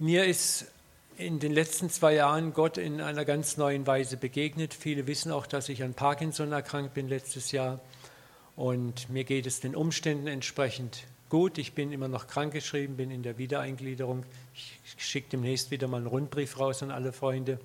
Mir 0.00 0.26
ist 0.26 0.66
in 1.16 1.40
den 1.40 1.50
letzten 1.50 1.90
zwei 1.90 2.14
Jahren 2.14 2.52
Gott 2.52 2.78
in 2.78 3.00
einer 3.00 3.24
ganz 3.24 3.56
neuen 3.56 3.84
Weise 3.84 4.16
begegnet. 4.16 4.72
Viele 4.72 5.08
wissen 5.08 5.32
auch, 5.32 5.44
dass 5.44 5.68
ich 5.68 5.82
an 5.82 5.94
Parkinson 5.94 6.52
erkrankt 6.52 6.94
bin 6.94 7.08
letztes 7.08 7.50
Jahr. 7.50 7.80
Und 8.54 9.10
mir 9.10 9.24
geht 9.24 9.44
es 9.48 9.58
den 9.58 9.74
Umständen 9.74 10.28
entsprechend 10.28 11.02
gut. 11.30 11.58
Ich 11.58 11.72
bin 11.72 11.90
immer 11.90 12.06
noch 12.06 12.28
krankgeschrieben, 12.28 12.96
bin 12.96 13.10
in 13.10 13.24
der 13.24 13.38
Wiedereingliederung. 13.38 14.24
Ich 14.54 14.78
schicke 14.98 15.30
demnächst 15.30 15.72
wieder 15.72 15.88
mal 15.88 15.96
einen 15.96 16.06
Rundbrief 16.06 16.60
raus 16.60 16.80
an 16.84 16.92
alle 16.92 17.12
Freunde. 17.12 17.58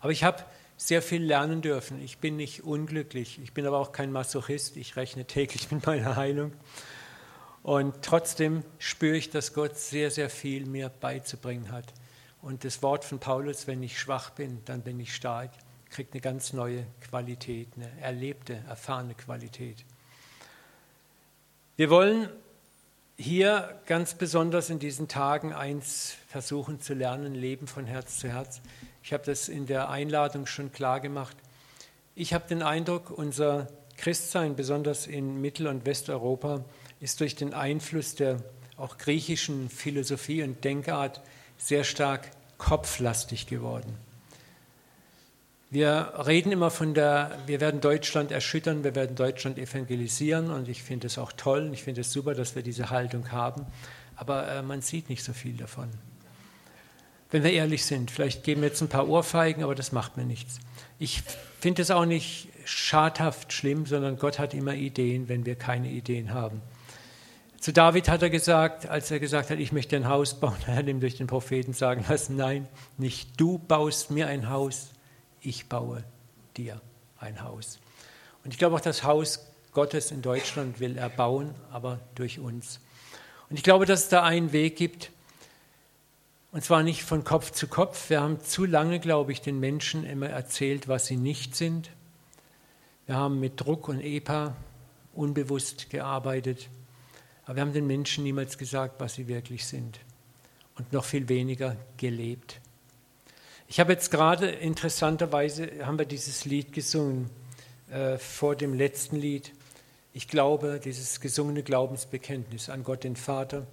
Aber 0.00 0.10
ich 0.10 0.24
habe 0.24 0.42
sehr 0.76 1.02
viel 1.02 1.22
lernen 1.22 1.62
dürfen. 1.62 2.02
Ich 2.02 2.18
bin 2.18 2.36
nicht 2.36 2.64
unglücklich. 2.64 3.38
Ich 3.44 3.52
bin 3.52 3.64
aber 3.64 3.78
auch 3.78 3.92
kein 3.92 4.10
Masochist. 4.10 4.76
Ich 4.76 4.96
rechne 4.96 5.24
täglich 5.24 5.70
mit 5.70 5.86
meiner 5.86 6.16
Heilung. 6.16 6.50
Und 7.64 8.02
trotzdem 8.02 8.62
spüre 8.78 9.16
ich, 9.16 9.30
dass 9.30 9.54
Gott 9.54 9.78
sehr, 9.78 10.10
sehr 10.10 10.28
viel 10.28 10.66
mir 10.66 10.90
beizubringen 10.90 11.72
hat. 11.72 11.94
Und 12.42 12.62
das 12.62 12.82
Wort 12.82 13.06
von 13.06 13.18
Paulus, 13.18 13.66
wenn 13.66 13.82
ich 13.82 13.98
schwach 13.98 14.28
bin, 14.28 14.60
dann 14.66 14.82
bin 14.82 15.00
ich 15.00 15.14
stark, 15.14 15.50
kriegt 15.88 16.12
eine 16.12 16.20
ganz 16.20 16.52
neue 16.52 16.84
Qualität, 17.00 17.68
eine 17.74 17.90
erlebte, 18.02 18.62
erfahrene 18.68 19.14
Qualität. 19.14 19.82
Wir 21.76 21.88
wollen 21.88 22.28
hier 23.16 23.80
ganz 23.86 24.12
besonders 24.12 24.68
in 24.68 24.78
diesen 24.78 25.08
Tagen 25.08 25.54
eins 25.54 26.16
versuchen 26.28 26.82
zu 26.82 26.92
lernen, 26.92 27.34
Leben 27.34 27.66
von 27.66 27.86
Herz 27.86 28.18
zu 28.18 28.28
Herz. 28.28 28.60
Ich 29.02 29.14
habe 29.14 29.24
das 29.24 29.48
in 29.48 29.64
der 29.64 29.88
Einladung 29.88 30.44
schon 30.44 30.70
klar 30.70 31.00
gemacht. 31.00 31.38
Ich 32.14 32.34
habe 32.34 32.46
den 32.46 32.62
Eindruck, 32.62 33.08
unser 33.08 33.68
Christsein, 33.96 34.54
besonders 34.54 35.06
in 35.06 35.40
Mittel- 35.40 35.68
und 35.68 35.86
Westeuropa, 35.86 36.62
ist 37.04 37.20
durch 37.20 37.36
den 37.36 37.52
Einfluss 37.52 38.14
der 38.14 38.42
auch 38.78 38.96
griechischen 38.96 39.68
Philosophie 39.68 40.42
und 40.42 40.64
Denkart 40.64 41.20
sehr 41.58 41.84
stark 41.84 42.30
kopflastig 42.56 43.46
geworden. 43.46 43.94
Wir 45.70 46.14
reden 46.26 46.50
immer 46.50 46.70
von 46.70 46.94
der, 46.94 47.38
wir 47.44 47.60
werden 47.60 47.82
Deutschland 47.82 48.32
erschüttern, 48.32 48.84
wir 48.84 48.94
werden 48.94 49.16
Deutschland 49.16 49.58
evangelisieren 49.58 50.50
und 50.50 50.66
ich 50.66 50.82
finde 50.82 51.08
es 51.08 51.18
auch 51.18 51.32
toll, 51.32 51.68
ich 51.74 51.82
finde 51.82 52.00
es 52.00 52.10
super, 52.10 52.34
dass 52.34 52.56
wir 52.56 52.62
diese 52.62 52.88
Haltung 52.88 53.30
haben, 53.32 53.66
aber 54.16 54.48
äh, 54.48 54.62
man 54.62 54.80
sieht 54.80 55.10
nicht 55.10 55.24
so 55.24 55.34
viel 55.34 55.58
davon. 55.58 55.90
Wenn 57.30 57.44
wir 57.44 57.52
ehrlich 57.52 57.84
sind, 57.84 58.10
vielleicht 58.10 58.44
geben 58.44 58.62
wir 58.62 58.68
jetzt 58.68 58.80
ein 58.80 58.88
paar 58.88 59.08
Ohrfeigen, 59.10 59.62
aber 59.62 59.74
das 59.74 59.92
macht 59.92 60.16
mir 60.16 60.24
nichts. 60.24 60.58
Ich 60.98 61.22
finde 61.60 61.82
es 61.82 61.90
auch 61.90 62.06
nicht 62.06 62.48
schadhaft 62.64 63.52
schlimm, 63.52 63.84
sondern 63.84 64.16
Gott 64.16 64.38
hat 64.38 64.54
immer 64.54 64.72
Ideen, 64.72 65.28
wenn 65.28 65.44
wir 65.44 65.56
keine 65.56 65.90
Ideen 65.90 66.32
haben. 66.32 66.62
Zu 67.64 67.72
David 67.72 68.10
hat 68.10 68.20
er 68.20 68.28
gesagt, 68.28 68.90
als 68.90 69.10
er 69.10 69.18
gesagt 69.20 69.48
hat, 69.48 69.58
ich 69.58 69.72
möchte 69.72 69.96
ein 69.96 70.06
Haus 70.06 70.38
bauen, 70.38 70.58
er 70.66 70.74
hat 70.74 70.86
ihm 70.86 71.00
durch 71.00 71.16
den 71.16 71.26
Propheten 71.26 71.72
sagen 71.72 72.04
lassen, 72.06 72.36
nein, 72.36 72.68
nicht 72.98 73.40
du 73.40 73.56
baust 73.56 74.10
mir 74.10 74.26
ein 74.26 74.50
Haus, 74.50 74.90
ich 75.40 75.66
baue 75.66 76.04
dir 76.58 76.82
ein 77.18 77.40
Haus. 77.42 77.78
Und 78.44 78.52
ich 78.52 78.58
glaube 78.58 78.76
auch, 78.76 78.82
das 78.82 79.02
Haus 79.02 79.46
Gottes 79.72 80.10
in 80.10 80.20
Deutschland 80.20 80.78
will 80.78 80.98
er 80.98 81.08
bauen, 81.08 81.54
aber 81.72 82.00
durch 82.16 82.38
uns. 82.38 82.80
Und 83.48 83.56
ich 83.56 83.62
glaube, 83.62 83.86
dass 83.86 84.00
es 84.00 84.08
da 84.10 84.22
einen 84.22 84.52
Weg 84.52 84.76
gibt, 84.76 85.10
und 86.52 86.62
zwar 86.62 86.82
nicht 86.82 87.02
von 87.02 87.24
Kopf 87.24 87.50
zu 87.50 87.66
Kopf. 87.66 88.10
Wir 88.10 88.20
haben 88.20 88.40
zu 88.40 88.66
lange, 88.66 89.00
glaube 89.00 89.32
ich, 89.32 89.40
den 89.40 89.58
Menschen 89.58 90.04
immer 90.04 90.28
erzählt, 90.28 90.86
was 90.86 91.06
sie 91.06 91.16
nicht 91.16 91.56
sind. 91.56 91.88
Wir 93.06 93.14
haben 93.14 93.40
mit 93.40 93.58
Druck 93.58 93.88
und 93.88 94.02
EPA 94.02 94.54
unbewusst 95.14 95.88
gearbeitet. 95.88 96.68
Aber 97.44 97.56
wir 97.56 97.62
haben 97.62 97.72
den 97.72 97.86
Menschen 97.86 98.24
niemals 98.24 98.58
gesagt, 98.58 99.00
was 99.00 99.14
sie 99.14 99.28
wirklich 99.28 99.66
sind. 99.66 100.00
Und 100.76 100.92
noch 100.92 101.04
viel 101.04 101.28
weniger 101.28 101.76
gelebt. 101.96 102.60
Ich 103.68 103.80
habe 103.80 103.92
jetzt 103.92 104.10
gerade 104.10 104.50
interessanterweise, 104.50 105.86
haben 105.86 105.98
wir 105.98 106.06
dieses 106.06 106.44
Lied 106.44 106.72
gesungen, 106.72 107.30
äh, 107.90 108.18
vor 108.18 108.56
dem 108.56 108.74
letzten 108.74 109.16
Lied. 109.16 109.52
Ich 110.12 110.28
glaube, 110.28 110.80
dieses 110.82 111.20
gesungene 111.20 111.62
Glaubensbekenntnis 111.62 112.68
an 112.68 112.82
Gott 112.82 113.04
den 113.04 113.16
Vater 113.16 113.66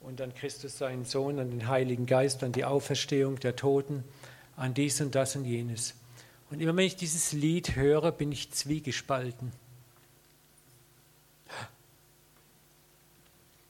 und 0.00 0.20
an 0.20 0.34
Christus 0.34 0.78
seinen 0.78 1.04
Sohn, 1.04 1.38
an 1.38 1.50
den 1.50 1.68
Heiligen 1.68 2.06
Geist, 2.06 2.42
an 2.44 2.52
die 2.52 2.64
Auferstehung 2.64 3.40
der 3.40 3.56
Toten, 3.56 4.04
an 4.56 4.74
dies 4.74 5.00
und 5.00 5.14
das 5.14 5.36
und 5.36 5.44
jenes. 5.44 5.94
Und 6.50 6.60
immer 6.60 6.74
wenn 6.76 6.86
ich 6.86 6.96
dieses 6.96 7.32
Lied 7.32 7.76
höre, 7.76 8.12
bin 8.12 8.32
ich 8.32 8.50
zwiegespalten. 8.52 9.52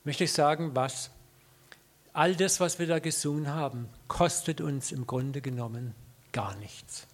Möchte 0.08 0.24
ich 0.24 0.32
sagen, 0.32 0.74
was 0.74 1.10
all 2.14 2.34
das, 2.34 2.60
was 2.60 2.78
wir 2.78 2.86
da 2.86 2.98
gesungen 2.98 3.48
haben, 3.48 3.90
kostet 4.08 4.62
uns 4.62 4.90
im 4.90 5.06
Grunde 5.06 5.42
genommen 5.42 5.94
gar 6.32 6.56
nichts. 6.56 7.06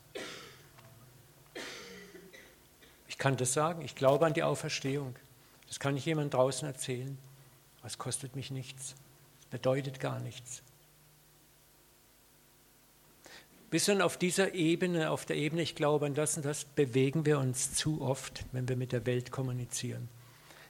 Ich 3.09 3.19
kann 3.19 3.37
das 3.37 3.53
sagen, 3.53 3.83
ich 3.83 3.97
glaube 3.97 4.25
an 4.27 4.33
die 4.33 4.45
Auferstehung. 4.45 5.17
Das 5.67 5.81
kann 5.81 5.97
ich 5.97 6.05
jemand 6.05 6.35
draußen 6.35 6.69
erzählen. 6.69 7.19
Es 7.83 7.99
kostet 7.99 8.37
mich 8.37 8.53
nichts. 8.53 8.95
Es 9.41 9.47
bedeutet 9.47 9.99
gar 9.99 10.21
nichts. 10.21 10.63
Bis 13.71 13.87
dann 13.87 14.03
auf 14.03 14.19
dieser 14.19 14.55
Ebene, 14.55 15.11
auf 15.11 15.25
der 15.25 15.35
Ebene, 15.35 15.63
ich 15.63 15.75
glaube 15.75 16.07
an 16.07 16.15
das 16.15 16.37
und 16.37 16.45
das, 16.45 16.65
bewegen 16.65 17.27
wir 17.27 17.41
uns 17.41 17.75
zu 17.75 18.03
oft, 18.03 18.45
wenn 18.53 18.69
wir 18.69 18.77
mit 18.77 18.93
der 18.93 19.05
Welt 19.05 19.33
kommunizieren. 19.33 20.09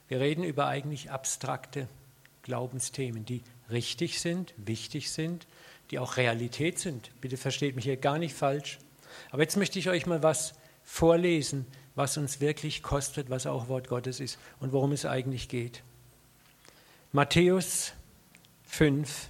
Wir 0.07 0.19
reden 0.19 0.43
über 0.43 0.65
eigentlich 0.65 1.11
abstrakte 1.11 1.87
Glaubensthemen, 2.45 3.25
die 3.25 3.41
richtig 3.71 4.21
sind, 4.21 4.53
wichtig 4.55 5.09
sind, 5.11 5.47
die 5.89 5.97
auch 5.97 6.15
Realität 6.15 6.77
sind. 6.77 7.09
Bitte 7.19 7.37
versteht 7.37 7.75
mich 7.75 7.85
hier 7.85 7.97
gar 7.97 8.19
nicht 8.19 8.35
falsch. 8.35 8.77
Aber 9.31 9.41
jetzt 9.41 9.57
möchte 9.57 9.79
ich 9.79 9.89
euch 9.89 10.05
mal 10.05 10.21
was 10.21 10.53
vorlesen, 10.83 11.65
was 11.95 12.17
uns 12.17 12.41
wirklich 12.41 12.83
kostet, 12.83 13.31
was 13.31 13.47
auch 13.47 13.67
Wort 13.67 13.87
Gottes 13.87 14.19
ist 14.19 14.37
und 14.59 14.73
worum 14.73 14.91
es 14.91 15.07
eigentlich 15.07 15.49
geht. 15.49 15.81
Matthäus 17.11 17.93
5, 18.65 19.29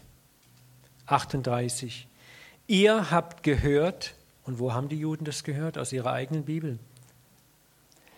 38. 1.06 2.09
Ihr 2.68 3.12
habt 3.12 3.44
gehört, 3.44 4.14
und 4.44 4.59
wo 4.59 4.74
haben 4.74 4.90
die 4.90 5.00
Juden 5.00 5.24
das 5.24 5.46
gehört? 5.46 5.78
Aus 5.78 5.94
ihrer 5.94 6.12
eigenen 6.12 6.44
Bibel. 6.44 6.80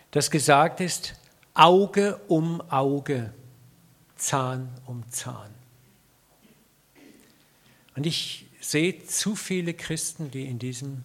Das 0.09 0.31
gesagt 0.31 0.81
ist, 0.81 1.13
Auge 1.53 2.19
um 2.27 2.61
Auge 2.71 3.31
Zahn 4.17 4.69
um 4.85 5.09
Zahn. 5.09 5.53
Und 7.95 8.05
ich 8.05 8.45
sehe 8.59 9.05
zu 9.05 9.35
viele 9.35 9.73
Christen, 9.73 10.29
die 10.31 10.45
in 10.45 10.59
diesem 10.59 11.03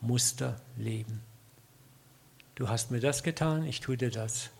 Muster 0.00 0.60
leben. 0.76 1.22
Du 2.54 2.68
hast 2.68 2.90
mir 2.90 3.00
das 3.00 3.22
getan, 3.22 3.64
ich 3.64 3.80
tue 3.80 3.96
dir 3.96 4.10
das. 4.10 4.50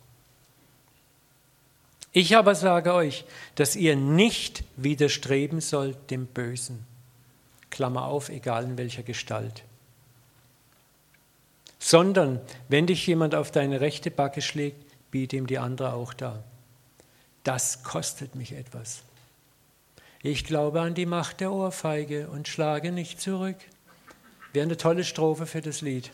Ich 2.13 2.37
aber 2.37 2.55
sage 2.55 2.95
euch, 2.95 3.25
dass 3.57 3.77
ihr 3.77 3.97
nicht 3.97 4.65
widerstreben 4.77 5.61
sollt 5.61 6.11
dem 6.11 6.27
Bösen. 6.27 6.85
Klammer 7.71 8.07
auf, 8.07 8.29
egal 8.29 8.65
in 8.65 8.79
welcher 8.79 9.03
Gestalt. 9.03 9.65
Sondern, 11.79 12.41
wenn 12.69 12.87
dich 12.87 13.07
jemand 13.07 13.35
auf 13.35 13.51
deine 13.51 13.81
rechte 13.81 14.11
Backe 14.11 14.41
schlägt, 14.41 14.83
biete 15.11 15.37
ihm 15.37 15.47
die 15.47 15.59
andere 15.59 15.93
auch 15.93 16.15
da 16.15 16.43
das 17.47 17.85
kostet 17.85 18.35
mich 18.35 18.53
etwas. 18.53 19.03
Ich 20.23 20.45
glaube 20.45 20.81
an 20.81 20.95
die 20.95 21.07
Macht 21.07 21.41
der 21.41 21.53
Ohrfeige 21.53 22.29
und 22.29 22.49
schlage 22.49 22.91
nicht 22.91 23.21
zurück. 23.21 23.57
Wäre 24.53 24.65
eine 24.65 24.77
tolle 24.77 25.05
Strophe 25.05 25.47
für 25.47 25.61
das 25.61 25.81
Lied. 25.81 26.11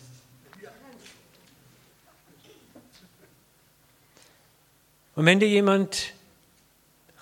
Und 5.15 5.25
wenn 5.25 5.41
dir 5.41 5.49
jemand 5.49 6.13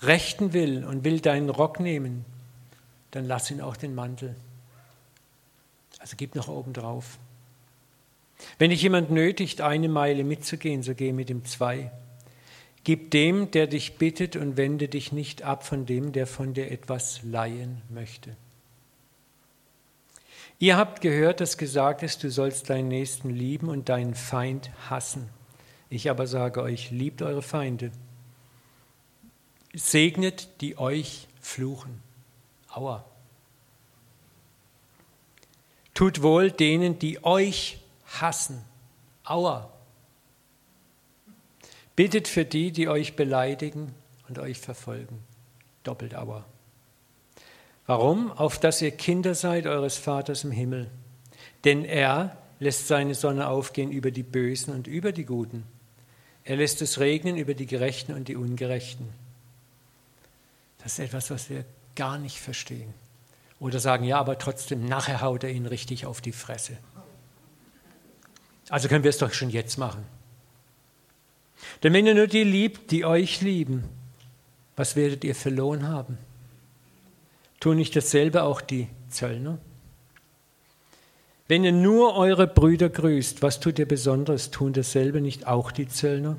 rechten 0.01 0.51
will 0.53 0.83
und 0.83 1.03
will 1.03 1.21
deinen 1.21 1.49
Rock 1.49 1.79
nehmen, 1.79 2.25
dann 3.11 3.25
lass 3.25 3.51
ihn 3.51 3.61
auch 3.61 3.77
den 3.77 3.95
Mantel. 3.95 4.35
Also 5.99 6.15
gib 6.17 6.35
noch 6.35 6.47
oben 6.49 6.73
drauf. 6.73 7.17
Wenn 8.57 8.71
dich 8.71 8.81
jemand 8.81 9.11
nötigt, 9.11 9.61
eine 9.61 9.87
Meile 9.87 10.23
mitzugehen, 10.23 10.83
so 10.83 10.95
geh 10.95 11.13
mit 11.13 11.29
ihm 11.29 11.45
zwei. 11.45 11.91
Gib 12.83 13.11
dem, 13.11 13.51
der 13.51 13.67
dich 13.67 13.97
bittet, 13.97 14.35
und 14.35 14.57
wende 14.57 14.87
dich 14.87 15.11
nicht 15.11 15.43
ab 15.43 15.65
von 15.65 15.85
dem, 15.85 16.11
der 16.13 16.25
von 16.25 16.53
dir 16.53 16.71
etwas 16.71 17.21
leihen 17.23 17.81
möchte. 17.89 18.35
Ihr 20.57 20.77
habt 20.77 21.01
gehört, 21.01 21.41
dass 21.41 21.57
gesagt 21.57 22.03
ist, 22.03 22.23
du 22.23 22.29
sollst 22.29 22.69
deinen 22.69 22.87
Nächsten 22.87 23.29
lieben 23.31 23.67
und 23.67 23.89
deinen 23.89 24.13
Feind 24.13 24.69
hassen. 24.89 25.29
Ich 25.89 26.09
aber 26.09 26.27
sage 26.27 26.61
euch, 26.61 26.91
liebt 26.91 27.21
eure 27.21 27.41
Feinde. 27.41 27.91
Segnet, 29.73 30.61
die 30.61 30.77
euch 30.77 31.27
fluchen. 31.39 32.01
Aua. 32.69 33.03
Tut 35.93 36.21
wohl 36.21 36.51
denen, 36.51 36.99
die 36.99 37.23
euch 37.23 37.79
hassen. 38.05 38.63
Aua. 39.23 39.71
Bittet 42.01 42.27
für 42.27 42.45
die, 42.45 42.71
die 42.71 42.89
euch 42.89 43.15
beleidigen 43.15 43.93
und 44.27 44.39
euch 44.39 44.57
verfolgen. 44.57 45.19
Doppelt 45.83 46.15
aber. 46.15 46.45
Warum? 47.85 48.31
Auf 48.31 48.59
dass 48.59 48.81
ihr 48.81 48.89
Kinder 48.89 49.35
seid 49.35 49.67
eures 49.67 49.99
Vaters 49.99 50.43
im 50.43 50.49
Himmel. 50.49 50.89
Denn 51.63 51.85
er 51.85 52.37
lässt 52.57 52.87
seine 52.87 53.13
Sonne 53.13 53.47
aufgehen 53.47 53.91
über 53.91 54.09
die 54.09 54.23
Bösen 54.23 54.73
und 54.73 54.87
über 54.87 55.11
die 55.11 55.25
Guten. 55.25 55.63
Er 56.43 56.55
lässt 56.55 56.81
es 56.81 56.99
regnen 56.99 57.37
über 57.37 57.53
die 57.53 57.67
Gerechten 57.67 58.13
und 58.15 58.29
die 58.29 58.35
Ungerechten. 58.35 59.07
Das 60.79 60.93
ist 60.93 61.05
etwas, 61.05 61.29
was 61.29 61.51
wir 61.51 61.65
gar 61.95 62.17
nicht 62.17 62.39
verstehen. 62.39 62.95
Oder 63.59 63.79
sagen, 63.79 64.05
ja, 64.05 64.17
aber 64.17 64.39
trotzdem, 64.39 64.87
nachher 64.87 65.21
haut 65.21 65.43
er 65.43 65.51
ihn 65.51 65.67
richtig 65.67 66.07
auf 66.07 66.19
die 66.19 66.31
Fresse. 66.31 66.79
Also 68.69 68.87
können 68.87 69.03
wir 69.03 69.11
es 69.11 69.19
doch 69.19 69.33
schon 69.33 69.51
jetzt 69.51 69.77
machen. 69.77 70.03
Denn 71.83 71.93
wenn 71.93 72.07
ihr 72.07 72.15
nur 72.15 72.27
die 72.27 72.43
liebt, 72.43 72.91
die 72.91 73.05
euch 73.05 73.41
lieben, 73.41 73.83
was 74.75 74.95
werdet 74.95 75.23
ihr 75.23 75.35
verloren 75.35 75.87
haben? 75.87 76.17
Tun 77.59 77.77
nicht 77.77 77.95
dasselbe 77.95 78.43
auch 78.43 78.61
die 78.61 78.87
Zöllner? 79.09 79.59
Wenn 81.47 81.63
ihr 81.63 81.71
nur 81.73 82.15
eure 82.15 82.47
Brüder 82.47 82.89
grüßt, 82.89 83.41
was 83.41 83.59
tut 83.59 83.77
ihr 83.77 83.87
Besonderes? 83.87 84.51
Tun 84.51 84.73
dasselbe 84.73 85.21
nicht 85.21 85.47
auch 85.47 85.71
die 85.71 85.87
Zöllner? 85.87 86.37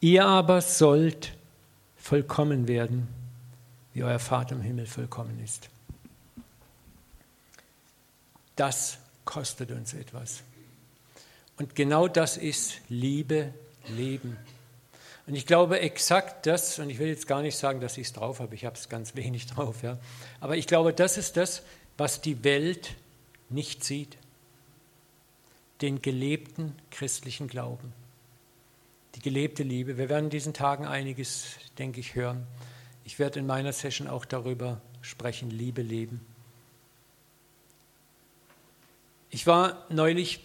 Ihr 0.00 0.24
aber 0.24 0.60
sollt 0.60 1.32
vollkommen 1.96 2.68
werden, 2.68 3.06
wie 3.92 4.02
euer 4.02 4.18
Vater 4.18 4.56
im 4.56 4.62
Himmel 4.62 4.86
vollkommen 4.86 5.38
ist. 5.42 5.68
Das 8.56 8.98
kostet 9.24 9.70
uns 9.70 9.94
etwas. 9.94 10.42
Und 11.56 11.74
genau 11.74 12.08
das 12.08 12.36
ist 12.36 12.80
Liebe, 12.88 13.54
Leben. 13.88 14.36
Und 15.26 15.34
ich 15.34 15.46
glaube 15.46 15.80
exakt 15.80 16.46
das, 16.46 16.78
und 16.78 16.90
ich 16.90 16.98
will 16.98 17.08
jetzt 17.08 17.26
gar 17.26 17.40
nicht 17.40 17.56
sagen, 17.56 17.80
dass 17.80 17.96
ich 17.96 18.08
es 18.08 18.12
drauf 18.12 18.40
habe, 18.40 18.54
ich 18.54 18.64
habe 18.64 18.76
es 18.76 18.88
ganz 18.88 19.14
wenig 19.14 19.46
drauf, 19.54 19.82
ja. 19.82 19.98
aber 20.40 20.56
ich 20.56 20.66
glaube, 20.66 20.92
das 20.92 21.16
ist 21.16 21.36
das, 21.36 21.62
was 21.96 22.20
die 22.20 22.44
Welt 22.44 22.94
nicht 23.48 23.84
sieht. 23.84 24.16
Den 25.80 26.02
gelebten 26.02 26.74
christlichen 26.90 27.48
Glauben. 27.48 27.92
Die 29.16 29.20
gelebte 29.20 29.62
Liebe. 29.62 29.96
Wir 29.96 30.08
werden 30.08 30.24
in 30.24 30.30
diesen 30.30 30.54
Tagen 30.54 30.86
einiges, 30.86 31.56
denke 31.78 32.00
ich, 32.00 32.14
hören. 32.14 32.46
Ich 33.04 33.18
werde 33.18 33.40
in 33.40 33.46
meiner 33.46 33.72
Session 33.72 34.08
auch 34.08 34.24
darüber 34.24 34.80
sprechen, 35.02 35.50
Liebe 35.50 35.82
leben. 35.82 36.24
Ich 39.30 39.46
war 39.46 39.84
neulich 39.88 40.43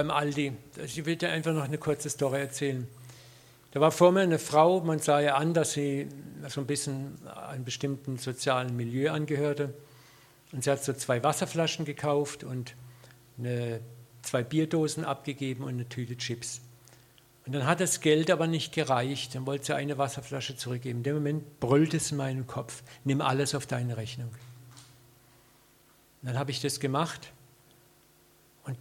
beim 0.00 0.10
Aldi. 0.10 0.54
Ich 0.82 1.04
will 1.04 1.16
dir 1.16 1.28
einfach 1.28 1.52
noch 1.52 1.64
eine 1.64 1.76
kurze 1.76 2.08
Story 2.08 2.40
erzählen. 2.40 2.88
Da 3.72 3.80
war 3.80 3.92
vor 3.92 4.12
mir 4.12 4.20
eine 4.20 4.38
Frau, 4.38 4.80
man 4.80 4.98
sah 4.98 5.20
ihr 5.20 5.36
an, 5.36 5.52
dass 5.52 5.74
sie 5.74 6.08
so 6.48 6.62
ein 6.62 6.66
bisschen 6.66 7.18
einem 7.28 7.64
bestimmten 7.64 8.16
sozialen 8.16 8.74
Milieu 8.76 9.12
angehörte. 9.12 9.74
Und 10.52 10.64
sie 10.64 10.70
hat 10.70 10.82
so 10.82 10.94
zwei 10.94 11.22
Wasserflaschen 11.22 11.84
gekauft 11.84 12.44
und 12.44 12.74
eine, 13.38 13.80
zwei 14.22 14.42
Bierdosen 14.42 15.04
abgegeben 15.04 15.64
und 15.64 15.70
eine 15.70 15.86
Tüte 15.86 16.16
Chips. 16.16 16.62
Und 17.44 17.52
dann 17.52 17.66
hat 17.66 17.80
das 17.80 18.00
Geld 18.00 18.30
aber 18.30 18.46
nicht 18.46 18.72
gereicht. 18.72 19.34
Dann 19.34 19.44
wollte 19.44 19.66
sie 19.66 19.74
eine 19.74 19.98
Wasserflasche 19.98 20.56
zurückgeben. 20.56 21.00
In 21.00 21.04
dem 21.04 21.14
Moment 21.16 21.60
brüllte 21.60 21.98
es 21.98 22.10
in 22.10 22.16
meinen 22.16 22.46
Kopf: 22.46 22.82
Nimm 23.04 23.20
alles 23.20 23.54
auf 23.54 23.66
deine 23.66 23.98
Rechnung. 23.98 24.30
Und 26.22 26.28
dann 26.28 26.38
habe 26.38 26.52
ich 26.52 26.60
das 26.62 26.80
gemacht. 26.80 27.32
Und 28.64 28.78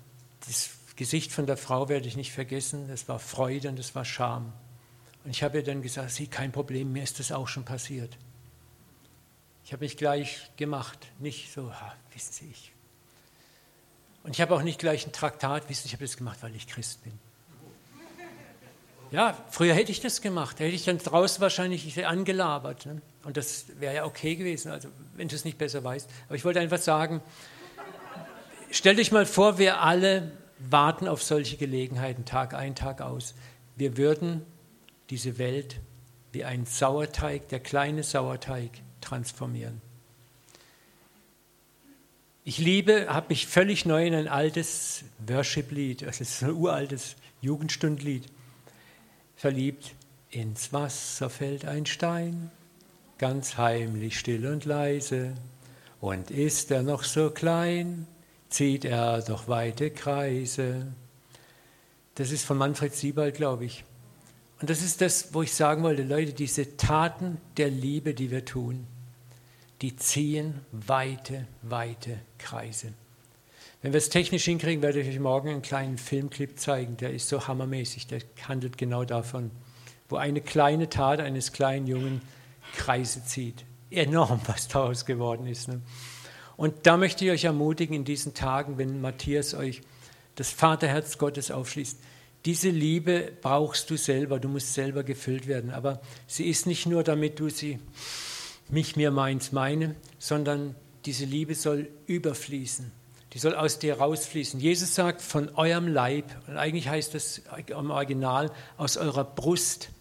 das 0.47 0.78
Gesicht 0.99 1.31
von 1.31 1.45
der 1.45 1.55
Frau 1.55 1.87
werde 1.87 2.09
ich 2.09 2.17
nicht 2.17 2.33
vergessen. 2.33 2.89
Das 2.89 3.07
war 3.07 3.19
Freude 3.19 3.69
und 3.69 3.79
das 3.79 3.95
war 3.95 4.03
Scham. 4.03 4.51
Und 5.23 5.31
ich 5.31 5.43
habe 5.43 5.59
ihr 5.59 5.63
dann 5.63 5.81
gesagt, 5.81 6.11
sie, 6.11 6.27
kein 6.27 6.51
Problem, 6.51 6.91
mir 6.91 7.03
ist 7.03 7.19
das 7.19 7.31
auch 7.31 7.47
schon 7.47 7.63
passiert. 7.63 8.17
Ich 9.63 9.71
habe 9.71 9.85
mich 9.85 9.95
gleich 9.95 10.51
gemacht, 10.57 10.99
nicht 11.19 11.53
so, 11.53 11.71
ha, 11.71 11.95
wissen 12.13 12.33
Sie, 12.33 12.49
ich. 12.51 12.73
Und 14.23 14.31
ich 14.31 14.41
habe 14.41 14.53
auch 14.53 14.61
nicht 14.61 14.77
gleich 14.77 15.07
ein 15.07 15.13
Traktat, 15.13 15.69
wissen 15.69 15.83
Sie, 15.83 15.87
ich 15.87 15.93
habe 15.93 16.03
das 16.03 16.17
gemacht, 16.17 16.39
weil 16.41 16.53
ich 16.53 16.67
Christ 16.67 17.01
bin. 17.01 17.13
Ja, 19.11 19.37
früher 19.51 19.75
hätte 19.75 19.93
ich 19.93 20.01
das 20.01 20.19
gemacht, 20.19 20.59
da 20.59 20.65
hätte 20.65 20.75
ich 20.75 20.83
dann 20.83 20.97
draußen 20.97 21.39
wahrscheinlich 21.39 22.05
angelabert. 22.05 22.85
Ne? 22.85 23.01
Und 23.23 23.37
das 23.37 23.67
wäre 23.79 23.95
ja 23.95 24.05
okay 24.05 24.35
gewesen, 24.35 24.69
also 24.69 24.89
wenn 25.15 25.29
du 25.29 25.35
es 25.35 25.45
nicht 25.45 25.57
besser 25.57 25.81
weißt. 25.81 26.09
Aber 26.27 26.35
ich 26.35 26.43
wollte 26.43 26.59
einfach 26.59 26.77
sagen, 26.77 27.21
stell 28.69 28.97
dich 28.97 29.13
mal 29.13 29.25
vor, 29.25 29.59
wir 29.59 29.81
alle 29.81 30.33
warten 30.59 31.07
auf 31.07 31.23
solche 31.23 31.57
Gelegenheiten, 31.57 32.25
Tag 32.25 32.53
ein, 32.53 32.75
Tag 32.75 33.01
aus. 33.01 33.33
Wir 33.75 33.97
würden 33.97 34.45
diese 35.09 35.37
Welt 35.37 35.79
wie 36.31 36.43
ein 36.43 36.65
Sauerteig, 36.65 37.47
der 37.49 37.59
kleine 37.59 38.03
Sauerteig, 38.03 38.71
transformieren. 39.01 39.81
Ich 42.43 42.57
liebe, 42.57 43.07
habe 43.09 43.27
mich 43.29 43.47
völlig 43.47 43.85
neu 43.85 44.05
in 44.05 44.13
ein 44.13 44.27
altes 44.27 45.03
Worship-Lied, 45.27 46.03
das 46.03 46.21
ist 46.21 46.43
ein 46.43 46.51
uraltes 46.51 47.15
Jugendstundlied, 47.41 48.25
verliebt. 49.35 49.95
Ins 50.31 50.73
Wasser 50.73 51.29
fällt 51.29 51.65
ein 51.65 51.85
Stein, 51.85 52.51
ganz 53.17 53.57
heimlich, 53.57 54.19
still 54.19 54.45
und 54.45 54.65
leise. 54.65 55.33
Und 56.01 56.31
ist 56.31 56.71
er 56.71 56.83
noch 56.83 57.03
so 57.03 57.31
klein, 57.31 58.07
zieht 58.49 58.85
er 58.85 59.21
doch 59.21 59.47
weite 59.47 59.91
Kreise. 59.91 60.87
Das 62.15 62.31
ist 62.31 62.45
von 62.45 62.57
Manfred 62.57 62.93
Siebald, 62.93 63.35
glaube 63.35 63.65
ich. 63.65 63.83
Und 64.59 64.69
das 64.69 64.81
ist 64.81 65.01
das, 65.01 65.33
wo 65.33 65.41
ich 65.41 65.53
sagen 65.53 65.83
wollte, 65.83 66.03
Leute, 66.03 66.33
diese 66.33 66.75
Taten 66.75 67.37
der 67.57 67.69
Liebe, 67.69 68.13
die 68.13 68.29
wir 68.29 68.43
tun, 68.43 68.85
die 69.81 69.95
ziehen 69.95 70.59
weite, 70.71 71.47
weite 71.61 72.19
Kreise. 72.37 72.93
Wenn 73.81 73.93
wir 73.93 73.99
es 73.99 74.09
technisch 74.09 74.43
hinkriegen, 74.43 74.81
werde 74.81 74.99
ich 74.99 75.07
euch 75.07 75.19
morgen 75.19 75.49
einen 75.49 75.61
kleinen 75.61 75.97
Filmclip 75.97 76.59
zeigen, 76.59 76.97
der 76.97 77.13
ist 77.13 77.29
so 77.29 77.47
hammermäßig, 77.47 78.07
der 78.07 78.19
handelt 78.45 78.77
genau 78.77 79.05
davon, 79.05 79.51
wo 80.09 80.17
eine 80.17 80.41
kleine 80.41 80.89
Tat 80.89 81.21
eines 81.21 81.53
kleinen 81.53 81.87
Jungen 81.87 82.21
Kreise 82.75 83.23
zieht. 83.23 83.63
Enorm, 83.89 84.41
was 84.45 84.67
daraus 84.67 85.05
geworden 85.05 85.47
ist. 85.47 85.69
Ne? 85.69 85.81
Und 86.59 86.85
da 86.85 86.97
möchte 86.97 87.23
ich 87.23 87.31
euch 87.31 87.45
ermutigen, 87.45 87.95
in 87.95 88.03
diesen 88.03 88.33
Tagen, 88.33 88.77
wenn 88.77 88.99
Matthias 88.99 89.53
euch 89.53 89.79
das 90.35 90.51
Vaterherz 90.51 91.17
Gottes 91.17 91.51
aufschließt, 91.51 91.97
diese 92.43 92.69
Liebe 92.69 93.31
brauchst 93.41 93.89
du 93.89 93.95
selber, 93.95 94.41
du 94.41 94.49
musst 94.49 94.73
selber 94.73 95.03
gefüllt 95.03 95.47
werden. 95.47 95.71
Aber 95.71 96.01
sie 96.27 96.49
ist 96.49 96.67
nicht 96.67 96.85
nur, 96.85 97.03
damit 97.03 97.39
du 97.39 97.47
sie 97.47 97.79
mich, 98.67 98.97
mir, 98.97 99.09
meins, 99.09 99.53
meine, 99.53 99.95
sondern 100.17 100.75
diese 101.05 101.23
Liebe 101.23 101.55
soll 101.55 101.87
überfließen. 102.07 102.91
Die 103.31 103.39
soll 103.39 103.55
aus 103.55 103.79
dir 103.79 103.97
rausfließen. 103.97 104.59
Jesus 104.59 104.93
sagt, 104.95 105.21
von 105.21 105.55
eurem 105.55 105.87
Leib, 105.87 106.25
und 106.45 106.57
eigentlich 106.57 106.89
heißt 106.89 107.15
das 107.15 107.41
im 107.67 107.89
Original, 107.89 108.51
aus 108.75 108.97
eurer 108.97 109.23
Brust 109.23 109.91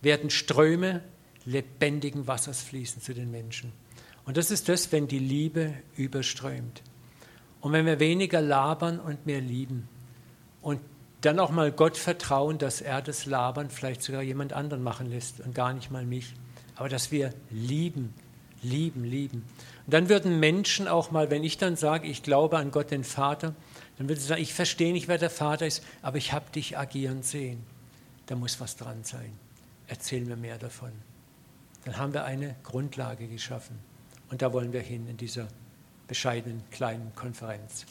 werden 0.00 0.30
Ströme 0.30 1.02
lebendigen 1.44 2.26
Wassers 2.26 2.62
fließen 2.62 3.02
zu 3.02 3.12
den 3.12 3.30
Menschen. 3.30 3.74
Und 4.28 4.36
das 4.36 4.50
ist 4.50 4.68
das, 4.68 4.92
wenn 4.92 5.08
die 5.08 5.18
Liebe 5.18 5.72
überströmt. 5.96 6.82
Und 7.62 7.72
wenn 7.72 7.86
wir 7.86 7.98
weniger 7.98 8.42
labern 8.42 9.00
und 9.00 9.24
mehr 9.24 9.40
lieben. 9.40 9.88
Und 10.60 10.82
dann 11.22 11.38
auch 11.38 11.50
mal 11.50 11.72
Gott 11.72 11.96
vertrauen, 11.96 12.58
dass 12.58 12.82
er 12.82 13.00
das 13.00 13.24
Labern 13.24 13.70
vielleicht 13.70 14.02
sogar 14.02 14.20
jemand 14.20 14.52
anderen 14.52 14.82
machen 14.82 15.08
lässt 15.08 15.40
und 15.40 15.54
gar 15.54 15.72
nicht 15.72 15.90
mal 15.90 16.04
mich. 16.04 16.34
Aber 16.76 16.90
dass 16.90 17.10
wir 17.10 17.32
lieben, 17.48 18.12
lieben, 18.62 19.02
lieben. 19.02 19.46
Und 19.86 19.94
dann 19.94 20.10
würden 20.10 20.38
Menschen 20.38 20.88
auch 20.88 21.10
mal, 21.10 21.30
wenn 21.30 21.42
ich 21.42 21.56
dann 21.56 21.76
sage, 21.76 22.06
ich 22.06 22.22
glaube 22.22 22.58
an 22.58 22.70
Gott 22.70 22.90
den 22.90 23.04
Vater, 23.04 23.54
dann 23.96 24.10
würden 24.10 24.20
sie 24.20 24.26
sagen, 24.26 24.42
ich 24.42 24.52
verstehe 24.52 24.92
nicht, 24.92 25.08
wer 25.08 25.16
der 25.16 25.30
Vater 25.30 25.66
ist, 25.66 25.82
aber 26.02 26.18
ich 26.18 26.34
habe 26.34 26.50
dich 26.50 26.76
agieren 26.76 27.22
sehen. 27.22 27.64
Da 28.26 28.36
muss 28.36 28.60
was 28.60 28.76
dran 28.76 29.04
sein. 29.04 29.32
Erzähl 29.86 30.26
mir 30.26 30.36
mehr 30.36 30.58
davon. 30.58 30.92
Dann 31.86 31.96
haben 31.96 32.12
wir 32.12 32.24
eine 32.24 32.56
Grundlage 32.62 33.26
geschaffen. 33.26 33.87
Und 34.30 34.42
da 34.42 34.52
wollen 34.52 34.72
wir 34.72 34.80
hin 34.80 35.06
in 35.08 35.16
dieser 35.16 35.48
bescheidenen 36.06 36.62
kleinen 36.70 37.14
Konferenz. 37.14 37.86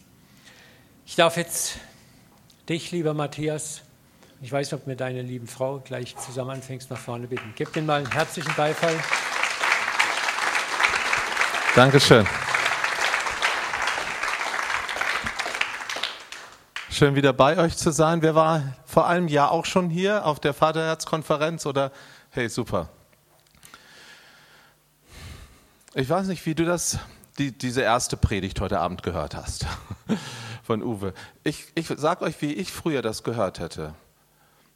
Ich 1.05 1.15
darf 1.15 1.37
jetzt 1.37 1.79
dich, 2.67 2.91
lieber 2.91 3.13
Matthias, 3.13 3.81
ich 4.41 4.51
weiß 4.51 4.71
nicht, 4.71 4.81
ob 4.81 4.87
mir 4.87 4.95
deine 4.95 5.23
lieben 5.23 5.47
Frau 5.47 5.79
gleich 5.79 6.15
zusammen 6.17 6.51
anfängst, 6.51 6.91
nach 6.91 6.99
vorne 6.99 7.27
bitten. 7.27 7.53
Gib 7.55 7.73
den 7.73 7.87
mal 7.87 7.99
einen 7.99 8.11
herzlichen 8.11 8.53
Beifall. 8.55 8.93
Dankeschön. 11.75 12.27
Schön 16.89 17.15
wieder 17.15 17.33
bei 17.33 17.57
euch 17.57 17.77
zu 17.77 17.91
sein. 17.91 18.21
Wer 18.21 18.35
war 18.35 18.73
vor 18.85 19.07
einem 19.07 19.27
Jahr 19.27 19.51
auch 19.51 19.65
schon 19.65 19.89
hier 19.89 20.25
auf 20.25 20.39
der 20.39 20.53
Vaterherzkonferenz 20.53 21.65
oder 21.65 21.91
hey, 22.31 22.49
super. 22.49 22.89
Ich 25.93 26.09
weiß 26.09 26.27
nicht, 26.27 26.45
wie 26.45 26.53
du 26.53 26.65
das, 26.65 26.99
die, 27.37 27.57
diese 27.57 27.81
erste 27.81 28.17
Predigt 28.17 28.59
heute 28.59 28.79
Abend 28.79 29.03
gehört 29.03 29.35
hast 29.35 29.65
von 30.63 30.83
Uwe. 30.83 31.13
Ich, 31.43 31.67
ich 31.75 31.87
sage 31.87 32.25
euch, 32.25 32.41
wie 32.41 32.53
ich 32.53 32.71
früher 32.71 33.01
das 33.01 33.23
gehört 33.23 33.59
hätte. 33.59 33.93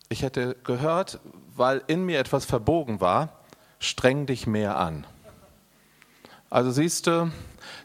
Ich 0.08 0.24
hätte 0.24 0.56
gehört, 0.64 1.20
weil 1.56 1.84
in 1.88 2.06
mir 2.06 2.20
etwas 2.20 2.46
verbogen 2.46 3.02
war, 3.02 3.30
streng 3.80 4.26
dich 4.26 4.48
mehr 4.48 4.78
an. 4.78 5.06
Also 6.50 6.72
siehst 6.72 7.08
du, 7.08 7.32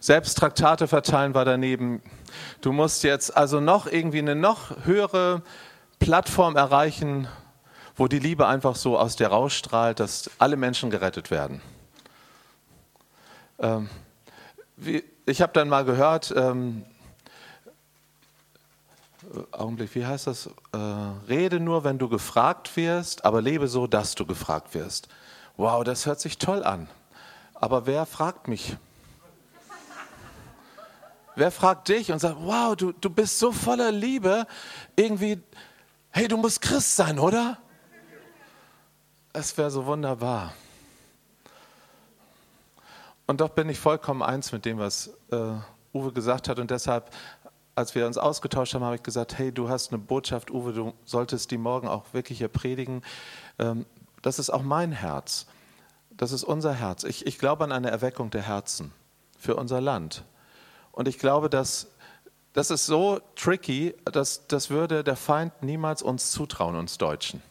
selbst 0.01 0.39
Traktate 0.39 0.89
verteilen 0.89 1.35
war 1.35 1.45
daneben. 1.45 2.03
Du 2.61 2.73
musst 2.73 3.03
jetzt 3.03 3.37
also 3.37 3.61
noch 3.61 3.87
irgendwie 3.87 4.19
eine 4.19 4.35
noch 4.37 4.85
höhere 4.85 5.43
Plattform 5.99 6.57
erreichen, 6.57 7.29
wo 7.97 8.09
die 8.09 8.19
Liebe 8.19 8.47
einfach 8.47 8.77
so 8.77 8.99
aus 8.99 9.17
dir 9.17 9.29
rausstrahlt, 9.29 10.01
dass 10.01 10.31
alle 10.39 10.57
Menschen 10.57 10.91
gerettet 10.91 11.31
werden. 11.31 11.61
Ähm, 13.59 13.89
wie, 14.77 15.05
ich 15.25 15.43
habe 15.43 15.53
dann 15.53 15.69
mal 15.69 15.85
gehört, 15.85 16.33
ähm, 16.37 16.85
Augenblick, 19.51 19.95
wie 19.95 20.07
heißt 20.07 20.27
das? 20.29 20.49
Äh, 20.73 20.77
rede 21.29 21.59
nur, 21.59 21.85
wenn 21.85 21.99
du 21.99 22.09
gefragt 22.09 22.77
wirst, 22.77 23.25
aber 23.25 23.43
lebe 23.43 23.69
so, 23.69 23.87
dass 23.87 24.15
du 24.15 24.25
gefragt 24.25 24.75
wirst. 24.75 25.09
Wow, 25.57 25.85
das 25.85 26.07
hört 26.07 26.21
sich 26.21 26.39
toll 26.39 26.63
an. 26.63 26.89
Aber 27.55 27.87
wer 27.87 28.07
fragt 28.07 28.49
mich? 28.49 28.77
Wer 31.35 31.51
fragt 31.51 31.89
dich 31.89 32.13
und 32.13 32.19
sagt, 32.19 32.37
wow, 32.41 32.77
du, 32.77 32.93
du 32.93 33.11
bist 33.11 33.39
so 33.39 33.53
voller 33.53 33.93
Liebe, 33.93 34.47
irgendwie, 34.95 35.43
hey, 36.11 36.29
du 36.29 36.37
musst 36.37 36.63
Christ 36.63 36.97
sein, 36.97 37.19
oder? 37.19 37.59
Es 39.33 39.57
wäre 39.59 39.71
so 39.71 39.85
wunderbar. 39.85 40.55
Und 43.27 43.41
doch 43.41 43.51
bin 43.51 43.69
ich 43.69 43.79
vollkommen 43.79 44.23
eins 44.23 44.53
mit 44.53 44.65
dem, 44.65 44.79
was 44.79 45.11
äh, 45.31 45.53
Uwe 45.93 46.13
gesagt 46.13 46.49
hat. 46.49 46.59
Und 46.59 46.71
deshalb, 46.71 47.11
als 47.75 47.95
wir 47.95 48.07
uns 48.07 48.19
ausgetauscht 48.19 48.75
haben, 48.75 48.85
habe 48.85 48.97
ich 48.97 49.03
gesagt, 49.03 49.37
hey, 49.39 49.53
du 49.53 49.69
hast 49.69 49.93
eine 49.93 49.99
Botschaft, 49.99 50.51
Uwe, 50.51 50.73
du 50.73 50.93
solltest 51.05 51.51
die 51.51 51.59
morgen 51.59 51.89
auch 51.89 52.05
wirklich 52.13 52.39
hier 52.39 52.49
predigen. 52.49 53.03
Ähm, 53.59 53.87
das 54.23 54.39
ist 54.39 54.51
auch 54.51 54.63
mein 54.63 54.93
Herz. 54.93 55.47
Das 56.11 56.33
ist 56.33 56.45
unser 56.45 56.73
Herz. 56.73 57.05
Ich, 57.05 57.27
ich 57.27 57.39
glaube 57.39 57.65
an 57.65 57.73
eine 57.73 57.91
Erweckung 57.91 58.31
der 58.31 58.43
Herzen 58.43 58.93
für 59.39 59.57
unser 59.57 59.81
Land. 59.81 60.25
Und 60.93 61.09
ich 61.09 61.19
glaube, 61.19 61.51
dass 61.51 61.89
das 62.53 62.71
ist 62.71 62.87
so 62.87 63.21
tricky, 63.35 63.95
dass 64.07 64.47
das 64.47 64.71
würde 64.71 65.05
der 65.05 65.17
Feind 65.17 65.63
niemals 65.63 66.01
uns 66.01 66.31
zutrauen, 66.31 66.75
uns 66.75 66.97
Deutschen. 66.97 67.43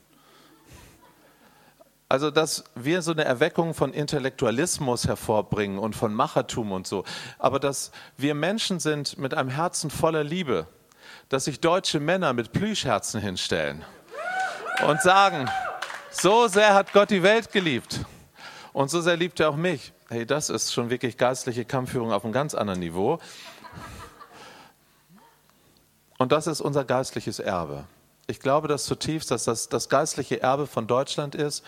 Also, 2.15 2.31
dass 2.31 2.63
wir 2.75 3.01
so 3.01 3.11
eine 3.11 3.25
Erweckung 3.25 3.73
von 3.73 3.91
Intellektualismus 3.91 5.05
hervorbringen 5.05 5.77
und 5.77 5.97
von 5.97 6.13
Machertum 6.13 6.71
und 6.71 6.87
so. 6.87 7.03
Aber 7.39 7.59
dass 7.59 7.91
wir 8.15 8.35
Menschen 8.35 8.79
sind 8.79 9.17
mit 9.17 9.33
einem 9.33 9.49
Herzen 9.49 9.89
voller 9.89 10.23
Liebe, 10.23 10.65
dass 11.27 11.43
sich 11.43 11.59
deutsche 11.59 11.99
Männer 11.99 12.31
mit 12.31 12.53
Plüschherzen 12.53 13.19
hinstellen 13.19 13.83
und 14.87 15.01
sagen, 15.01 15.49
so 16.09 16.47
sehr 16.47 16.73
hat 16.73 16.93
Gott 16.93 17.09
die 17.09 17.21
Welt 17.21 17.51
geliebt 17.51 17.99
und 18.71 18.89
so 18.89 19.01
sehr 19.01 19.17
liebt 19.17 19.41
er 19.41 19.49
auch 19.49 19.57
mich. 19.57 19.91
Hey, 20.07 20.25
das 20.25 20.49
ist 20.49 20.71
schon 20.71 20.89
wirklich 20.89 21.17
geistliche 21.17 21.65
Kampfführung 21.65 22.13
auf 22.13 22.23
einem 22.23 22.31
ganz 22.31 22.55
anderen 22.55 22.79
Niveau. 22.79 23.19
Und 26.17 26.31
das 26.31 26.47
ist 26.47 26.61
unser 26.61 26.85
geistliches 26.85 27.39
Erbe. 27.39 27.83
Ich 28.27 28.39
glaube 28.39 28.69
das 28.69 28.85
zutiefst, 28.85 29.31
dass 29.31 29.43
das 29.43 29.67
das 29.67 29.89
geistliche 29.89 30.41
Erbe 30.41 30.65
von 30.65 30.87
Deutschland 30.87 31.35
ist, 31.35 31.61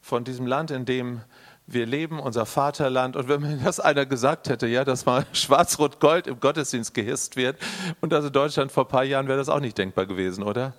von 0.00 0.24
diesem 0.24 0.46
Land, 0.46 0.70
in 0.70 0.84
dem 0.84 1.22
wir 1.66 1.86
leben, 1.86 2.18
unser 2.18 2.46
Vaterland. 2.46 3.16
Und 3.16 3.28
wenn 3.28 3.40
mir 3.42 3.56
das 3.64 3.80
einer 3.80 4.06
gesagt 4.06 4.48
hätte, 4.48 4.66
ja, 4.66 4.84
dass 4.84 5.06
mal 5.06 5.24
Schwarz-Rot-Gold 5.32 6.26
im 6.26 6.40
Gottesdienst 6.40 6.94
gehisst 6.94 7.36
wird 7.36 7.58
und 8.00 8.12
also 8.12 8.30
Deutschland 8.30 8.72
vor 8.72 8.84
ein 8.84 8.88
paar 8.88 9.04
Jahren 9.04 9.28
wäre 9.28 9.38
das 9.38 9.48
auch 9.48 9.60
nicht 9.60 9.78
denkbar 9.78 10.06
gewesen, 10.06 10.42
oder? 10.42 10.72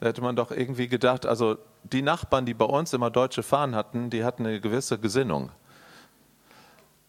Da 0.00 0.06
hätte 0.06 0.22
man 0.22 0.36
doch 0.36 0.52
irgendwie 0.52 0.86
gedacht, 0.86 1.26
also 1.26 1.58
die 1.82 2.02
Nachbarn, 2.02 2.46
die 2.46 2.54
bei 2.54 2.64
uns 2.64 2.92
immer 2.92 3.10
deutsche 3.10 3.42
Fahnen 3.42 3.74
hatten, 3.74 4.10
die 4.10 4.24
hatten 4.24 4.46
eine 4.46 4.60
gewisse 4.60 4.98
Gesinnung. 4.98 5.50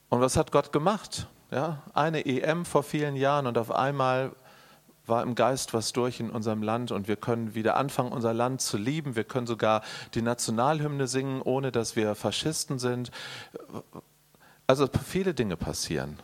Und 0.10 0.22
was 0.22 0.36
hat 0.36 0.52
Gott 0.52 0.72
gemacht? 0.72 1.28
Ja, 1.52 1.84
eine 1.94 2.26
EM 2.26 2.66
vor 2.66 2.84
vielen 2.84 3.16
Jahren 3.16 3.46
und 3.46 3.58
auf 3.58 3.72
einmal 3.72 4.32
war 5.10 5.24
im 5.24 5.36
Geist 5.36 5.74
was 5.74 5.92
durch 5.92 6.20
in 6.20 6.30
unserem 6.30 6.64
Land 6.64 6.92
und 6.92 7.08
wir 7.08 7.16
können 7.16 7.56
wieder 7.56 7.76
anfangen, 7.76 8.12
unser 8.12 8.34
Land 8.34 8.62
zu 8.62 8.78
lieben. 8.78 9.16
Wir 9.16 9.24
können 9.24 9.48
sogar 9.48 9.82
die 10.14 10.22
Nationalhymne 10.22 11.08
singen, 11.08 11.42
ohne 11.42 11.72
dass 11.72 11.96
wir 11.96 12.16
Faschisten 12.16 12.80
sind. 12.80 13.12
Also 14.68 14.88
viele 15.06 15.34
Dinge 15.34 15.58
passieren. 15.58 16.20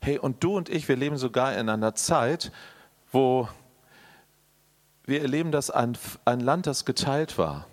Hey, 0.00 0.18
und 0.18 0.42
du 0.42 0.56
und 0.56 0.68
ich, 0.68 0.88
wir 0.88 0.96
leben 0.96 1.16
sogar 1.16 1.56
in 1.56 1.68
einer 1.68 1.94
Zeit, 1.94 2.50
wo 3.12 3.48
wir 5.04 5.20
erleben, 5.20 5.52
dass 5.52 5.70
ein, 5.70 5.96
ein 6.24 6.40
Land, 6.40 6.66
das 6.66 6.84
geteilt 6.84 7.38
war, 7.38 7.66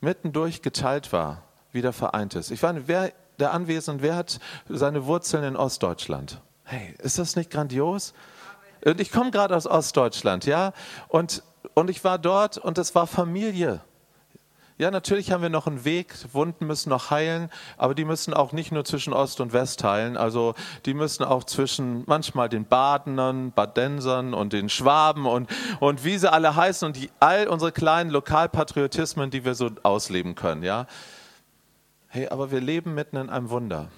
mittendurch 0.00 0.62
geteilt 0.62 1.12
war, 1.12 1.42
wieder 1.72 1.92
vereint 1.92 2.34
ist. 2.34 2.50
Ich 2.50 2.62
meine, 2.62 2.88
wer 2.88 3.12
der 3.38 3.52
Anwesende, 3.52 4.02
wer 4.02 4.16
hat 4.16 4.40
seine 4.68 5.06
Wurzeln 5.06 5.44
in 5.44 5.56
Ostdeutschland? 5.56 6.40
Hey, 6.64 6.94
ist 6.98 7.18
das 7.18 7.36
nicht 7.36 7.50
grandios? 7.50 8.14
Und 8.86 9.00
ich 9.00 9.10
komme 9.10 9.32
gerade 9.32 9.56
aus 9.56 9.66
Ostdeutschland, 9.66 10.46
ja, 10.46 10.72
und, 11.08 11.42
und 11.74 11.90
ich 11.90 12.04
war 12.04 12.18
dort 12.18 12.56
und 12.56 12.78
es 12.78 12.94
war 12.94 13.08
Familie. 13.08 13.80
Ja, 14.78 14.90
natürlich 14.90 15.32
haben 15.32 15.42
wir 15.42 15.48
noch 15.48 15.66
einen 15.66 15.84
Weg, 15.84 16.14
Wunden 16.32 16.66
müssen 16.66 16.90
noch 16.90 17.10
heilen, 17.10 17.50
aber 17.78 17.94
die 17.94 18.04
müssen 18.04 18.32
auch 18.32 18.52
nicht 18.52 18.70
nur 18.70 18.84
zwischen 18.84 19.12
Ost 19.12 19.40
und 19.40 19.52
West 19.52 19.82
heilen, 19.82 20.16
also 20.16 20.54
die 20.84 20.94
müssen 20.94 21.24
auch 21.24 21.44
zwischen 21.44 22.04
manchmal 22.06 22.48
den 22.48 22.66
Badenern, 22.66 23.52
Badensern 23.52 24.34
und 24.34 24.52
den 24.52 24.68
Schwaben 24.68 25.26
und, 25.26 25.50
und 25.80 26.04
wie 26.04 26.18
sie 26.18 26.30
alle 26.30 26.54
heißen 26.54 26.86
und 26.86 26.96
die, 26.96 27.10
all 27.18 27.48
unsere 27.48 27.72
kleinen 27.72 28.10
Lokalpatriotismen, 28.10 29.30
die 29.30 29.44
wir 29.44 29.54
so 29.54 29.70
ausleben 29.82 30.36
können, 30.36 30.62
ja. 30.62 30.86
Hey, 32.06 32.28
aber 32.28 32.52
wir 32.52 32.60
leben 32.60 32.94
mitten 32.94 33.16
in 33.16 33.30
einem 33.30 33.50
Wunder. 33.50 33.88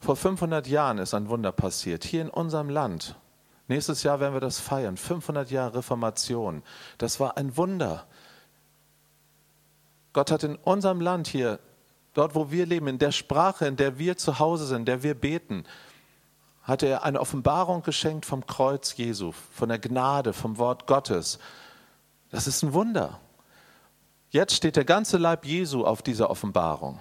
Vor 0.00 0.16
500 0.16 0.66
Jahren 0.66 0.98
ist 0.98 1.12
ein 1.14 1.28
Wunder 1.28 1.52
passiert, 1.52 2.04
hier 2.04 2.22
in 2.22 2.30
unserem 2.30 2.70
Land. 2.70 3.16
Nächstes 3.68 4.02
Jahr 4.02 4.18
werden 4.18 4.34
wir 4.34 4.40
das 4.40 4.58
feiern. 4.58 4.96
500 4.96 5.50
Jahre 5.50 5.76
Reformation. 5.76 6.62
Das 6.98 7.20
war 7.20 7.36
ein 7.36 7.56
Wunder. 7.56 8.06
Gott 10.12 10.32
hat 10.32 10.42
in 10.42 10.56
unserem 10.56 11.00
Land 11.00 11.28
hier, 11.28 11.60
dort 12.14 12.34
wo 12.34 12.50
wir 12.50 12.66
leben, 12.66 12.88
in 12.88 12.98
der 12.98 13.12
Sprache, 13.12 13.66
in 13.66 13.76
der 13.76 13.98
wir 13.98 14.16
zu 14.16 14.38
Hause 14.38 14.66
sind, 14.66 14.80
in 14.80 14.84
der 14.86 15.02
wir 15.02 15.14
beten, 15.14 15.64
hat 16.62 16.82
er 16.82 17.04
eine 17.04 17.20
Offenbarung 17.20 17.82
geschenkt 17.82 18.26
vom 18.26 18.46
Kreuz 18.46 18.96
Jesu, 18.96 19.32
von 19.32 19.68
der 19.68 19.78
Gnade, 19.78 20.32
vom 20.32 20.58
Wort 20.58 20.86
Gottes. 20.86 21.38
Das 22.30 22.46
ist 22.46 22.62
ein 22.62 22.72
Wunder. 22.72 23.20
Jetzt 24.30 24.54
steht 24.54 24.76
der 24.76 24.84
ganze 24.84 25.18
Leib 25.18 25.44
Jesu 25.44 25.84
auf 25.84 26.02
dieser 26.02 26.30
Offenbarung. 26.30 27.00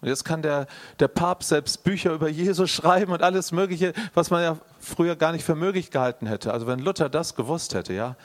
Und 0.00 0.08
jetzt 0.08 0.24
kann 0.24 0.42
der, 0.42 0.66
der 1.00 1.08
Papst 1.08 1.48
selbst 1.48 1.82
Bücher 1.82 2.12
über 2.12 2.28
Jesus 2.28 2.70
schreiben 2.70 3.12
und 3.12 3.22
alles 3.22 3.52
Mögliche, 3.52 3.92
was 4.14 4.30
man 4.30 4.42
ja 4.42 4.58
früher 4.78 5.16
gar 5.16 5.32
nicht 5.32 5.44
für 5.44 5.54
möglich 5.54 5.90
gehalten 5.90 6.26
hätte. 6.26 6.52
Also 6.52 6.66
wenn 6.66 6.78
Luther 6.78 7.08
das 7.08 7.34
gewusst 7.34 7.74
hätte, 7.74 7.94
ja, 7.94 8.16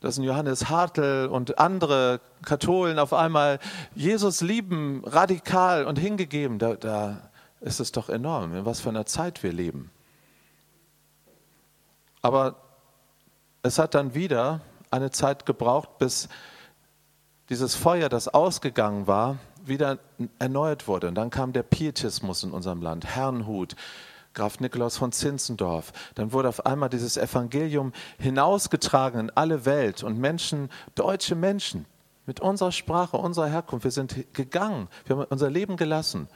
dass 0.00 0.18
ein 0.18 0.24
Johannes 0.24 0.68
Hartl 0.68 1.28
und 1.32 1.58
andere 1.58 2.20
Katholen 2.44 2.98
auf 2.98 3.14
einmal 3.14 3.58
Jesus 3.94 4.42
lieben, 4.42 5.02
radikal 5.04 5.86
und 5.86 5.98
hingegeben, 5.98 6.58
da, 6.58 6.74
da 6.74 7.30
ist 7.60 7.80
es 7.80 7.90
doch 7.90 8.10
enorm, 8.10 8.54
in 8.54 8.66
was 8.66 8.80
für 8.80 8.90
einer 8.90 9.06
Zeit 9.06 9.42
wir 9.42 9.52
leben. 9.52 9.90
Aber 12.20 12.56
es 13.62 13.78
hat 13.78 13.94
dann 13.94 14.14
wieder 14.14 14.60
eine 14.90 15.10
Zeit 15.10 15.46
gebraucht, 15.46 15.96
bis 15.98 16.28
dieses 17.48 17.74
Feuer, 17.74 18.10
das 18.10 18.28
ausgegangen 18.28 19.06
war, 19.06 19.38
wieder 19.66 19.98
erneuert 20.38 20.88
wurde. 20.88 21.08
Und 21.08 21.14
dann 21.14 21.30
kam 21.30 21.52
der 21.52 21.62
Pietismus 21.62 22.42
in 22.42 22.52
unserem 22.52 22.82
Land, 22.82 23.06
Herrnhut, 23.06 23.76
Graf 24.34 24.60
Nikolaus 24.60 24.96
von 24.96 25.12
Zinzendorf. 25.12 25.92
Dann 26.16 26.32
wurde 26.32 26.48
auf 26.48 26.66
einmal 26.66 26.88
dieses 26.88 27.16
Evangelium 27.16 27.92
hinausgetragen 28.18 29.20
in 29.20 29.30
alle 29.30 29.64
Welt 29.64 30.02
und 30.02 30.18
Menschen, 30.18 30.70
deutsche 30.94 31.36
Menschen, 31.36 31.86
mit 32.26 32.40
unserer 32.40 32.72
Sprache, 32.72 33.16
unserer 33.16 33.48
Herkunft, 33.48 33.84
wir 33.84 33.90
sind 33.90 34.32
gegangen, 34.32 34.88
wir 35.04 35.16
haben 35.16 35.26
unser 35.28 35.50
Leben 35.50 35.76
gelassen. 35.76 36.28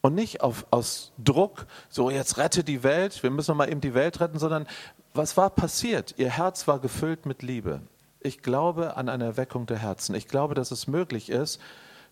Und 0.00 0.14
nicht 0.14 0.42
auf, 0.42 0.66
aus 0.70 1.12
Druck, 1.18 1.66
so 1.88 2.10
jetzt 2.10 2.38
rette 2.38 2.62
die 2.62 2.82
Welt, 2.82 3.22
wir 3.22 3.30
müssen 3.30 3.56
mal 3.56 3.68
eben 3.68 3.80
die 3.80 3.94
Welt 3.94 4.20
retten, 4.20 4.38
sondern 4.38 4.66
was 5.12 5.36
war 5.36 5.50
passiert? 5.50 6.14
Ihr 6.18 6.30
Herz 6.30 6.68
war 6.68 6.78
gefüllt 6.78 7.26
mit 7.26 7.42
Liebe. 7.42 7.80
Ich 8.20 8.42
glaube 8.42 8.96
an 8.96 9.08
eine 9.08 9.24
Erweckung 9.24 9.66
der 9.66 9.78
Herzen. 9.78 10.14
Ich 10.14 10.28
glaube, 10.28 10.54
dass 10.54 10.70
es 10.70 10.86
möglich 10.86 11.30
ist, 11.30 11.60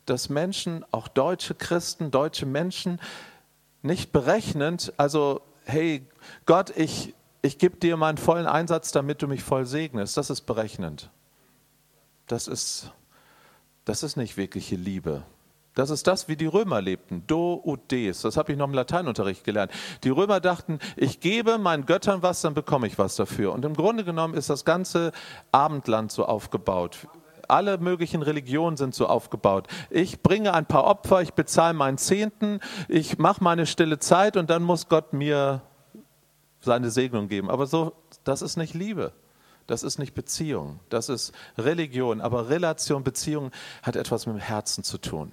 dass 0.07 0.29
Menschen, 0.29 0.85
auch 0.93 1.09
deutsche 1.09 1.55
Christen, 1.55 2.11
deutsche 2.11 2.47
Menschen, 2.47 3.01
nicht 3.83 4.13
berechnend, 4.13 4.93
also 4.97 5.43
hey 5.65 6.07
Gott, 6.47 6.71
ich, 6.77 7.15
ich 7.43 7.59
gebe 7.59 7.77
dir 7.77 7.97
meinen 7.97 8.19
vollen 8.19 8.47
Einsatz, 8.47 8.93
damit 8.93 9.23
du 9.23 9.29
mich 9.29 9.43
voll 9.43 9.67
segnest, 9.67 10.17
das 10.17 10.31
ist 10.31 10.43
berechnend. 10.43 11.11
Das 12.27 12.49
ist, 12.49 12.93
das 13.85 14.03
ist 14.03 14.17
nicht 14.17 14.37
wirkliche 14.37 14.77
Liebe. 14.77 15.23
Das 15.77 15.91
ist 15.91 16.07
das, 16.07 16.27
wie 16.27 16.37
die 16.37 16.47
Römer 16.47 16.81
lebten. 16.81 17.23
Do 17.27 17.61
ut 17.63 17.93
des. 17.93 18.23
Das 18.23 18.39
habe 18.39 18.51
ich 18.51 18.59
noch 18.59 18.67
im 18.67 18.73
Lateinunterricht 18.73 19.45
gelernt. 19.45 19.71
Die 20.05 20.09
Römer 20.09 20.41
dachten, 20.41 20.79
ich 20.97 21.21
gebe 21.21 21.59
meinen 21.59 21.85
Göttern 21.85 22.23
was, 22.23 22.41
dann 22.41 22.55
bekomme 22.55 22.87
ich 22.87 22.99
was 22.99 23.15
dafür. 23.17 23.53
Und 23.53 23.65
im 23.67 23.75
Grunde 23.75 24.03
genommen 24.03 24.33
ist 24.33 24.49
das 24.49 24.65
ganze 24.65 25.13
Abendland 25.53 26.11
so 26.11 26.25
aufgebaut. 26.25 27.07
Alle 27.49 27.79
möglichen 27.79 28.23
Religionen 28.23 28.77
sind 28.77 28.95
so 28.95 29.07
aufgebaut. 29.07 29.69
Ich 29.91 30.23
bringe 30.23 30.55
ein 30.55 30.67
paar 30.67 30.85
Opfer, 30.85 31.23
ich 31.23 31.35
bezahle 31.35 31.75
meinen 31.75 31.99
Zehnten, 31.99 32.61
ich 32.89 33.19
mache 33.19 33.43
meine 33.43 33.67
stille 33.67 33.99
Zeit 33.99 34.37
und 34.37 34.51
dann 34.51 34.63
muss 34.63 34.89
Gott 34.89 35.13
mir 35.13 35.63
seine 36.61 36.91
Segnung 36.91 37.29
geben. 37.29 37.51
Aber 37.51 37.67
so, 37.67 37.93
das 38.25 38.43
ist 38.43 38.57
nicht 38.57 38.75
Liebe. 38.75 39.13
Das 39.67 39.83
ist 39.83 39.99
nicht 39.99 40.15
Beziehung. 40.15 40.81
Das 40.91 41.09
ist 41.09 41.33
Religion. 41.59 42.21
Aber 42.21 42.49
Relation, 42.49 43.03
Beziehung 43.03 43.51
hat 43.83 43.97
etwas 43.97 44.27
mit 44.27 44.37
dem 44.37 44.41
Herzen 44.41 44.85
zu 44.85 44.99
tun. 44.99 45.33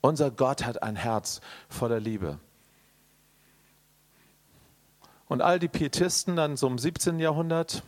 Unser 0.00 0.30
Gott 0.30 0.64
hat 0.66 0.82
ein 0.82 0.96
Herz 0.96 1.40
voller 1.68 2.00
Liebe. 2.00 2.38
Und 5.26 5.40
all 5.40 5.58
die 5.58 5.68
Pietisten 5.68 6.36
dann 6.36 6.58
so 6.58 6.66
im 6.66 6.78
17. 6.78 7.18
Jahrhundert, 7.18 7.82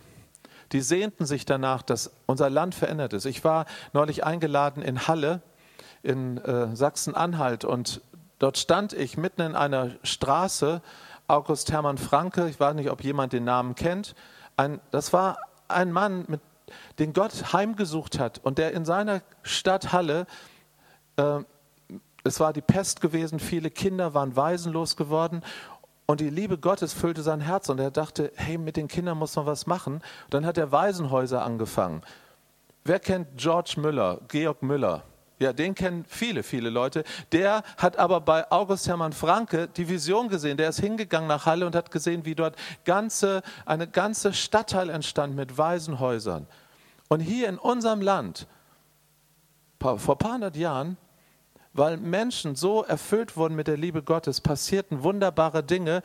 die 0.72 0.80
sehnten 0.80 1.26
sich 1.26 1.44
danach, 1.44 1.82
dass 1.82 2.10
unser 2.26 2.50
Land 2.50 2.74
verändert 2.74 3.12
ist. 3.12 3.24
Ich 3.24 3.44
war 3.44 3.66
neulich 3.92 4.24
eingeladen 4.24 4.82
in 4.82 5.06
Halle 5.06 5.42
in 6.02 6.38
äh, 6.38 6.74
Sachsen-Anhalt 6.74 7.64
und 7.64 8.00
dort 8.38 8.58
stand 8.58 8.92
ich 8.92 9.16
mitten 9.16 9.42
in 9.42 9.56
einer 9.56 9.90
Straße, 10.02 10.82
August 11.26 11.72
Hermann 11.72 11.98
Franke, 11.98 12.48
ich 12.48 12.60
weiß 12.60 12.74
nicht, 12.74 12.90
ob 12.90 13.02
jemand 13.02 13.32
den 13.32 13.44
Namen 13.44 13.74
kennt. 13.74 14.14
Ein, 14.56 14.80
das 14.92 15.12
war 15.12 15.38
ein 15.66 15.90
Mann, 15.90 16.24
mit, 16.28 16.40
den 16.98 17.12
Gott 17.12 17.52
heimgesucht 17.52 18.18
hat 18.18 18.38
und 18.38 18.58
der 18.58 18.72
in 18.72 18.84
seiner 18.84 19.22
Stadt 19.42 19.92
Halle, 19.92 20.26
äh, 21.16 21.40
es 22.24 22.40
war 22.40 22.52
die 22.52 22.60
Pest 22.60 23.00
gewesen, 23.00 23.38
viele 23.38 23.70
Kinder 23.70 24.14
waren 24.14 24.36
waisenlos 24.36 24.96
geworden 24.96 25.42
und 26.06 26.20
die 26.20 26.30
Liebe 26.30 26.56
Gottes 26.56 26.92
füllte 26.92 27.22
sein 27.22 27.40
Herz 27.40 27.68
und 27.68 27.80
er 27.80 27.90
dachte, 27.90 28.32
hey, 28.36 28.58
mit 28.58 28.76
den 28.76 28.86
Kindern 28.86 29.18
muss 29.18 29.34
man 29.34 29.46
was 29.46 29.66
machen. 29.66 29.94
Und 29.94 30.34
dann 30.34 30.46
hat 30.46 30.56
er 30.56 30.70
Waisenhäuser 30.70 31.44
angefangen. 31.44 32.02
Wer 32.84 33.00
kennt 33.00 33.36
George 33.36 33.74
Müller, 33.78 34.20
Georg 34.28 34.62
Müller? 34.62 35.02
Ja, 35.38 35.52
den 35.52 35.74
kennen 35.74 36.04
viele, 36.08 36.42
viele 36.42 36.70
Leute. 36.70 37.04
Der 37.32 37.62
hat 37.76 37.98
aber 37.98 38.20
bei 38.20 38.50
August 38.50 38.88
Hermann 38.88 39.12
Franke 39.12 39.68
die 39.68 39.88
Vision 39.88 40.28
gesehen. 40.28 40.56
Der 40.56 40.70
ist 40.70 40.80
hingegangen 40.80 41.28
nach 41.28 41.44
Halle 41.44 41.66
und 41.66 41.74
hat 41.74 41.90
gesehen, 41.90 42.24
wie 42.24 42.34
dort 42.34 42.56
ganze, 42.84 43.42
eine 43.66 43.86
ganze 43.86 44.32
Stadtteil 44.32 44.88
entstand 44.88 45.34
mit 45.34 45.58
Waisenhäusern. 45.58 46.46
Und 47.08 47.20
hier 47.20 47.48
in 47.48 47.58
unserem 47.58 48.00
Land, 48.00 48.46
vor 49.80 50.14
ein 50.14 50.18
paar 50.18 50.34
hundert 50.34 50.56
Jahren, 50.56 50.96
weil 51.76 51.96
Menschen 51.96 52.54
so 52.56 52.82
erfüllt 52.82 53.36
wurden 53.36 53.54
mit 53.54 53.66
der 53.66 53.76
Liebe 53.76 54.02
Gottes, 54.02 54.40
passierten 54.40 55.02
wunderbare 55.02 55.62
Dinge. 55.62 56.02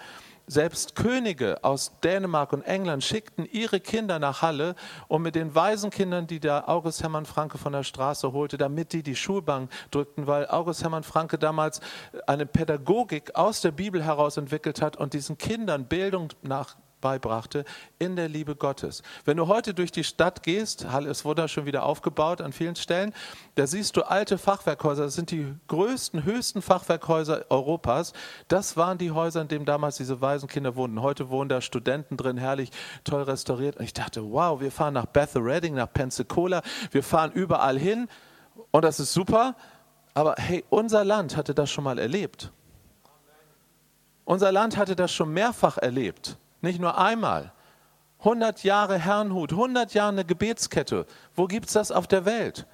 Selbst 0.47 0.95
Könige 0.95 1.63
aus 1.63 1.99
Dänemark 2.03 2.51
und 2.51 2.63
England 2.63 3.03
schickten 3.03 3.47
ihre 3.49 3.79
Kinder 3.79 4.19
nach 4.19 4.41
Halle, 4.41 4.75
um 5.07 5.21
mit 5.21 5.35
den 5.35 5.55
Waisenkindern, 5.55 6.27
die 6.27 6.39
der 6.39 6.67
August 6.67 7.03
Hermann 7.03 7.25
Franke 7.25 7.57
von 7.57 7.71
der 7.71 7.83
Straße 7.83 8.33
holte, 8.33 8.57
damit 8.57 8.91
die 8.91 9.03
die 9.03 9.15
Schulbank 9.15 9.71
drückten, 9.91 10.27
weil 10.27 10.47
August 10.47 10.83
Hermann 10.83 11.03
Franke 11.03 11.37
damals 11.37 11.79
eine 12.27 12.45
Pädagogik 12.45 13.35
aus 13.35 13.61
der 13.61 13.71
Bibel 13.71 14.03
heraus 14.03 14.35
entwickelt 14.37 14.81
hat 14.81 14.97
und 14.97 15.13
diesen 15.13 15.37
Kindern 15.37 15.85
Bildung 15.85 16.29
nach 16.41 16.75
beibrachte 17.01 17.65
in 17.99 18.15
der 18.15 18.29
Liebe 18.29 18.55
Gottes. 18.55 19.03
Wenn 19.25 19.37
du 19.37 19.47
heute 19.47 19.73
durch 19.73 19.91
die 19.91 20.03
Stadt 20.03 20.43
gehst, 20.43 20.85
es 21.07 21.25
wurde 21.25 21.47
schon 21.47 21.65
wieder 21.65 21.83
aufgebaut 21.83 22.39
an 22.39 22.53
vielen 22.53 22.75
Stellen, 22.75 23.13
da 23.55 23.67
siehst 23.67 23.97
du 23.97 24.03
alte 24.03 24.37
Fachwerkhäuser, 24.37 25.03
das 25.03 25.15
sind 25.15 25.31
die 25.31 25.53
größten, 25.67 26.23
höchsten 26.23 26.61
Fachwerkhäuser 26.61 27.45
Europas. 27.49 28.13
Das 28.47 28.77
waren 28.77 28.97
die 28.97 29.11
Häuser, 29.11 29.41
in 29.41 29.47
denen 29.47 29.65
damals 29.65 29.97
diese 29.97 30.21
Waisenkinder 30.21 30.75
wohnten. 30.75 31.01
Heute 31.01 31.29
wohnen 31.29 31.49
da 31.49 31.59
Studenten 31.59 32.15
drin, 32.15 32.37
herrlich, 32.37 32.69
toll 33.03 33.23
restauriert. 33.23 33.77
Und 33.77 33.83
ich 33.83 33.93
dachte, 33.93 34.31
wow, 34.31 34.61
wir 34.61 34.71
fahren 34.71 34.93
nach 34.93 35.07
Bethel 35.07 35.41
Redding, 35.41 35.73
nach 35.73 35.91
Pensacola, 35.91 36.61
wir 36.91 37.03
fahren 37.03 37.31
überall 37.31 37.77
hin 37.77 38.07
und 38.71 38.85
das 38.85 38.99
ist 38.99 39.13
super. 39.13 39.55
Aber 40.13 40.35
hey, 40.37 40.63
unser 40.69 41.03
Land 41.05 41.37
hatte 41.37 41.53
das 41.53 41.71
schon 41.71 41.83
mal 41.83 41.97
erlebt. 41.97 42.51
Unser 44.25 44.51
Land 44.51 44.77
hatte 44.77 44.95
das 44.95 45.11
schon 45.11 45.33
mehrfach 45.33 45.77
erlebt. 45.77 46.37
Nicht 46.61 46.79
nur 46.79 46.97
einmal. 46.97 47.51
100 48.19 48.63
Jahre 48.63 48.99
Herrnhut, 48.99 49.51
100 49.51 49.93
Jahre 49.93 50.09
eine 50.09 50.25
Gebetskette. 50.25 51.07
Wo 51.35 51.47
gibt 51.47 51.67
es 51.67 51.73
das 51.73 51.91
auf 51.91 52.07
der 52.07 52.25
Welt? 52.25 52.67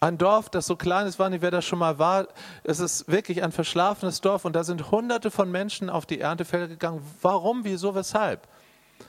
Ein 0.00 0.18
Dorf, 0.18 0.48
das 0.48 0.66
so 0.66 0.76
klein 0.76 1.06
ist, 1.06 1.18
war 1.18 1.28
nicht, 1.28 1.42
wer 1.42 1.50
das 1.50 1.64
schon 1.64 1.78
mal 1.78 1.98
war. 1.98 2.28
Es 2.62 2.78
ist 2.78 3.08
wirklich 3.08 3.42
ein 3.42 3.50
verschlafenes 3.50 4.20
Dorf 4.20 4.44
und 4.44 4.54
da 4.54 4.62
sind 4.62 4.90
hunderte 4.90 5.30
von 5.30 5.50
Menschen 5.50 5.90
auf 5.90 6.06
die 6.06 6.20
Erntefelder 6.20 6.68
gegangen. 6.68 7.04
Warum, 7.22 7.64
wieso, 7.64 7.94
weshalb? 7.94 8.46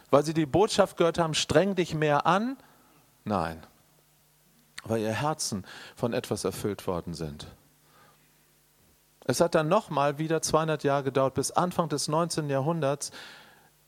Weil 0.10 0.24
sie 0.24 0.34
die 0.34 0.48
Botschaft 0.48 0.98
gehört 0.98 1.20
haben, 1.20 1.36
streng 1.36 1.76
dich 1.76 1.94
mehr 1.94 2.26
an? 2.26 2.58
Nein. 3.24 3.62
Weil 4.84 5.02
ihr 5.02 5.14
Herzen 5.14 5.66
von 5.96 6.14
etwas 6.14 6.44
erfüllt 6.44 6.88
worden 6.88 7.14
sind. 7.14 7.48
Es 9.26 9.42
hat 9.42 9.54
dann 9.54 9.68
nochmal 9.68 10.18
wieder 10.18 10.42
200 10.42 10.84
Jahre 10.84 11.04
gedauert, 11.04 11.36
bis 11.36 11.52
Anfang 11.52 11.88
des 11.88 12.08
19. 12.08 12.50
Jahrhunderts 12.50 13.12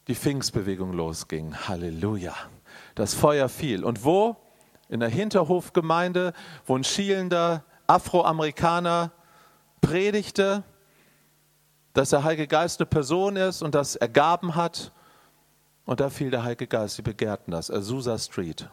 die 0.07 0.15
Pfingstbewegung 0.15 0.93
losging. 0.93 1.55
Halleluja. 1.67 2.33
Das 2.95 3.13
Feuer 3.13 3.49
fiel. 3.49 3.83
Und 3.83 4.03
wo? 4.03 4.35
In 4.89 4.99
der 4.99 5.09
Hinterhofgemeinde, 5.09 6.33
wo 6.65 6.75
ein 6.75 6.83
schielender 6.83 7.63
Afroamerikaner 7.87 9.11
predigte, 9.79 10.63
dass 11.93 12.09
der 12.09 12.23
Heilige 12.23 12.47
Geist 12.47 12.79
eine 12.79 12.87
Person 12.87 13.35
ist 13.35 13.61
und 13.61 13.75
das 13.75 13.95
ergaben 13.95 14.55
hat. 14.55 14.91
Und 15.85 15.99
da 15.99 16.09
fiel 16.09 16.31
der 16.31 16.43
Heilige 16.43 16.67
Geist. 16.67 16.95
Sie 16.95 17.01
begehrten 17.01 17.51
das. 17.51 17.69
Azusa 17.69 18.17
Street. 18.17 18.69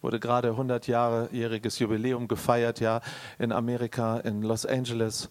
Wurde 0.00 0.18
gerade 0.18 0.50
100-jähriges 0.50 1.78
Jubiläum 1.78 2.26
gefeiert, 2.26 2.80
ja, 2.80 3.00
in 3.38 3.52
Amerika, 3.52 4.18
in 4.18 4.42
Los 4.42 4.66
Angeles. 4.66 5.30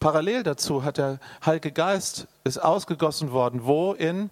Parallel 0.00 0.42
dazu 0.42 0.82
hat 0.82 0.96
der 0.96 1.20
Heilige 1.44 1.72
Geist 1.72 2.26
ist 2.42 2.56
ausgegossen 2.56 3.32
worden. 3.32 3.60
Wo? 3.64 3.92
In 3.92 4.30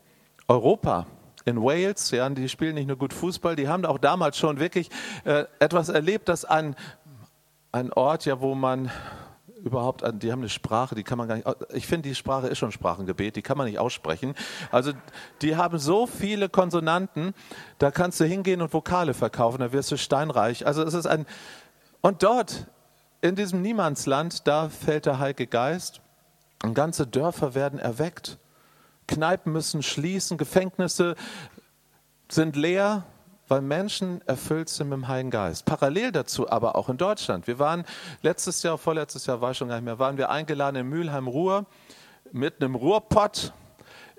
Europa. 0.49 1.07
In 1.45 1.63
Wales, 1.63 2.11
ja, 2.11 2.29
die 2.31 2.49
spielen 2.49 2.75
nicht 2.75 2.89
nur 2.89 2.97
gut 2.97 3.13
Fußball, 3.13 3.55
die 3.55 3.69
haben 3.69 3.87
auch 3.87 3.99
damals 3.99 4.37
schon 4.37 4.61
wirklich 4.61 4.91
äh, 5.25 5.45
etwas 5.61 5.89
erlebt, 5.89 6.29
dass 6.29 6.45
ein, 6.45 6.75
ein 7.73 7.93
Ort, 7.93 8.27
ja, 8.27 8.41
wo 8.41 8.55
man 8.55 8.91
überhaupt, 9.63 10.03
die 10.23 10.33
haben 10.33 10.41
eine 10.41 10.49
Sprache, 10.49 10.95
die 10.95 11.05
kann 11.05 11.19
man 11.19 11.29
gar 11.29 11.37
nicht, 11.37 11.49
ich 11.73 11.87
finde, 11.87 12.09
die 12.09 12.15
Sprache 12.15 12.49
ist 12.49 12.59
schon 12.59 12.73
Sprachengebet, 12.73 13.37
die 13.37 13.43
kann 13.43 13.57
man 13.57 13.67
nicht 13.67 13.79
aussprechen. 13.79 14.35
Also 14.71 14.93
die 15.43 15.57
haben 15.57 15.79
so 15.79 16.07
viele 16.07 16.49
Konsonanten, 16.49 17.35
da 17.79 17.91
kannst 17.91 18.21
du 18.21 18.25
hingehen 18.25 18.63
und 18.63 18.73
Vokale 18.73 19.15
verkaufen, 19.15 19.61
da 19.61 19.73
wirst 19.73 19.91
du 19.91 19.97
steinreich. 19.97 20.67
Also 20.67 20.83
es 20.83 20.95
ist 20.95 21.07
ein, 21.07 21.27
und 22.01 22.23
dort 22.23 22.67
in 23.21 23.35
diesem 23.35 23.63
Niemandsland, 23.63 24.47
da 24.47 24.69
fällt 24.69 25.07
der 25.07 25.19
Heilige 25.19 25.47
Geist 25.47 26.01
und 26.63 26.75
ganze 26.75 27.07
Dörfer 27.07 27.55
werden 27.55 27.79
erweckt. 27.79 28.39
Kneipen 29.07 29.53
müssen 29.53 29.83
schließen, 29.83 30.39
Gefängnisse 30.39 31.17
sind 32.29 32.57
leer, 32.57 33.05
weil 33.49 33.63
Menschen 33.63 34.21
erfüllt 34.27 34.69
sind 34.69 34.91
mit 34.91 34.99
dem 34.99 35.09
Heiligen 35.09 35.31
Geist. 35.31 35.65
Parallel 35.65 36.13
dazu 36.13 36.51
aber 36.51 36.77
auch 36.77 36.89
in 36.89 36.99
Deutschland. 36.99 37.47
Wir 37.47 37.59
waren 37.59 37.85
letztes 38.23 38.63
Jahr, 38.63 38.77
vorletztes 38.77 39.27
Jahr 39.27 39.41
war 39.41 39.53
ich 39.53 39.59
schon 39.59 39.69
gar 39.69 39.77
nicht 39.77 39.85
mehr, 39.85 39.99
waren 39.99 40.19
wir 40.19 40.29
eingeladen 40.31 40.77
in 40.77 40.89
Mülheim-Ruhr 40.89 41.65
mit 42.33 42.63
einem 42.63 42.75
Ruhrpott 42.75 43.53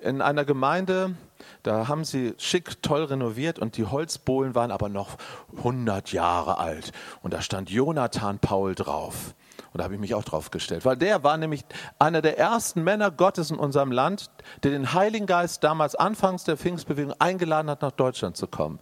in 0.02 0.22
einer 0.22 0.46
Gemeinde, 0.46 1.16
da 1.64 1.88
haben 1.88 2.06
sie 2.06 2.34
schick, 2.38 2.82
toll 2.82 3.04
renoviert 3.04 3.60
und 3.60 3.78
die 3.78 3.86
Holzbohlen 3.86 4.56
waren 4.56 4.72
aber 4.72 4.90
noch 4.90 5.18
100 5.58 6.12
Jahre 6.12 6.58
alt. 6.58 6.92
Und 7.22 7.34
da 7.34 7.42
stand 7.42 7.70
Jonathan 7.70 8.40
Paul 8.40 8.76
drauf. 8.76 9.34
Und 9.72 9.78
da 9.78 9.84
habe 9.84 9.94
ich 9.94 10.00
mich 10.00 10.16
auch 10.16 10.24
drauf 10.24 10.52
gestellt, 10.52 10.86
weil 10.86 10.98
der 10.98 11.24
war 11.24 11.38
nämlich 11.38 11.64
einer 12.00 12.22
der 12.22 12.40
ersten 12.40 12.84
Männer 12.84 13.12
Gottes 13.12 13.52
in 13.52 13.58
unserem 13.58 13.92
Land, 13.92 14.32
der 14.64 14.72
den 14.72 14.94
Heiligen 14.94 15.28
Geist 15.28 15.64
damals 15.64 15.96
anfangs 15.96 16.44
der 16.44 16.58
Pfingstbewegung 16.58 17.14
eingeladen 17.20 17.70
hat, 17.70 17.82
nach 17.82 17.92
Deutschland 17.92 18.36
zu 18.36 18.48
kommen. 18.48 18.80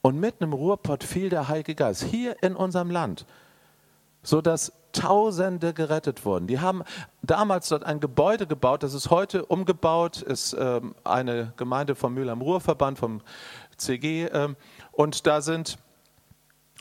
Und 0.00 0.20
mitten 0.20 0.44
im 0.44 0.52
Ruhrpott 0.52 1.02
fiel 1.02 1.28
der 1.28 1.48
Heilige 1.48 1.74
Geist, 1.74 2.04
hier 2.04 2.40
in 2.42 2.54
unserem 2.54 2.90
Land, 2.90 3.26
sodass 4.28 4.72
Tausende 4.92 5.74
gerettet 5.74 6.24
wurden. 6.24 6.46
Die 6.46 6.60
haben 6.60 6.82
damals 7.22 7.68
dort 7.68 7.84
ein 7.84 8.00
Gebäude 8.00 8.46
gebaut, 8.46 8.82
das 8.82 8.94
ist 8.94 9.10
heute 9.10 9.44
umgebaut, 9.44 10.22
ist 10.22 10.56
ähm, 10.58 10.94
eine 11.04 11.52
Gemeinde 11.56 11.94
vom 11.94 12.14
Mühlheim-Ruhr-Verband, 12.14 12.98
vom 12.98 13.20
CG. 13.76 14.26
Ähm, 14.26 14.56
und 14.92 15.26
da 15.26 15.40
sind 15.40 15.78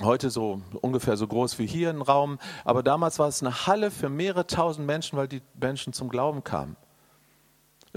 heute 0.01 0.29
so 0.29 0.61
ungefähr 0.81 1.17
so 1.17 1.27
groß 1.27 1.59
wie 1.59 1.67
hier 1.67 1.89
ein 1.89 2.01
Raum, 2.01 2.39
aber 2.63 2.81
damals 2.81 3.19
war 3.19 3.27
es 3.27 3.43
eine 3.43 3.67
Halle 3.67 3.91
für 3.91 4.09
mehrere 4.09 4.47
tausend 4.47 4.87
Menschen, 4.87 5.17
weil 5.17 5.27
die 5.27 5.41
Menschen 5.59 5.93
zum 5.93 6.09
Glauben 6.09 6.43
kamen. 6.43 6.75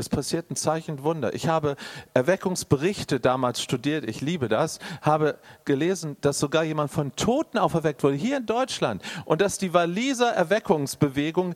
Es 0.01 0.09
passiert 0.09 0.51
ein 0.51 0.57
Zeichen 0.57 0.93
und 0.93 1.03
Wunder. 1.05 1.35
Ich 1.35 1.47
habe 1.47 1.77
Erweckungsberichte 2.15 3.21
damals 3.21 3.61
studiert, 3.61 4.09
ich 4.09 4.21
liebe 4.21 4.49
das, 4.49 4.79
habe 5.03 5.39
gelesen, 5.65 6.17
dass 6.23 6.39
sogar 6.39 6.65
jemand 6.65 6.91
von 6.91 7.15
Toten 7.17 7.59
auferweckt 7.59 8.03
wurde, 8.03 8.17
hier 8.17 8.39
in 8.39 8.47
Deutschland. 8.47 9.03
Und 9.27 9.41
dass 9.41 9.59
die 9.59 9.75
Waliser 9.75 10.33
Erweckungsbewegung 10.33 11.55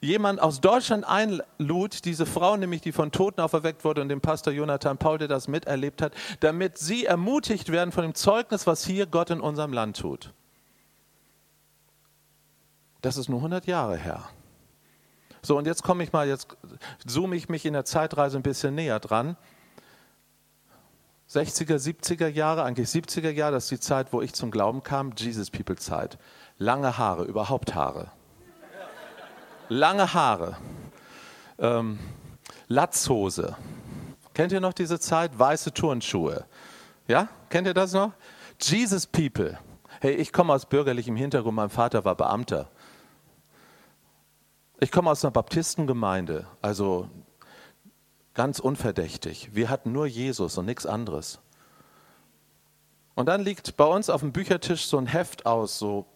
jemand 0.00 0.42
aus 0.42 0.60
Deutschland 0.60 1.04
einlud, 1.06 2.04
diese 2.04 2.26
Frau 2.26 2.56
nämlich, 2.56 2.80
die 2.80 2.92
von 2.92 3.12
Toten 3.12 3.40
auferweckt 3.40 3.84
wurde 3.84 4.02
und 4.02 4.08
dem 4.08 4.20
Pastor 4.20 4.52
Jonathan 4.52 4.98
Paul, 4.98 5.18
der 5.18 5.28
das 5.28 5.46
miterlebt 5.46 6.02
hat, 6.02 6.12
damit 6.40 6.76
sie 6.76 7.06
ermutigt 7.06 7.70
werden 7.70 7.92
von 7.92 8.02
dem 8.02 8.14
Zeugnis, 8.14 8.66
was 8.66 8.84
hier 8.84 9.06
Gott 9.06 9.30
in 9.30 9.40
unserem 9.40 9.72
Land 9.72 9.98
tut. 9.98 10.32
Das 13.00 13.16
ist 13.16 13.28
nur 13.28 13.38
100 13.38 13.66
Jahre 13.66 13.96
her. 13.96 14.28
So, 15.42 15.58
und 15.58 15.66
jetzt 15.66 15.82
komme 15.82 16.04
ich 16.04 16.12
mal, 16.12 16.28
jetzt 16.28 16.56
zoome 17.06 17.36
ich 17.36 17.48
mich 17.48 17.66
in 17.66 17.72
der 17.72 17.84
Zeitreise 17.84 18.36
ein 18.36 18.42
bisschen 18.42 18.74
näher 18.74 19.00
dran. 19.00 19.36
60er, 21.28 21.76
70er 21.76 22.28
Jahre, 22.28 22.62
eigentlich 22.62 22.88
70er 22.88 23.30
Jahre, 23.30 23.52
das 23.52 23.64
ist 23.64 23.70
die 23.70 23.80
Zeit, 23.80 24.12
wo 24.12 24.22
ich 24.22 24.34
zum 24.34 24.50
Glauben 24.50 24.82
kam, 24.82 25.12
Jesus 25.16 25.50
People 25.50 25.76
Zeit. 25.76 26.18
Lange 26.58 26.98
Haare, 26.98 27.24
überhaupt 27.24 27.74
Haare 27.74 28.12
lange 29.72 30.12
Haare, 30.12 30.56
ähm, 31.58 31.98
Latzhose. 32.68 33.56
Kennt 34.34 34.52
ihr 34.52 34.60
noch 34.60 34.72
diese 34.72 35.00
Zeit? 35.00 35.38
Weiße 35.38 35.72
Turnschuhe. 35.72 36.44
Ja, 37.08 37.28
kennt 37.48 37.66
ihr 37.66 37.74
das 37.74 37.92
noch? 37.92 38.12
Jesus 38.60 39.06
People. 39.06 39.58
Hey, 40.00 40.14
ich 40.14 40.32
komme 40.32 40.52
aus 40.52 40.66
bürgerlichem 40.66 41.16
Hintergrund, 41.16 41.56
mein 41.56 41.70
Vater 41.70 42.04
war 42.04 42.14
Beamter. 42.14 42.70
Ich 44.82 44.90
komme 44.90 45.12
aus 45.12 45.24
einer 45.24 45.30
Baptistengemeinde, 45.30 46.44
also 46.60 47.08
ganz 48.34 48.58
unverdächtig. 48.58 49.54
Wir 49.54 49.70
hatten 49.70 49.92
nur 49.92 50.06
Jesus 50.06 50.58
und 50.58 50.66
nichts 50.66 50.86
anderes. 50.86 51.38
Und 53.14 53.26
dann 53.26 53.44
liegt 53.44 53.76
bei 53.76 53.84
uns 53.84 54.10
auf 54.10 54.22
dem 54.22 54.32
Büchertisch 54.32 54.86
so 54.86 54.98
ein 54.98 55.06
Heft 55.06 55.46
aus, 55.46 55.78
so 55.78 56.06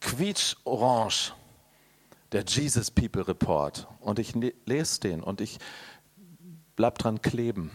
quietsch-orange 0.00 1.34
der 2.32 2.44
Jesus 2.46 2.90
People 2.90 3.28
Report. 3.28 3.86
Und 4.00 4.18
ich 4.18 4.32
lese 4.64 5.00
den 5.00 5.22
und 5.22 5.42
ich 5.42 5.58
bleib 6.76 6.96
dran 6.96 7.20
kleben. 7.20 7.70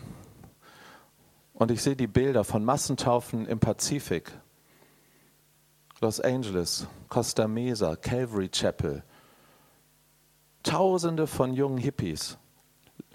Und 1.53 1.69
ich 1.69 1.83
sehe 1.83 1.95
die 1.95 2.07
Bilder 2.07 2.43
von 2.43 2.65
Massentaufen 2.65 3.45
im 3.45 3.59
Pazifik. 3.59 4.31
Los 6.01 6.19
Angeles, 6.19 6.87
Costa 7.07 7.47
Mesa, 7.47 7.95
Calvary 7.95 8.49
Chapel. 8.49 9.03
Tausende 10.67 11.27
von 11.27 11.53
jungen 11.53 11.77
Hippies. 11.77 12.37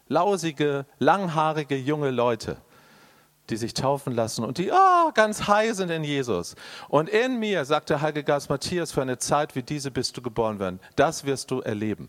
Lausige, 0.08 0.86
langhaarige 0.98 1.76
junge 1.76 2.10
Leute 2.10 2.58
die 3.50 3.56
sich 3.56 3.74
taufen 3.74 4.12
lassen 4.14 4.44
und 4.44 4.58
die 4.58 4.70
oh, 4.70 5.12
ganz 5.12 5.46
high 5.48 5.74
sind 5.74 5.90
in 5.90 6.04
Jesus. 6.04 6.54
Und 6.88 7.08
in 7.08 7.38
mir, 7.38 7.64
sagt 7.64 7.90
der 7.90 8.00
Heilige 8.00 8.24
Geist 8.24 8.48
Matthias, 8.48 8.92
für 8.92 9.02
eine 9.02 9.18
Zeit 9.18 9.54
wie 9.54 9.62
diese 9.62 9.90
bist 9.90 10.16
du 10.16 10.22
geboren 10.22 10.58
werden. 10.58 10.80
Das 10.96 11.24
wirst 11.24 11.50
du 11.50 11.60
erleben. 11.60 12.08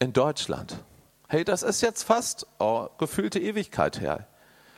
In 0.00 0.12
Deutschland. 0.12 0.82
Hey, 1.28 1.44
das 1.44 1.62
ist 1.62 1.80
jetzt 1.80 2.02
fast 2.02 2.46
oh, 2.58 2.88
gefühlte 2.98 3.38
Ewigkeit 3.38 4.00
her. 4.00 4.26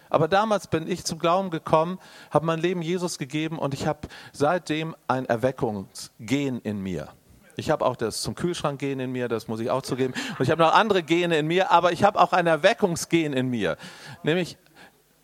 Aber 0.09 0.29
damals 0.29 0.69
bin 0.69 0.87
ich 0.87 1.05
zum 1.05 1.19
Glauben 1.19 1.51
gekommen, 1.51 1.99
habe 2.31 2.47
mein 2.47 2.61
Leben 2.61 2.81
Jesus 2.81 3.19
gegeben 3.19 3.59
und 3.59 3.75
ich 3.75 3.87
habe 3.87 4.07
seitdem 4.33 4.95
ein 5.09 5.27
Erweckungsgen 5.27 6.61
in 6.61 6.79
mir. 6.79 7.09
Ich 7.57 7.71
habe 7.71 7.85
auch 7.85 7.97
das 7.97 8.21
zum 8.21 8.35
Kühlschrank 8.35 8.79
gehen 8.79 9.01
in 9.01 9.13
mir, 9.13 9.29
das 9.29 9.49
muss 9.49 9.61
ich 9.61 9.71
auch 9.71 9.83
zugeben. 9.83 10.15
Und 10.39 10.45
ich 10.45 10.51
habe 10.51 10.63
noch 10.63 10.75
andere 10.75 11.03
Gene 11.03 11.39
in 11.39 11.47
mir, 11.47 11.71
aber 11.71 11.93
ich 11.93 12.05
habe 12.05 12.21
auch 12.21 12.33
ein 12.33 12.47
Erweckungsgen 12.47 13.33
in 13.33 13.49
mir. 13.49 13.79
Nämlich 14.23 14.59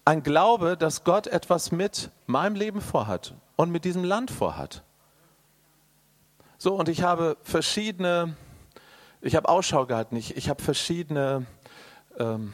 ein 0.05 0.23
Glaube, 0.23 0.77
dass 0.77 1.05
Gott 1.05 1.27
etwas 1.27 1.73
mit 1.73 2.11
meinem 2.27 2.57
Leben 2.57 2.81
vorhat 2.81 3.35
und 3.57 3.71
mit 3.71 3.85
diesem 3.85 4.03
Land 4.03 4.31
vorhat. 4.31 4.83
So, 6.59 6.75
und 6.75 6.88
ich 6.88 7.03
habe 7.03 7.37
verschiedene, 7.42 8.35
ich 9.21 9.37
habe 9.37 9.49
Ausschau 9.49 9.85
gehalten, 9.87 10.16
ich, 10.16 10.37
ich 10.37 10.49
habe 10.49 10.62
verschiedene 10.62 11.45
ähm, 12.18 12.53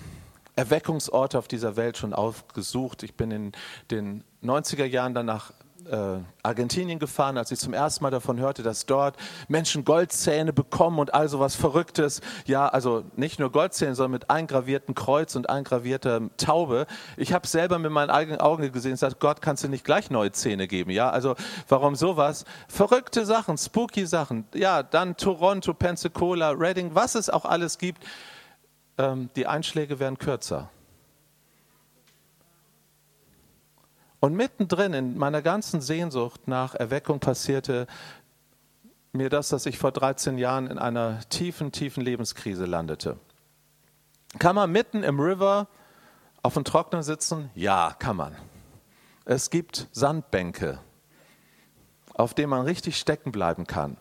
Erweckungsorte 0.57 1.39
auf 1.39 1.47
dieser 1.47 1.77
Welt 1.77 1.97
schon 1.97 2.15
aufgesucht. 2.15 3.05
Ich 3.05 3.15
bin 3.15 3.31
in 3.31 3.53
den 3.91 4.25
90er 4.43 4.85
Jahren 4.85 5.15
danach 5.15 5.53
äh, 5.91 6.21
Argentinien 6.43 6.99
gefahren, 6.99 7.39
als 7.39 7.51
ich 7.51 7.59
zum 7.59 7.73
ersten 7.73 8.05
Mal 8.05 8.11
davon 8.11 8.39
hörte, 8.39 8.63
dass 8.63 8.87
dort 8.87 9.17
Menschen 9.49 9.85
Goldzähne 9.85 10.53
bekommen 10.53 10.99
und 10.99 11.15
all 11.15 11.29
so 11.29 11.41
was 11.41 11.55
Verrücktes. 11.55 12.21
Ja, 12.47 12.69
also 12.69 13.05
nicht 13.17 13.39
nur 13.39 13.51
Goldzähne, 13.51 13.95
sondern 13.95 14.13
mit 14.13 14.31
eingravierten 14.31 14.95
Kreuz 14.95 15.37
und 15.37 15.49
eingravierter 15.51 16.23
Taube. 16.37 16.87
Ich 17.17 17.33
habe 17.33 17.47
selber 17.47 17.79
mit 17.79 17.91
meinen 17.91 18.11
eigenen 18.11 18.41
Augen 18.41 18.71
gesehen 18.73 18.93
und 18.93 18.97
gesagt, 18.97 19.21
Gott, 19.21 19.43
kannst 19.43 19.65
du 19.65 19.69
nicht 19.69 19.85
gleich 19.85 20.11
neue 20.11 20.33
Zähne 20.33 20.69
geben? 20.69 20.91
Ja, 20.91 21.11
also 21.11 21.35
warum 21.69 21.97
sowas? 21.97 22.45
Verrückte 22.69 23.27
Sachen, 23.27 23.59
spooky 23.59 24.07
Sachen. 24.07 24.47
Ja, 24.55 24.83
dann 24.83 25.17
Toronto, 25.17 25.75
Pensacola, 25.75 26.51
Reading, 26.51 26.95
was 26.95 27.15
es 27.15 27.31
auch 27.31 27.45
alles 27.45 27.79
gibt. 27.79 28.05
Ähm, 28.99 29.31
die 29.37 29.47
Einschläge 29.47 29.99
werden 29.99 30.19
kürzer. 30.19 30.71
Und 34.21 34.35
mittendrin 34.35 34.95
in 34.95 35.17
meiner 35.17 35.43
ganzen 35.43 35.81
Sehnsucht 35.81 36.49
nach 36.49 36.75
Erweckung 36.75 37.21
passierte 37.21 37.87
mir 39.13 39.31
das, 39.31 39.49
dass 39.49 39.67
ich 39.67 39.79
vor 39.79 39.93
13 39.93 40.39
Jahren 40.39 40.67
in 40.67 40.79
einer 40.79 41.21
tiefen, 41.29 41.73
tiefen 41.73 42.03
Lebenskrise 42.03 42.65
landete. 42.65 43.17
Kann 44.39 44.57
man 44.57 44.71
mitten 44.71 45.03
im 45.03 45.21
River 45.21 45.69
auf 46.43 46.55
dem 46.55 46.65
Trocknen 46.65 47.03
sitzen? 47.03 47.51
Ja, 47.55 47.95
kann 47.99 48.17
man. 48.17 48.37
Es 49.25 49.51
gibt 49.51 49.89
Sandbänke, 49.93 50.79
auf 52.15 52.35
denen 52.35 52.51
man 52.51 52.63
richtig 52.63 52.99
stecken 52.99 53.33
bleiben 53.33 53.67
kann. 53.67 53.97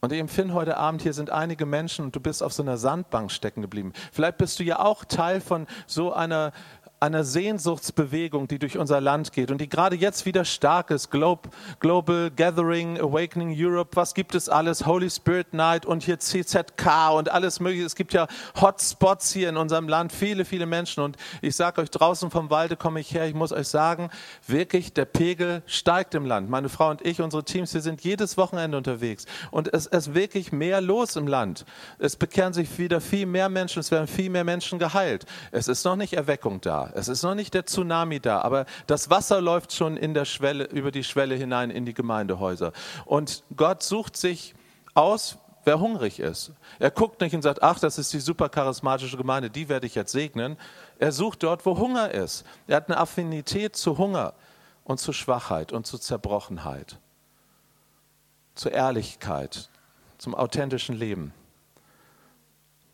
Und 0.00 0.12
ich 0.12 0.20
empfinde 0.20 0.52
heute 0.52 0.76
Abend, 0.76 1.00
hier 1.00 1.14
sind 1.14 1.30
einige 1.30 1.64
Menschen 1.64 2.04
und 2.04 2.14
du 2.14 2.20
bist 2.20 2.42
auf 2.42 2.52
so 2.52 2.62
einer 2.62 2.76
Sandbank 2.76 3.32
stecken 3.32 3.62
geblieben. 3.62 3.94
Vielleicht 4.12 4.36
bist 4.36 4.58
du 4.58 4.62
ja 4.62 4.80
auch 4.80 5.06
Teil 5.06 5.40
von 5.40 5.66
so 5.86 6.12
einer 6.12 6.52
einer 7.04 7.22
Sehnsuchtsbewegung, 7.22 8.48
die 8.48 8.58
durch 8.58 8.78
unser 8.78 9.00
Land 9.00 9.32
geht 9.32 9.50
und 9.50 9.60
die 9.60 9.68
gerade 9.68 9.94
jetzt 9.94 10.24
wieder 10.24 10.44
stark 10.44 10.90
ist. 10.90 11.10
Globe, 11.10 11.50
Global 11.78 12.30
Gathering, 12.30 12.98
Awakening 12.98 13.54
Europe, 13.56 13.90
was 13.94 14.14
gibt 14.14 14.34
es 14.34 14.48
alles? 14.48 14.86
Holy 14.86 15.10
Spirit 15.10 15.52
Night 15.52 15.84
und 15.84 16.02
hier 16.02 16.18
CZK 16.18 17.12
und 17.14 17.30
alles 17.30 17.60
mögliche. 17.60 17.84
Es 17.84 17.94
gibt 17.94 18.14
ja 18.14 18.26
Hotspots 18.58 19.32
hier 19.32 19.50
in 19.50 19.58
unserem 19.58 19.86
Land, 19.86 20.12
viele, 20.12 20.46
viele 20.46 20.64
Menschen. 20.64 21.02
Und 21.02 21.16
ich 21.42 21.54
sage 21.54 21.82
euch, 21.82 21.90
draußen 21.90 22.30
vom 22.30 22.48
Walde 22.48 22.76
komme 22.76 23.00
ich 23.00 23.12
her, 23.12 23.26
ich 23.26 23.34
muss 23.34 23.52
euch 23.52 23.68
sagen, 23.68 24.08
wirklich, 24.46 24.94
der 24.94 25.04
Pegel 25.04 25.62
steigt 25.66 26.14
im 26.14 26.24
Land. 26.24 26.48
Meine 26.48 26.70
Frau 26.70 26.88
und 26.88 27.04
ich, 27.04 27.20
unsere 27.20 27.44
Teams, 27.44 27.74
wir 27.74 27.82
sind 27.82 28.00
jedes 28.00 28.38
Wochenende 28.38 28.78
unterwegs. 28.78 29.26
Und 29.50 29.72
es 29.74 29.86
ist 29.86 30.14
wirklich 30.14 30.52
mehr 30.52 30.80
los 30.80 31.16
im 31.16 31.26
Land. 31.26 31.66
Es 31.98 32.16
bekehren 32.16 32.54
sich 32.54 32.78
wieder 32.78 33.02
viel 33.02 33.26
mehr 33.26 33.50
Menschen, 33.50 33.80
es 33.80 33.90
werden 33.90 34.06
viel 34.06 34.30
mehr 34.30 34.44
Menschen 34.44 34.78
geheilt. 34.78 35.26
Es 35.52 35.68
ist 35.68 35.84
noch 35.84 35.96
nicht 35.96 36.14
Erweckung 36.14 36.62
da. 36.62 36.93
Es 36.94 37.08
ist 37.08 37.24
noch 37.24 37.34
nicht 37.34 37.54
der 37.54 37.66
Tsunami 37.66 38.20
da, 38.20 38.40
aber 38.40 38.66
das 38.86 39.10
Wasser 39.10 39.40
läuft 39.40 39.72
schon 39.72 39.96
in 39.96 40.14
der 40.14 40.24
Schwelle, 40.24 40.64
über 40.64 40.92
die 40.92 41.02
Schwelle 41.02 41.34
hinein 41.34 41.70
in 41.70 41.84
die 41.84 41.92
Gemeindehäuser. 41.92 42.72
Und 43.04 43.42
Gott 43.56 43.82
sucht 43.82 44.16
sich 44.16 44.54
aus, 44.94 45.36
wer 45.64 45.80
hungrig 45.80 46.20
ist. 46.20 46.52
Er 46.78 46.92
guckt 46.92 47.20
nicht 47.20 47.34
und 47.34 47.42
sagt, 47.42 47.64
ach, 47.64 47.80
das 47.80 47.98
ist 47.98 48.12
die 48.12 48.20
super 48.20 48.48
charismatische 48.48 49.16
Gemeinde, 49.16 49.50
die 49.50 49.68
werde 49.68 49.88
ich 49.88 49.96
jetzt 49.96 50.12
segnen. 50.12 50.56
Er 51.00 51.10
sucht 51.10 51.42
dort, 51.42 51.66
wo 51.66 51.76
Hunger 51.76 52.12
ist. 52.12 52.44
Er 52.68 52.76
hat 52.76 52.88
eine 52.88 52.98
Affinität 52.98 53.74
zu 53.74 53.98
Hunger 53.98 54.34
und 54.84 55.00
zu 55.00 55.12
Schwachheit 55.12 55.72
und 55.72 55.88
zu 55.88 55.98
Zerbrochenheit, 55.98 56.98
zur 58.54 58.70
Ehrlichkeit, 58.70 59.68
zum 60.18 60.36
authentischen 60.36 60.94
Leben. 60.94 61.34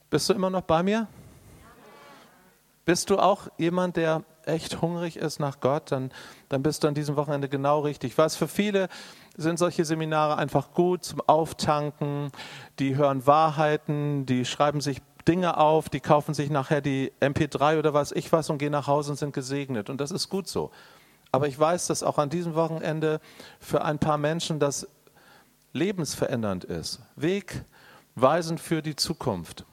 Bist 0.08 0.30
du 0.30 0.32
immer 0.32 0.48
noch 0.48 0.62
bei 0.62 0.82
mir? 0.82 1.06
Bist 2.90 3.08
du 3.08 3.20
auch 3.20 3.46
jemand, 3.56 3.96
der 3.96 4.24
echt 4.46 4.82
hungrig 4.82 5.16
ist 5.16 5.38
nach 5.38 5.60
Gott, 5.60 5.92
dann, 5.92 6.10
dann 6.48 6.64
bist 6.64 6.82
du 6.82 6.88
an 6.88 6.94
diesem 6.94 7.14
Wochenende 7.14 7.48
genau 7.48 7.78
richtig. 7.78 8.18
Was 8.18 8.34
für 8.34 8.48
viele 8.48 8.88
sind 9.36 9.60
solche 9.60 9.84
Seminare 9.84 10.36
einfach 10.38 10.74
gut 10.74 11.04
zum 11.04 11.20
Auftanken, 11.20 12.32
die 12.80 12.96
hören 12.96 13.28
Wahrheiten, 13.28 14.26
die 14.26 14.44
schreiben 14.44 14.80
sich 14.80 15.02
Dinge 15.28 15.56
auf, 15.58 15.88
die 15.88 16.00
kaufen 16.00 16.34
sich 16.34 16.50
nachher 16.50 16.80
die 16.80 17.12
MP3 17.20 17.78
oder 17.78 17.94
was 17.94 18.10
ich 18.10 18.32
was 18.32 18.50
und 18.50 18.58
gehen 18.58 18.72
nach 18.72 18.88
Hause 18.88 19.12
und 19.12 19.18
sind 19.18 19.34
gesegnet. 19.34 19.88
Und 19.88 20.00
das 20.00 20.10
ist 20.10 20.28
gut 20.28 20.48
so. 20.48 20.72
Aber 21.30 21.46
ich 21.46 21.56
weiß, 21.56 21.86
dass 21.86 22.02
auch 22.02 22.18
an 22.18 22.28
diesem 22.28 22.56
Wochenende 22.56 23.20
für 23.60 23.84
ein 23.84 24.00
paar 24.00 24.18
Menschen 24.18 24.58
das 24.58 24.88
lebensverändernd 25.74 26.64
ist, 26.64 26.98
wegweisend 27.14 28.58
für 28.58 28.82
die 28.82 28.96
Zukunft. 28.96 29.64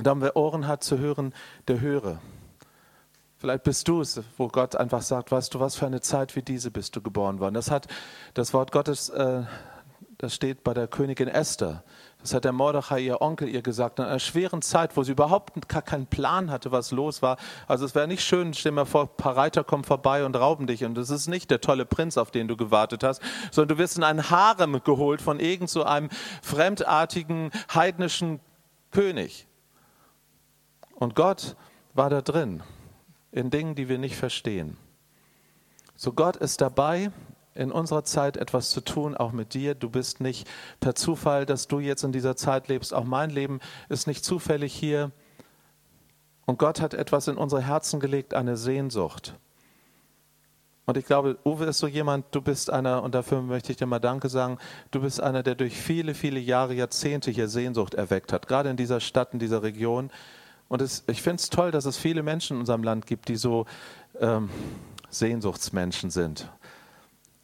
Und 0.00 0.06
dann, 0.06 0.22
wer 0.22 0.34
Ohren 0.36 0.66
hat 0.66 0.82
zu 0.82 0.98
hören, 0.98 1.34
der 1.68 1.80
höre. 1.80 2.18
Vielleicht 3.36 3.64
bist 3.64 3.86
du 3.86 4.00
es, 4.00 4.20
wo 4.38 4.48
Gott 4.48 4.74
einfach 4.74 5.02
sagt, 5.02 5.30
weißt 5.30 5.54
du, 5.54 5.60
was 5.60 5.76
für 5.76 5.86
eine 5.86 6.00
Zeit 6.00 6.36
wie 6.36 6.42
diese 6.42 6.70
bist 6.70 6.96
du 6.96 7.02
geboren 7.02 7.38
worden. 7.38 7.54
Das 7.54 7.70
hat 7.70 7.86
das 8.34 8.52
Wort 8.54 8.72
Gottes 8.72 9.10
äh, 9.10 9.42
das 10.20 10.34
steht 10.34 10.64
bei 10.64 10.74
der 10.74 10.86
Königin 10.86 11.28
Esther. 11.28 11.82
Das 12.20 12.34
hat 12.34 12.44
der 12.44 12.52
Mordechai, 12.52 13.00
ihr 13.00 13.22
Onkel, 13.22 13.48
ihr 13.48 13.62
gesagt, 13.62 13.98
in 13.98 14.04
einer 14.04 14.18
schweren 14.18 14.60
Zeit, 14.60 14.94
wo 14.94 15.02
sie 15.02 15.12
überhaupt 15.12 15.66
keinen 15.68 16.06
Plan 16.06 16.50
hatte, 16.50 16.72
was 16.72 16.90
los 16.90 17.22
war. 17.22 17.38
Also 17.66 17.86
es 17.86 17.94
wäre 17.94 18.06
nicht 18.06 18.22
schön, 18.22 18.52
stell 18.52 18.72
mal 18.72 18.84
vor, 18.84 19.04
ein 19.04 19.16
paar 19.16 19.34
Reiter 19.34 19.64
kommen 19.64 19.84
vorbei 19.84 20.26
und 20.26 20.36
rauben 20.36 20.66
dich 20.66 20.84
und 20.84 20.94
das 20.94 21.08
ist 21.08 21.28
nicht 21.28 21.50
der 21.50 21.62
tolle 21.62 21.86
Prinz, 21.86 22.18
auf 22.18 22.30
den 22.30 22.48
du 22.48 22.56
gewartet 22.58 23.02
hast, 23.02 23.22
sondern 23.50 23.76
du 23.76 23.82
wirst 23.82 23.96
in 23.96 24.04
einen 24.04 24.28
Harem 24.28 24.82
geholt 24.84 25.22
von 25.22 25.40
irgend 25.40 25.70
so 25.70 25.84
einem 25.84 26.10
fremdartigen, 26.42 27.50
heidnischen 27.74 28.40
König. 28.90 29.46
Und 31.00 31.16
Gott 31.16 31.56
war 31.94 32.10
da 32.10 32.20
drin, 32.20 32.62
in 33.32 33.50
Dingen, 33.50 33.74
die 33.74 33.88
wir 33.88 33.98
nicht 33.98 34.16
verstehen. 34.16 34.76
So 35.96 36.12
Gott 36.12 36.36
ist 36.36 36.60
dabei, 36.60 37.10
in 37.54 37.72
unserer 37.72 38.04
Zeit 38.04 38.36
etwas 38.36 38.70
zu 38.70 38.82
tun, 38.82 39.16
auch 39.16 39.32
mit 39.32 39.54
dir. 39.54 39.74
Du 39.74 39.88
bist 39.88 40.20
nicht 40.20 40.46
per 40.78 40.94
Zufall, 40.94 41.46
dass 41.46 41.66
du 41.66 41.80
jetzt 41.80 42.04
in 42.04 42.12
dieser 42.12 42.36
Zeit 42.36 42.68
lebst. 42.68 42.94
Auch 42.94 43.04
mein 43.04 43.30
Leben 43.30 43.60
ist 43.88 44.06
nicht 44.06 44.24
zufällig 44.24 44.74
hier. 44.74 45.10
Und 46.44 46.58
Gott 46.58 46.82
hat 46.82 46.92
etwas 46.92 47.28
in 47.28 47.36
unsere 47.36 47.62
Herzen 47.62 47.98
gelegt, 47.98 48.34
eine 48.34 48.58
Sehnsucht. 48.58 49.34
Und 50.84 50.98
ich 50.98 51.06
glaube, 51.06 51.38
Uwe 51.46 51.64
ist 51.64 51.78
so 51.78 51.86
jemand, 51.86 52.26
du 52.32 52.42
bist 52.42 52.68
einer, 52.68 53.02
und 53.02 53.14
dafür 53.14 53.40
möchte 53.40 53.72
ich 53.72 53.78
dir 53.78 53.86
mal 53.86 54.00
Danke 54.00 54.28
sagen, 54.28 54.58
du 54.90 55.00
bist 55.00 55.20
einer, 55.20 55.42
der 55.42 55.54
durch 55.54 55.76
viele, 55.76 56.14
viele 56.14 56.40
Jahre, 56.40 56.74
Jahrzehnte 56.74 57.30
hier 57.30 57.48
Sehnsucht 57.48 57.94
erweckt 57.94 58.32
hat, 58.34 58.48
gerade 58.48 58.68
in 58.68 58.76
dieser 58.76 59.00
Stadt, 59.00 59.32
in 59.32 59.38
dieser 59.38 59.62
Region. 59.62 60.10
Und 60.70 60.80
es, 60.80 61.02
ich 61.08 61.20
finde 61.20 61.40
es 61.40 61.50
toll, 61.50 61.72
dass 61.72 61.84
es 61.84 61.96
viele 61.96 62.22
Menschen 62.22 62.54
in 62.54 62.60
unserem 62.60 62.84
Land 62.84 63.04
gibt, 63.04 63.28
die 63.28 63.34
so 63.34 63.66
ähm, 64.20 64.48
Sehnsuchtsmenschen 65.10 66.10
sind. 66.10 66.48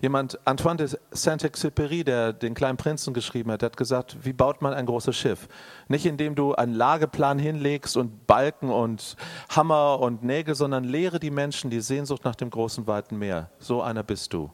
Jemand, 0.00 0.38
Antoine 0.46 0.76
de 0.76 0.96
Saint-Exupéry, 1.10 2.04
der 2.04 2.32
den 2.32 2.54
kleinen 2.54 2.76
Prinzen 2.76 3.14
geschrieben 3.14 3.50
hat, 3.50 3.64
hat 3.64 3.76
gesagt, 3.76 4.18
wie 4.22 4.32
baut 4.32 4.62
man 4.62 4.74
ein 4.74 4.86
großes 4.86 5.16
Schiff? 5.16 5.48
Nicht 5.88 6.06
indem 6.06 6.36
du 6.36 6.54
einen 6.54 6.74
Lageplan 6.74 7.40
hinlegst 7.40 7.96
und 7.96 8.28
Balken 8.28 8.70
und 8.70 9.16
Hammer 9.48 9.98
und 9.98 10.22
Nägel, 10.22 10.54
sondern 10.54 10.84
lehre 10.84 11.18
die 11.18 11.32
Menschen 11.32 11.68
die 11.68 11.80
Sehnsucht 11.80 12.24
nach 12.24 12.36
dem 12.36 12.50
großen, 12.50 12.86
weiten 12.86 13.18
Meer. 13.18 13.50
So 13.58 13.82
einer 13.82 14.04
bist 14.04 14.32
du. 14.34 14.52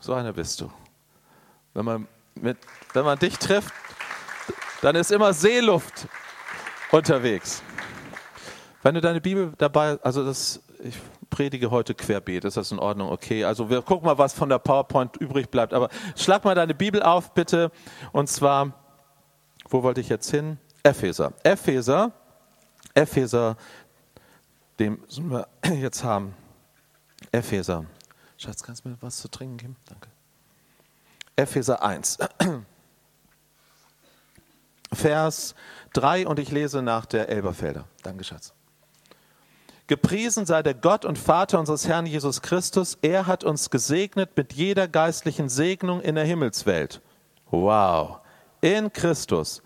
So 0.00 0.14
einer 0.14 0.32
bist 0.32 0.62
du. 0.62 0.70
Wenn 1.74 1.84
man, 1.84 2.08
mit, 2.34 2.56
wenn 2.94 3.04
man 3.04 3.18
dich 3.18 3.36
trifft, 3.36 3.74
dann 4.80 4.96
ist 4.96 5.10
immer 5.10 5.34
Seeluft 5.34 6.08
unterwegs. 6.92 7.62
Wenn 8.82 8.94
du 8.94 9.00
deine 9.00 9.20
Bibel 9.20 9.52
dabei, 9.58 9.98
also 10.02 10.24
das, 10.24 10.62
ich 10.82 10.96
predige 11.30 11.70
heute 11.70 11.94
querbeet. 11.94 12.44
Ist 12.44 12.56
das 12.56 12.72
in 12.72 12.78
Ordnung? 12.78 13.10
Okay. 13.10 13.44
Also 13.44 13.68
wir 13.70 13.82
gucken 13.82 14.06
mal, 14.06 14.18
was 14.18 14.32
von 14.32 14.48
der 14.48 14.58
PowerPoint 14.58 15.16
übrig 15.16 15.50
bleibt. 15.50 15.74
Aber 15.74 15.88
schlag 16.16 16.44
mal 16.44 16.54
deine 16.54 16.74
Bibel 16.74 17.02
auf, 17.02 17.34
bitte. 17.34 17.70
Und 18.12 18.28
zwar, 18.28 18.72
wo 19.68 19.82
wollte 19.82 20.00
ich 20.00 20.08
jetzt 20.08 20.30
hin? 20.30 20.58
Epheser. 20.82 21.32
Epheser. 21.42 22.12
Epheser, 22.94 23.56
dem 24.78 25.00
müssen 25.00 25.30
wir 25.30 25.46
jetzt 25.64 26.02
haben. 26.02 26.34
Epheser. 27.30 27.84
Schatz, 28.36 28.62
kannst 28.62 28.84
du 28.84 28.88
mir 28.88 28.96
was 29.00 29.18
zu 29.18 29.28
trinken 29.28 29.56
geben? 29.56 29.76
Danke. 29.86 30.08
Epheser 31.36 31.82
1. 31.82 32.18
Vers 34.92 35.54
3 35.94 36.26
und 36.26 36.38
ich 36.38 36.50
lese 36.50 36.82
nach 36.82 37.06
der 37.06 37.28
Elberfelder. 37.28 37.84
Danke, 38.02 38.24
Schatz. 38.24 38.52
Gepriesen 39.86 40.44
sei 40.44 40.62
der 40.62 40.74
Gott 40.74 41.06
und 41.06 41.18
Vater 41.18 41.58
unseres 41.58 41.88
Herrn 41.88 42.04
Jesus 42.04 42.42
Christus. 42.42 42.98
Er 43.00 43.26
hat 43.26 43.42
uns 43.42 43.70
gesegnet 43.70 44.36
mit 44.36 44.52
jeder 44.52 44.86
geistlichen 44.86 45.48
Segnung 45.48 46.02
in 46.02 46.14
der 46.14 46.24
Himmelswelt. 46.24 47.00
Wow. 47.50 48.18
In 48.60 48.92
Christus. 48.92 49.62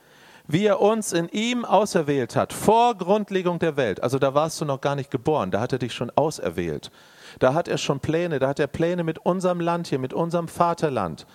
Wie 0.46 0.66
er 0.66 0.80
uns 0.80 1.12
in 1.12 1.28
ihm 1.28 1.64
auserwählt 1.64 2.37
hat, 2.37 2.52
vor 2.52 2.96
Grundlegung 2.96 3.58
der 3.58 3.76
Welt. 3.76 4.02
Also 4.02 4.18
da 4.18 4.35
warst 4.35 4.61
du 4.61 4.64
noch 4.64 4.80
gar 4.80 4.94
nicht 4.94 5.11
geboren, 5.11 5.50
da 5.50 5.61
hat 5.61 5.72
er 5.72 5.78
dich 5.78 5.92
schon 5.92 6.11
auserwählt. 6.11 6.90
Da 7.38 7.54
hat 7.54 7.66
er 7.66 7.78
schon 7.78 8.00
Pläne, 8.00 8.38
da 8.38 8.48
hat 8.48 8.61
er 8.61 8.66
Pläne 8.66 9.02
mit 9.02 9.18
unserem 9.18 9.61
Land 9.61 9.88
hier, 9.88 9.98
mit 9.98 10.12
unserem 10.12 10.46
Vaterland. 10.46 11.26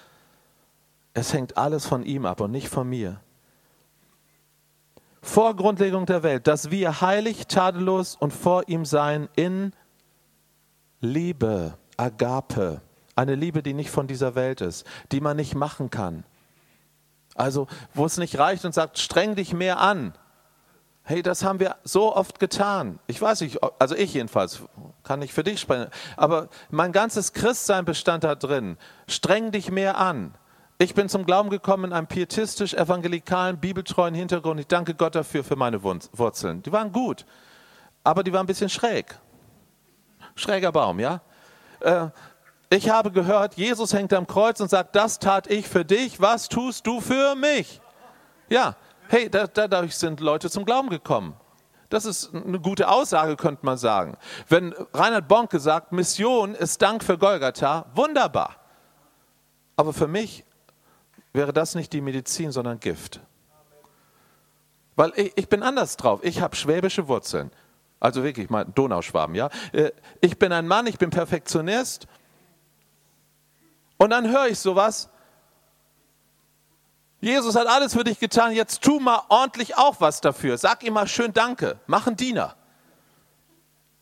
Es 1.13 1.33
hängt 1.33 1.57
alles 1.57 1.85
von 1.85 2.03
ihm 2.03 2.25
ab 2.25 2.39
und 2.41 2.51
nicht 2.51 2.69
von 2.69 2.87
mir 2.87 3.19
vor 5.27 5.55
Grundlegung 5.55 6.05
der 6.05 6.23
Welt, 6.23 6.47
dass 6.47 6.71
wir 6.71 7.01
heilig, 7.01 7.47
tadellos 7.47 8.15
und 8.15 8.31
vor 8.31 8.67
ihm 8.67 8.85
sein 8.85 9.29
in 9.35 9.73
Liebe, 11.01 11.77
Agape, 11.97 12.81
eine 13.15 13.35
Liebe, 13.35 13.61
die 13.61 13.73
nicht 13.73 13.89
von 13.89 14.07
dieser 14.07 14.35
Welt 14.35 14.61
ist, 14.61 14.85
die 15.11 15.21
man 15.21 15.37
nicht 15.37 15.53
machen 15.53 15.89
kann. 15.89 16.23
Also, 17.35 17.67
wo 17.93 18.05
es 18.05 18.17
nicht 18.17 18.39
reicht 18.39 18.65
und 18.65 18.73
sagt, 18.73 18.97
streng 18.97 19.35
dich 19.35 19.53
mehr 19.53 19.79
an. 19.79 20.13
Hey, 21.03 21.21
das 21.21 21.43
haben 21.43 21.59
wir 21.59 21.75
so 21.83 22.15
oft 22.15 22.39
getan. 22.39 22.99
Ich 23.07 23.21
weiß 23.21 23.41
nicht, 23.41 23.59
also 23.79 23.95
ich 23.95 24.13
jedenfalls, 24.13 24.63
kann 25.03 25.19
nicht 25.19 25.33
für 25.33 25.43
dich 25.43 25.59
sprechen, 25.59 25.89
aber 26.15 26.49
mein 26.69 26.91
ganzes 26.91 27.33
Christsein 27.33 27.85
bestand 27.85 28.23
da 28.23 28.35
drin. 28.35 28.77
Streng 29.07 29.51
dich 29.51 29.71
mehr 29.71 29.97
an. 29.97 30.33
Ich 30.79 30.93
bin 30.93 31.09
zum 31.09 31.25
Glauben 31.25 31.49
gekommen 31.49 31.85
in 31.85 31.93
einem 31.93 32.05
pietistisch-evangelikalen, 32.05 33.59
bibeltreuen 33.59 34.13
Hintergrund. 34.13 34.59
Ich 34.59 34.67
danke 34.67 34.93
Gott 34.93 35.15
dafür 35.15 35.43
für 35.43 35.55
meine 35.55 35.81
Wurzeln. 35.81 36.61
Die 36.61 36.71
waren 36.71 36.91
gut, 36.91 37.25
aber 38.03 38.23
die 38.23 38.31
waren 38.31 38.41
ein 38.41 38.47
bisschen 38.47 38.69
schräg. 38.69 39.17
Schräger 40.35 40.71
Baum, 40.71 40.99
ja? 40.99 41.21
Äh, 41.79 42.09
ich 42.69 42.91
habe 42.91 43.11
gehört, 43.11 43.55
Jesus 43.55 43.91
hängt 43.91 44.13
am 44.13 44.27
Kreuz 44.27 44.59
und 44.59 44.69
sagt, 44.69 44.95
das 44.95 45.17
tat 45.17 45.47
ich 45.47 45.67
für 45.67 45.83
dich, 45.83 46.21
was 46.21 46.47
tust 46.47 46.85
du 46.85 47.01
für 47.01 47.33
mich? 47.35 47.81
Ja, 48.47 48.75
hey, 49.07 49.31
da, 49.31 49.47
dadurch 49.47 49.95
sind 49.95 50.19
Leute 50.19 50.47
zum 50.47 50.63
Glauben 50.63 50.89
gekommen. 50.89 51.33
Das 51.89 52.05
ist 52.05 52.35
eine 52.35 52.59
gute 52.59 52.87
Aussage, 52.89 53.35
könnte 53.35 53.65
man 53.65 53.77
sagen. 53.77 54.15
Wenn 54.47 54.75
Reinhard 54.93 55.27
Bonke 55.27 55.59
sagt, 55.59 55.91
Mission 55.91 56.53
ist 56.53 56.81
Dank 56.83 57.03
für 57.03 57.17
Golgatha, 57.17 57.85
wunderbar. 57.95 58.57
Aber 59.75 59.93
für 59.93 60.07
mich 60.07 60.43
wäre 61.37 61.53
das 61.53 61.75
nicht 61.75 61.93
die 61.93 62.01
Medizin, 62.01 62.51
sondern 62.51 62.81
Gift. 62.81 63.21
Weil 64.97 65.13
ich, 65.15 65.31
ich 65.37 65.47
bin 65.47 65.63
anders 65.63 65.95
drauf. 65.95 66.19
Ich 66.23 66.41
habe 66.41 66.55
schwäbische 66.55 67.07
Wurzeln. 67.07 67.51
Also 67.99 68.23
wirklich, 68.23 68.49
mal 68.49 68.65
Donauschwaben, 68.65 69.35
ja. 69.35 69.49
Äh, 69.71 69.91
ich 70.19 70.37
bin 70.37 70.51
ein 70.51 70.67
Mann, 70.67 70.85
ich 70.87 70.97
bin 70.97 71.09
Perfektionist. 71.09 72.07
Und 73.97 74.09
dann 74.09 74.29
höre 74.29 74.47
ich 74.47 74.59
sowas. 74.59 75.09
Jesus 77.19 77.55
hat 77.55 77.67
alles 77.67 77.93
für 77.93 78.03
dich 78.03 78.19
getan, 78.19 78.51
jetzt 78.51 78.83
tu 78.83 78.99
mal 78.99 79.23
ordentlich 79.29 79.77
auch 79.77 79.99
was 79.99 80.21
dafür. 80.21 80.57
Sag 80.57 80.83
ihm 80.83 80.93
mal 80.93 81.07
schön 81.07 81.33
Danke. 81.33 81.79
Mach 81.87 82.05
einen 82.05 82.15
Diener. 82.15 82.55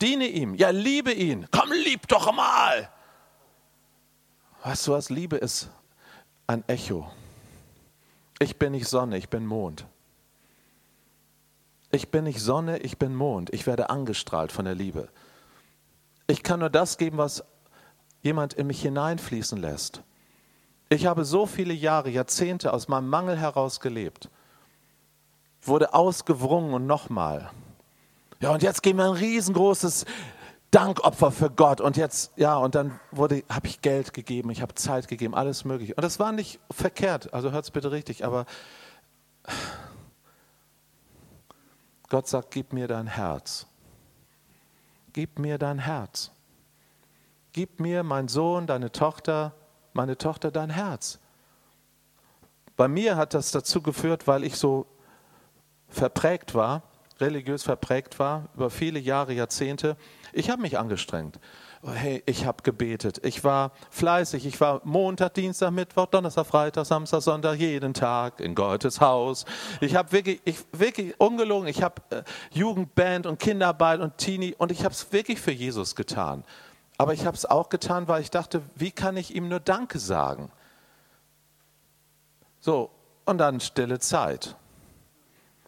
Diene 0.02 0.28
ihm. 0.28 0.56
Ja, 0.56 0.70
liebe 0.70 1.14
ihn. 1.14 1.48
Komm, 1.52 1.72
lieb 1.72 2.08
doch 2.08 2.34
mal. 2.34 2.90
Weißt 4.64 4.88
du 4.88 4.92
was? 4.94 5.10
Liebe 5.10 5.38
ist 5.38 5.70
ein 6.48 6.64
Echo. 6.68 7.10
Ich 8.40 8.58
bin 8.58 8.74
nicht 8.74 8.88
Sonne, 8.88 9.18
ich 9.18 9.30
bin 9.30 9.46
Mond. 9.46 9.86
Ich 11.92 12.10
bin 12.12 12.26
nicht 12.26 12.42
Sonne, 12.42 12.80
ich 12.80 12.98
bin 12.98 13.16
Mond. 13.16 13.54
Ich 13.54 13.66
werde 13.66 13.90
angestrahlt 13.90 14.52
von 14.52 14.66
der 14.66 14.76
Liebe. 14.76 15.08
Ich 16.28 16.44
kann 16.44 16.60
nur 16.60 16.70
das 16.70 16.98
geben, 16.98 17.18
was 17.18 17.44
jemand 18.22 18.54
in 18.54 18.68
mich 18.68 18.82
hineinfließen 18.82 19.60
lässt. 19.60 20.02
Ich 20.90 21.06
habe 21.06 21.24
so 21.26 21.46
viele 21.46 21.74
Jahre, 21.74 22.10
Jahrzehnte 22.10 22.74
aus 22.74 22.88
meinem 22.88 23.10
Mangel 23.10 23.38
heraus 23.38 23.80
gelebt, 23.80 24.30
wurde 25.62 25.94
ausgewrungen 25.94 26.74
und 26.74 26.86
nochmal. 26.86 27.52
Ja, 28.42 28.52
und 28.52 28.62
jetzt 28.62 28.84
geben 28.84 29.00
wir 29.00 29.06
ein 29.06 29.12
riesengroßes 29.12 30.06
Dankopfer 30.76 31.32
für 31.32 31.50
Gott. 31.50 31.80
Und 31.80 31.96
jetzt, 31.96 32.34
ja, 32.36 32.58
und 32.58 32.76
dann 32.76 33.00
wurde, 33.12 33.44
habe 33.50 33.68
ich 33.68 33.80
Geld 33.80 34.14
gegeben, 34.14 34.50
ich 34.50 34.62
habe 34.62 34.76
Zeit 34.76 35.08
gegeben, 35.08 35.34
alles 35.34 35.64
Mögliche. 35.64 35.96
Und 35.96 36.04
das 36.04 36.20
war 36.20 36.34
nicht 36.34 36.60
verkehrt, 36.70 37.34
also 37.34 37.52
hört 37.54 37.64
es 37.64 37.72
bitte 37.72 37.92
richtig, 37.92 38.26
aber 38.26 38.46
Gott 42.10 42.28
sagt, 42.28 42.52
gib 42.52 42.74
mir 42.74 42.90
dein 42.90 43.08
Herz. 43.08 43.68
Gib 45.14 45.40
mir 45.40 45.58
dein 45.58 45.80
Herz. 45.80 46.32
Gib 47.54 47.80
mir, 47.80 48.04
mein 48.04 48.28
Sohn, 48.28 48.68
deine 48.68 48.92
Tochter, 48.92 49.54
meine 49.94 50.18
Tochter, 50.18 50.52
dein 50.52 50.70
Herz. 50.70 51.20
Bei 52.76 52.90
mir 52.90 53.16
hat 53.16 53.34
das 53.34 53.52
dazu 53.52 53.82
geführt, 53.82 54.28
weil 54.28 54.44
ich 54.44 54.58
so 54.58 54.88
verprägt 55.88 56.54
war, 56.54 56.84
religiös 57.22 57.64
verprägt 57.64 58.20
war, 58.20 58.50
über 58.56 58.70
viele 58.70 59.00
Jahre, 59.00 59.32
Jahrzehnte, 59.32 59.96
ich 60.36 60.50
habe 60.50 60.62
mich 60.62 60.78
angestrengt. 60.78 61.40
Hey, 61.84 62.22
ich 62.26 62.46
habe 62.46 62.62
gebetet. 62.64 63.22
Ich 63.24 63.44
war 63.44 63.72
fleißig. 63.90 64.46
Ich 64.46 64.60
war 64.60 64.82
Montag, 64.84 65.34
Dienstag, 65.36 65.72
Mittwoch, 65.72 66.08
Donnerstag, 66.08 66.46
Freitag, 66.46 66.86
Samstag, 66.86 67.22
Sonntag, 67.22 67.58
jeden 67.58 67.94
Tag 67.94 68.40
in 68.40 68.54
Gottes 68.54 69.00
Haus. 69.00 69.46
Ich 69.80 69.96
habe 69.96 70.12
wirklich, 70.12 70.42
ich, 70.44 70.58
wirklich 70.72 71.20
ungelogen. 71.20 71.68
Ich 71.68 71.82
habe 71.82 72.02
äh, 72.10 72.24
Jugendband 72.52 73.26
und 73.26 73.40
Kinderarbeit 73.40 74.02
und 74.02 74.18
Teenie 74.18 74.56
und 74.58 74.72
ich 74.72 74.84
habe 74.84 74.94
es 74.94 75.12
wirklich 75.14 75.40
für 75.40 75.52
Jesus 75.52 75.96
getan. 75.96 76.44
Aber 76.98 77.14
ich 77.14 77.26
habe 77.26 77.38
es 77.38 77.46
auch 77.46 77.70
getan, 77.70 78.08
weil 78.08 78.22
ich 78.22 78.32
dachte, 78.32 78.62
wie 78.76 78.92
kann 78.92 79.16
ich 79.18 79.36
ihm 79.36 79.48
nur 79.48 79.60
Danke 79.60 80.00
sagen? 80.00 80.52
So, 82.60 82.90
und 83.26 83.38
dann 83.38 83.60
stille 83.60 84.00
Zeit. 84.00 84.56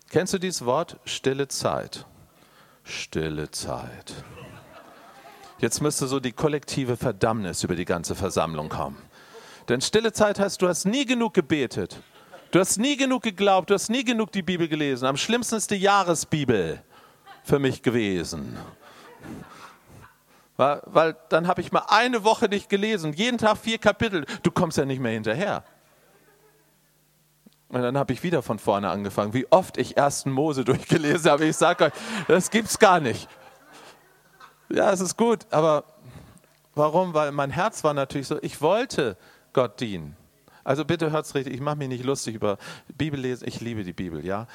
Kennst 0.10 0.34
du 0.34 0.39
dieses 0.39 0.65
Wort? 0.65 0.99
Stille 1.06 1.47
Zeit. 1.47 2.06
Stille 2.84 3.51
Zeit. 3.51 4.23
Jetzt 5.60 5.82
müsste 5.82 6.08
so 6.08 6.20
die 6.20 6.32
kollektive 6.32 6.98
Verdammnis 6.98 7.63
über 7.63 7.76
die 7.76 7.86
ganze 7.86 8.15
Versammlung 8.15 8.70
kommen. 8.70 8.98
Denn 9.70 9.82
stille 9.82 10.13
Zeit 10.13 10.39
heißt, 10.39 10.62
du 10.62 10.67
hast 10.67 10.86
nie 10.86 11.06
genug 11.06 11.34
gebetet. 11.34 12.02
Du 12.52 12.60
hast 12.60 12.78
nie 12.78 12.96
genug 12.96 13.24
geglaubt, 13.24 13.70
du 13.70 13.74
hast 13.74 13.89
nie 13.89 14.04
genug 14.04 14.32
die 14.32 14.43
Bibel 14.43 14.67
gelesen. 14.67 15.06
Am 15.06 15.17
schlimmsten 15.17 15.56
ist 15.56 15.72
die 15.72 15.76
Jahresbibel 15.76 16.82
für 17.43 17.60
mich 17.60 17.82
gewesen. 17.82 18.58
Weil, 20.56 20.82
weil 20.86 21.15
dann 21.30 21.48
habe 21.48 21.62
ich 21.62 21.72
mal 21.72 21.84
eine 21.88 22.24
Woche 22.24 22.48
nicht 22.48 22.70
gelesen, 22.70 23.13
jeden 23.13 23.38
Tag 23.38 23.58
vier 23.58 23.78
Kapitel. 23.78 24.26
Du 24.43 24.52
kommst 24.52 24.78
ja 24.78 24.86
nicht 24.86 25.02
mehr 25.02 25.12
hinterher. 25.12 25.63
Und 27.70 27.82
dann 27.82 27.98
habe 27.98 28.13
ich 28.13 28.24
wieder 28.24 28.41
von 28.41 28.60
vorne 28.60 28.89
angefangen. 28.89 29.34
Wie 29.34 29.46
oft 29.52 29.78
ich 29.78 29.98
ersten 29.98 30.32
Mose 30.32 30.63
durchgelesen 30.65 31.32
habe, 31.32 31.46
ich 31.46 31.58
sage 31.58 31.86
euch, 31.86 31.93
das 32.28 32.50
gibt's 32.50 32.80
gar 32.80 33.00
nicht. 33.00 33.28
Ja, 34.69 34.91
es 34.91 34.99
ist 34.99 35.17
gut, 35.17 35.45
aber 35.49 35.86
warum? 36.75 37.13
Weil 37.13 37.32
mein 37.32 37.51
Herz 37.51 37.84
war 37.84 37.93
natürlich 37.93 38.27
so, 38.27 38.38
ich 38.41 38.62
wollte 38.62 39.17
Gott 39.53 39.80
dienen. 39.80 40.15
Also 40.63 40.84
bitte 40.84 41.12
hört 41.12 41.25
es 41.25 41.34
richtig, 41.34 41.53
ich 41.53 41.62
mache 41.62 41.77
mich 41.77 41.88
nicht 41.88 42.03
lustig 42.03 42.36
über 42.36 42.58
Bibellesen, 42.97 43.47
ich 43.47 43.62
liebe 43.62 43.86
die 43.86 43.93
Bibel, 43.93 44.25
ja. 44.25 44.47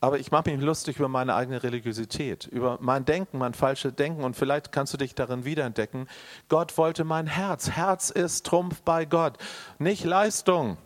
Aber 0.00 0.18
ich 0.18 0.30
mache 0.30 0.50
mich 0.50 0.60
lustig 0.62 0.98
über 0.98 1.08
meine 1.08 1.34
eigene 1.34 1.62
Religiosität, 1.62 2.46
über 2.46 2.78
mein 2.80 3.04
Denken, 3.04 3.36
mein 3.36 3.52
falsches 3.52 3.94
Denken 3.94 4.24
und 4.24 4.36
vielleicht 4.36 4.72
kannst 4.72 4.94
du 4.94 4.96
dich 4.96 5.14
darin 5.14 5.44
wiederentdecken. 5.44 6.08
Gott 6.48 6.78
wollte 6.78 7.04
mein 7.04 7.26
Herz. 7.26 7.70
Herz 7.70 8.08
ist 8.08 8.46
Trumpf 8.46 8.80
bei 8.82 9.04
Gott, 9.04 9.36
nicht 9.78 10.04
Leistung. 10.04 10.78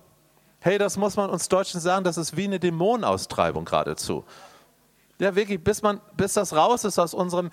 Hey, 0.59 0.79
das 0.79 0.97
muss 0.97 1.17
man 1.17 1.31
uns 1.31 1.49
Deutschen 1.49 1.81
sagen, 1.81 2.05
das 2.05 2.17
ist 2.17 2.37
wie 2.37 2.45
eine 2.45 2.59
Dämonenaustreibung 2.59 3.65
geradezu. 3.65 4.25
Ja, 5.19 5.37
wirklich, 5.37 5.63
bis, 5.63 5.83
man, 5.83 6.01
bis 6.17 6.33
das 6.33 6.53
raus 6.53 6.85
ist 6.85 6.99
aus 6.99 7.15
unserem, 7.15 7.51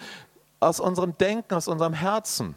aus 0.59 0.79
unserem 0.79 1.17
Denken, 1.17 1.53
aus 1.53 1.67
unserem 1.67 1.93
Herzen. 1.93 2.55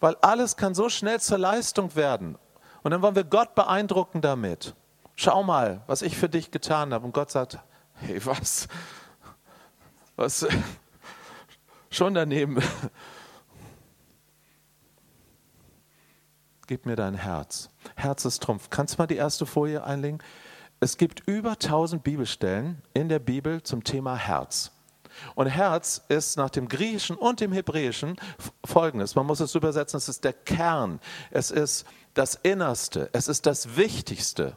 Weil 0.00 0.16
alles 0.20 0.56
kann 0.56 0.74
so 0.74 0.88
schnell 0.88 1.20
zur 1.20 1.38
Leistung 1.38 1.94
werden. 1.94 2.38
Und 2.82 2.90
dann 2.90 3.02
wollen 3.02 3.16
wir 3.16 3.24
Gott 3.24 3.54
beeindrucken 3.54 4.20
damit. 4.20 4.74
Schau 5.16 5.42
mal, 5.42 5.82
was 5.86 6.02
ich 6.02 6.16
für 6.16 6.28
dich 6.28 6.50
getan 6.50 6.92
habe. 6.92 7.04
Und 7.06 7.12
Gott 7.12 7.30
sagt, 7.30 7.58
hey, 7.94 8.24
was? 8.24 8.68
Was? 10.16 10.46
Schon 11.90 12.14
daneben. 12.14 12.62
Gib 16.66 16.84
mir 16.84 16.96
dein 16.96 17.14
Herz. 17.14 17.70
Herz 17.94 18.24
ist 18.24 18.42
Trumpf. 18.42 18.70
Kannst 18.70 18.94
du 18.94 19.02
mal 19.02 19.06
die 19.06 19.16
erste 19.16 19.46
Folie 19.46 19.84
einlegen? 19.84 20.18
Es 20.80 20.98
gibt 20.98 21.26
über 21.26 21.52
1000 21.52 22.02
Bibelstellen 22.02 22.82
in 22.92 23.08
der 23.08 23.20
Bibel 23.20 23.62
zum 23.62 23.84
Thema 23.84 24.16
Herz. 24.16 24.72
Und 25.34 25.46
Herz 25.46 26.02
ist 26.08 26.36
nach 26.36 26.50
dem 26.50 26.68
Griechischen 26.68 27.16
und 27.16 27.40
dem 27.40 27.52
Hebräischen 27.52 28.16
folgendes. 28.64 29.14
Man 29.14 29.26
muss 29.26 29.40
es 29.40 29.54
übersetzen, 29.54 29.98
es 29.98 30.08
ist 30.08 30.24
der 30.24 30.32
Kern, 30.32 31.00
es 31.30 31.50
ist 31.50 31.86
das 32.14 32.34
Innerste, 32.36 33.10
es 33.12 33.28
ist 33.28 33.46
das 33.46 33.76
Wichtigste. 33.76 34.56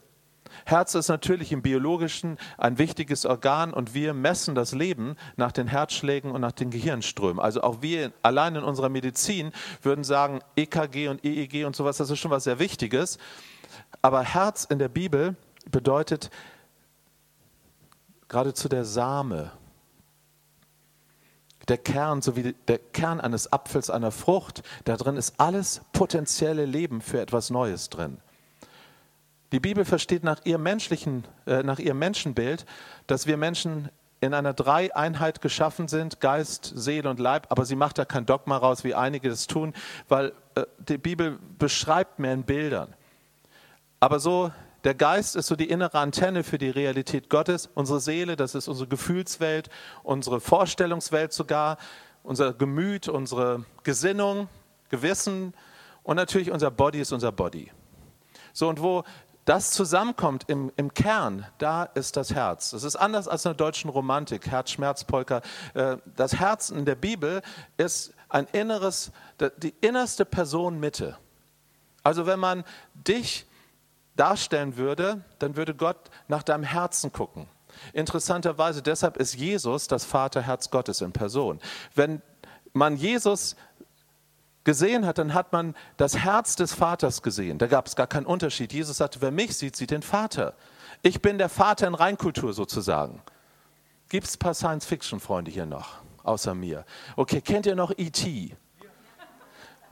Herz 0.66 0.96
ist 0.96 1.08
natürlich 1.08 1.52
im 1.52 1.62
biologischen 1.62 2.38
ein 2.58 2.78
wichtiges 2.78 3.26
Organ 3.26 3.74
und 3.74 3.94
wir 3.94 4.14
messen 4.14 4.56
das 4.56 4.74
Leben 4.74 5.16
nach 5.36 5.52
den 5.52 5.68
Herzschlägen 5.68 6.32
und 6.32 6.42
nach 6.42 6.52
den 6.52 6.70
Gehirnströmen. 6.70 7.40
Also 7.40 7.62
auch 7.62 7.82
wir 7.82 8.12
allein 8.24 8.56
in 8.56 8.64
unserer 8.64 8.90
Medizin 8.90 9.52
würden 9.82 10.04
sagen, 10.04 10.42
EKG 10.56 11.08
und 11.08 11.24
EEG 11.26 11.66
und 11.66 11.76
sowas, 11.76 11.98
das 11.98 12.10
ist 12.10 12.20
schon 12.20 12.32
was 12.32 12.44
sehr 12.44 12.60
Wichtiges. 12.60 13.18
Aber 14.02 14.24
Herz 14.24 14.66
in 14.66 14.80
der 14.80 14.90
Bibel 14.90 15.36
bedeutet 15.70 16.30
geradezu 18.28 18.70
der 18.70 18.86
Same, 18.86 19.52
der 21.70 21.78
Kern, 21.78 22.22
so 22.22 22.36
wie 22.36 22.54
der 22.68 22.80
Kern 22.80 23.22
eines 23.22 23.52
Apfels, 23.52 23.90
einer 23.90 24.12
Frucht, 24.12 24.64
da 24.86 24.98
drin 24.98 25.16
ist 25.16 25.40
alles 25.40 25.82
potenzielle 25.94 26.66
Leben 26.66 27.02
für 27.02 27.22
etwas 27.22 27.50
Neues 27.50 27.90
drin. 27.90 28.18
Die 29.52 29.60
Bibel 29.60 29.86
versteht 29.86 30.24
nach 30.24 30.46
ihrem, 30.46 30.64
menschlichen, 30.64 31.26
äh, 31.48 31.64
nach 31.64 31.80
ihrem 31.80 32.00
Menschenbild, 32.00 32.66
dass 33.08 33.26
wir 33.26 33.38
Menschen 33.38 33.90
in 34.22 34.34
einer 34.34 34.54
Dreieinheit 34.54 35.42
geschaffen 35.42 35.88
sind, 35.88 36.20
Geist, 36.20 36.72
Seele 36.76 37.10
und 37.10 37.20
Leib, 37.20 37.48
aber 37.50 37.66
sie 37.66 37.76
macht 37.76 37.98
da 37.98 38.06
kein 38.06 38.26
Dogma 38.26 38.58
raus, 38.58 38.84
wie 38.84 38.94
einige 38.94 39.30
das 39.30 39.48
tun, 39.48 39.74
weil 40.08 40.34
äh, 40.56 40.66
die 40.78 40.98
Bibel 40.98 41.40
beschreibt 41.58 42.20
mehr 42.20 42.34
in 42.34 42.44
Bildern. 42.44 42.94
Aber 44.00 44.20
so 44.20 44.52
der 44.84 44.96
Geist 44.96 45.36
ist 45.36 45.48
so 45.48 45.56
die 45.56 45.70
innere 45.70 46.00
Antenne 46.00 46.44
für 46.44 46.58
die 46.58 46.70
Realität 46.70 47.30
Gottes. 47.30 47.70
Unsere 47.74 48.00
Seele, 48.00 48.36
das 48.36 48.56
ist 48.56 48.68
unsere 48.68 48.88
Gefühlswelt, 48.88 49.70
unsere 50.04 50.40
Vorstellungswelt 50.40 51.34
sogar, 51.34 51.78
unser 52.24 52.54
Gemüt, 52.54 53.08
unsere 53.08 53.66
Gesinnung, 53.84 54.48
Gewissen 54.90 55.54
und 56.04 56.16
natürlich 56.16 56.52
unser 56.52 56.72
Body 56.72 57.02
ist 57.02 57.12
unser 57.12 57.32
Body. 57.32 57.72
So, 58.54 58.70
und 58.70 58.82
wo 58.82 59.04
das 59.46 59.72
zusammenkommt 59.72 60.46
im, 60.48 60.72
im 60.76 60.94
Kern, 60.94 61.46
da 61.58 61.84
ist 61.84 62.18
das 62.18 62.34
Herz. 62.34 62.72
Das 62.72 62.84
ist 62.84 62.96
anders 62.96 63.28
als 63.28 63.46
in 63.46 63.50
der 63.50 63.58
deutschen 63.58 63.90
Romantik, 63.90 64.48
Herz-Schmerz-Polka. 64.48 65.42
Äh, 65.74 65.98
das 66.16 66.36
Herz 66.40 66.70
in 66.70 66.86
der 66.86 66.96
Bibel 66.96 67.42
ist 67.78 68.14
ein 68.30 68.48
inneres, 68.52 69.12
die 69.58 69.74
innerste 69.82 70.24
Person 70.24 70.80
Mitte. 70.80 71.18
Also 72.04 72.26
wenn 72.28 72.40
man 72.40 72.64
dich 72.94 73.48
darstellen 74.20 74.78
würde, 74.78 75.24
dann 75.40 75.56
würde 75.56 75.74
Gott 75.74 75.98
nach 76.28 76.44
deinem 76.44 76.64
Herzen 76.64 77.12
gucken. 77.12 77.48
Interessanterweise, 77.94 78.82
deshalb 78.82 79.18
ist 79.18 79.36
Jesus 79.36 79.88
das 79.88 80.04
Vaterherz 80.04 80.70
Gottes 80.70 81.02
in 81.02 81.12
Person. 81.12 81.60
Wenn 81.96 82.22
man 82.74 82.98
Jesus 82.98 83.56
gesehen 84.64 85.06
hat, 85.06 85.18
dann 85.18 85.34
hat 85.34 85.54
man 85.54 85.76
das 85.98 86.18
Herz 86.18 86.56
des 86.56 86.74
Vaters 86.74 87.22
gesehen. 87.22 87.58
Da 87.58 87.68
gab 87.68 87.88
es 87.88 87.96
gar 87.96 88.08
keinen 88.08 88.26
Unterschied. 88.26 88.74
Jesus 88.74 88.98
sagte, 88.98 89.22
wer 89.22 89.32
mich 89.32 89.56
sieht, 89.56 89.76
sieht 89.76 89.92
den 89.92 90.02
Vater. 90.04 90.54
Ich 91.02 91.22
bin 91.22 91.38
der 91.38 91.50
Vater 91.50 91.88
in 91.88 91.96
Reinkultur 91.96 92.54
sozusagen. 92.54 93.22
Gibt 94.10 94.28
es 94.28 94.36
ein 94.36 94.40
paar 94.40 94.54
Science-Fiction-Freunde 94.54 95.52
hier 95.52 95.66
noch, 95.66 96.00
außer 96.24 96.54
mir? 96.56 96.86
Okay, 97.16 97.42
kennt 97.42 97.66
ihr 97.66 97.76
noch 97.76 97.92
E.T.? 97.96 98.56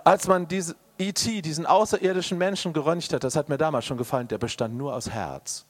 Als 0.03 0.27
man 0.27 0.47
diese, 0.47 0.75
E.T., 0.99 1.41
diesen 1.41 1.65
außerirdischen 1.65 2.37
Menschen 2.37 2.73
geröntgt 2.73 3.13
hat, 3.13 3.23
das 3.23 3.35
hat 3.35 3.49
mir 3.49 3.57
damals 3.57 3.85
schon 3.85 3.97
gefallen, 3.97 4.27
der 4.27 4.37
bestand 4.37 4.75
nur 4.75 4.93
aus 4.95 5.09
Herz. 5.09 5.65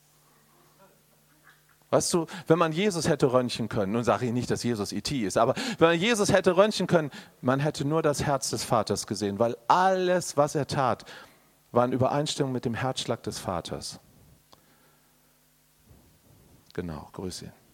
Weißt 1.89 2.13
du, 2.13 2.25
wenn 2.47 2.59
man 2.59 2.73
Jesus 2.73 3.07
hätte 3.07 3.31
röntgen 3.31 3.69
können, 3.69 3.93
nun 3.93 4.03
sage 4.03 4.25
ich 4.25 4.33
nicht, 4.33 4.51
dass 4.51 4.63
Jesus 4.63 4.91
E.T. 4.91 5.17
ist, 5.19 5.37
aber 5.37 5.55
wenn 5.77 5.89
man 5.89 5.99
Jesus 5.99 6.31
hätte 6.31 6.57
röntgen 6.57 6.85
können, 6.85 7.11
man 7.41 7.61
hätte 7.61 7.85
nur 7.85 8.01
das 8.01 8.23
Herz 8.23 8.49
des 8.49 8.63
Vaters 8.65 9.07
gesehen, 9.07 9.39
weil 9.39 9.55
alles, 9.67 10.35
was 10.35 10.55
er 10.55 10.67
tat, 10.67 11.05
war 11.71 11.85
in 11.85 11.93
Übereinstimmung 11.93 12.51
mit 12.51 12.65
dem 12.65 12.73
Herzschlag 12.73 13.23
des 13.23 13.39
Vaters. 13.39 13.99
Genau, 16.73 17.07
grüße 17.13 17.45
ihn. 17.45 17.66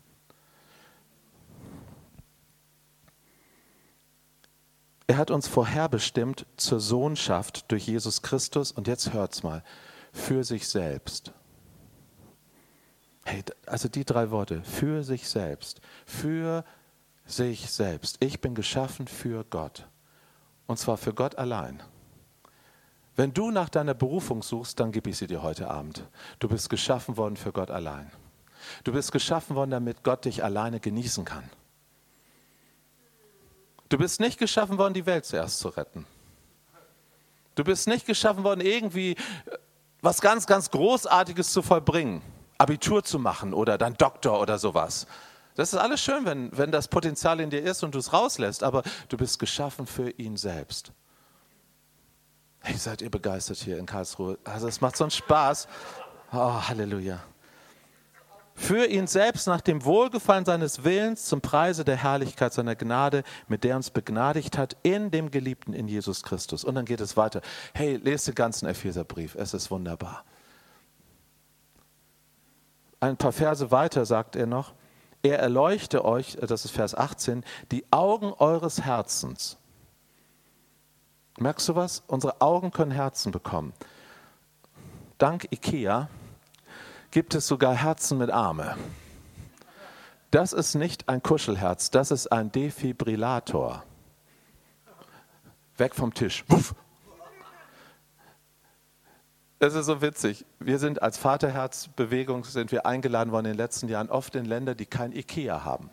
Er 5.14 5.20
hat 5.20 5.30
uns 5.30 5.48
vorherbestimmt 5.48 6.48
zur 6.58 6.80
Sohnschaft 6.80 7.72
durch 7.72 7.86
Jesus 7.86 8.24
Christus 8.24 8.72
und 8.72 8.88
jetzt 8.88 9.14
hört's 9.14 9.44
mal, 9.44 9.64
für 10.12 10.44
sich 10.44 10.68
selbst. 10.68 11.34
Hey, 13.24 13.44
also 13.68 13.90
die 13.90 14.06
drei 14.06 14.32
Worte, 14.32 14.64
für 14.64 15.04
sich 15.04 15.30
selbst, 15.30 15.82
für 16.08 16.66
sich 17.28 17.70
selbst. 17.70 18.18
Ich 18.22 18.42
bin 18.42 18.56
geschaffen 18.56 19.08
für 19.08 19.44
Gott. 19.44 19.88
Und 20.66 20.80
zwar 20.80 20.98
für 20.98 21.14
Gott 21.14 21.36
allein. 21.36 21.84
Wenn 23.16 23.36
du 23.36 23.52
nach 23.52 23.70
deiner 23.70 23.94
Berufung 23.94 24.42
suchst, 24.42 24.80
dann 24.80 24.92
gebe 24.92 25.12
ich 25.12 25.18
sie 25.18 25.28
dir 25.28 25.44
heute 25.44 25.70
Abend. 25.70 26.08
Du 26.40 26.50
bist 26.50 26.72
geschaffen 26.72 27.18
worden 27.18 27.38
für 27.38 27.52
Gott 27.52 27.70
allein. 27.70 28.12
Du 28.84 28.94
bist 28.94 29.12
geschaffen 29.12 29.56
worden, 29.56 29.70
damit 29.70 30.02
Gott 30.02 30.26
dich 30.26 30.44
alleine 30.44 30.80
genießen 30.80 31.24
kann. 31.24 31.44
Du 33.94 34.00
bist 34.00 34.20
nicht 34.20 34.40
geschaffen 34.40 34.80
worden, 34.80 34.96
die 34.96 35.06
Welt 35.06 35.24
zuerst 35.24 35.60
zu 35.60 35.68
retten. 35.68 36.08
Du 37.54 37.64
bist 37.64 37.88
nicht 37.88 38.08
geschaffen 38.08 38.44
worden, 38.44 38.62
irgendwie 38.62 39.12
äh, 39.12 39.16
was 40.02 40.20
ganz, 40.20 40.48
ganz 40.48 40.72
Großartiges 40.72 41.54
zu 41.54 41.62
vollbringen. 41.62 42.24
Abitur 42.58 43.04
zu 43.04 43.20
machen 43.20 43.54
oder 43.54 43.78
dann 43.78 43.94
Doktor 43.94 44.42
oder 44.42 44.58
sowas. 44.58 45.06
Das 45.54 45.74
ist 45.74 45.80
alles 45.80 46.02
schön, 46.02 46.26
wenn, 46.26 46.58
wenn 46.58 46.72
das 46.72 46.88
Potenzial 46.88 47.40
in 47.40 47.52
dir 47.52 47.62
ist 47.62 47.84
und 47.84 47.94
du 47.94 48.00
es 48.00 48.14
rauslässt, 48.14 48.64
aber 48.64 48.82
du 49.10 49.18
bist 49.18 49.38
geschaffen 49.38 49.86
für 49.86 50.10
ihn 50.10 50.38
selbst. 50.38 50.92
Hey, 52.62 52.76
seid 52.78 53.04
ihr 53.04 53.12
begeistert 53.12 53.60
hier 53.60 53.78
in 53.78 53.86
Karlsruhe? 53.86 54.40
Also 54.44 54.68
es 54.68 54.82
macht 54.82 54.98
so 54.98 55.04
einen 55.04 55.12
Spaß. 55.12 55.68
Oh, 56.32 56.68
Halleluja 56.68 57.24
für 58.56 58.86
ihn 58.86 59.08
selbst 59.08 59.48
nach 59.48 59.62
dem 59.62 59.84
Wohlgefallen 59.84 60.46
seines 60.46 60.84
Willens 60.84 61.26
zum 61.26 61.42
Preise 61.42 61.84
der 61.84 61.98
Herrlichkeit 61.98 62.54
seiner 62.54 62.76
Gnade, 62.76 63.24
mit 63.48 63.64
der 63.64 63.72
er 63.72 63.78
uns 63.78 63.90
begnadigt 63.90 64.58
hat 64.58 64.78
in 64.84 65.12
dem 65.12 65.32
Geliebten 65.32 65.74
in 65.74 65.88
Jesus 65.88 66.24
Christus. 66.24 66.64
Und 66.64 66.76
dann 66.76 66.86
geht 66.86 67.02
es 67.02 67.18
weiter. 67.18 67.42
Hey, 67.74 67.98
lest 67.98 68.28
den 68.28 68.36
ganzen 68.36 68.68
Epheserbrief, 68.68 69.36
es 69.36 69.54
ist 69.54 69.72
wunderbar. 69.72 70.24
ein 73.00 73.18
paar 73.18 73.34
Verse 73.34 73.70
weiter 73.70 74.06
sagt 74.06 74.36
er 74.36 74.46
noch, 74.46 74.74
er 75.24 75.40
erleuchte 75.40 76.06
euch, 76.06 76.38
das 76.40 76.66
ist 76.66 76.72
Vers 76.72 76.96
18, 76.96 77.44
die 77.72 77.86
Augen 77.92 78.34
eures 78.34 78.82
Herzens. 78.82 79.58
Merkst 81.38 81.68
du 81.70 81.76
was? 81.76 82.04
Unsere 82.08 82.42
Augen 82.42 82.72
können 82.72 82.92
Herzen 82.92 83.32
bekommen. 83.32 83.74
Dank 85.18 85.48
Ikea 85.52 86.10
gibt 87.14 87.36
es 87.36 87.48
sogar 87.48 87.76
Herzen 87.76 88.18
mit 88.18 88.32
Arme. 88.32 88.76
Das 90.32 90.52
ist 90.52 90.74
nicht 90.74 91.08
ein 91.08 91.22
Kuschelherz, 91.22 91.92
das 91.92 92.10
ist 92.10 92.32
ein 92.32 92.52
Defibrillator. 92.52 93.84
Weg 95.78 95.94
vom 95.94 96.12
Tisch. 96.16 96.44
Wuff. 96.48 96.74
Das 99.60 99.76
ist 99.76 99.86
so 99.86 100.02
witzig. 100.02 100.44
Wir 100.58 100.80
sind 100.80 101.04
als 101.04 101.20
Vaterherzbewegung 101.20 102.46
sind 102.46 102.72
wir 102.72 102.88
eingeladen 102.88 103.32
worden 103.32 103.46
in 103.46 103.52
den 103.52 103.58
letzten 103.60 103.88
Jahren 103.90 104.10
oft 104.10 104.34
in 104.34 104.46
Länder, 104.46 104.74
die 104.74 104.88
kein 104.88 105.12
Ikea 105.12 105.64
haben. 105.64 105.92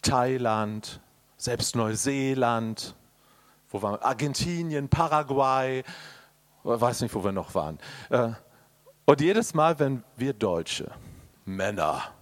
Thailand, 0.00 1.02
selbst 1.36 1.76
Neuseeland, 1.76 2.94
wo 3.68 3.82
waren? 3.82 4.00
Argentinien, 4.00 4.88
Paraguay, 4.88 5.84
weiß 6.62 7.02
nicht, 7.02 7.14
wo 7.14 7.22
wir 7.22 7.32
noch 7.32 7.54
waren. 7.54 7.78
Äh, 8.08 8.30
und 9.10 9.20
jedes 9.20 9.54
Mal, 9.54 9.76
wenn 9.80 10.04
wir 10.16 10.32
Deutsche, 10.32 10.88
Männer, 11.44 12.12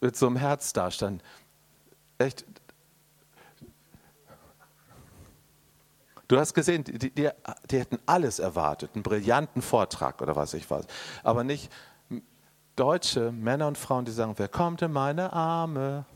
mit 0.00 0.14
so 0.14 0.28
einem 0.28 0.36
Herz 0.36 0.72
dastanden, 0.72 1.20
echt, 2.18 2.44
Du 6.28 6.38
hast 6.38 6.54
gesehen, 6.54 6.84
die, 6.84 6.98
die, 6.98 7.10
die, 7.10 7.78
hätten 7.78 7.98
alles 8.06 8.38
erwartet, 8.38 8.92
einen 8.94 9.02
brillanten 9.02 9.60
Vortrag 9.60 10.22
oder 10.22 10.36
was 10.36 10.54
ich 10.54 10.70
weiß. 10.70 10.86
Aber 11.24 11.42
nicht 11.42 11.70
deutsche 12.76 13.32
Männer 13.32 13.66
und 13.66 13.76
Frauen, 13.76 14.04
die 14.04 14.12
sagen, 14.12 14.34
wer 14.36 14.48
kommt 14.48 14.80
in 14.80 14.92
meine 14.92 15.32
Arme? 15.32 16.06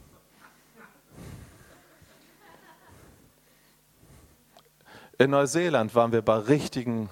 In 5.18 5.30
Neuseeland 5.30 5.94
waren 5.96 6.12
wir 6.12 6.22
bei 6.22 6.36
richtigen 6.36 7.11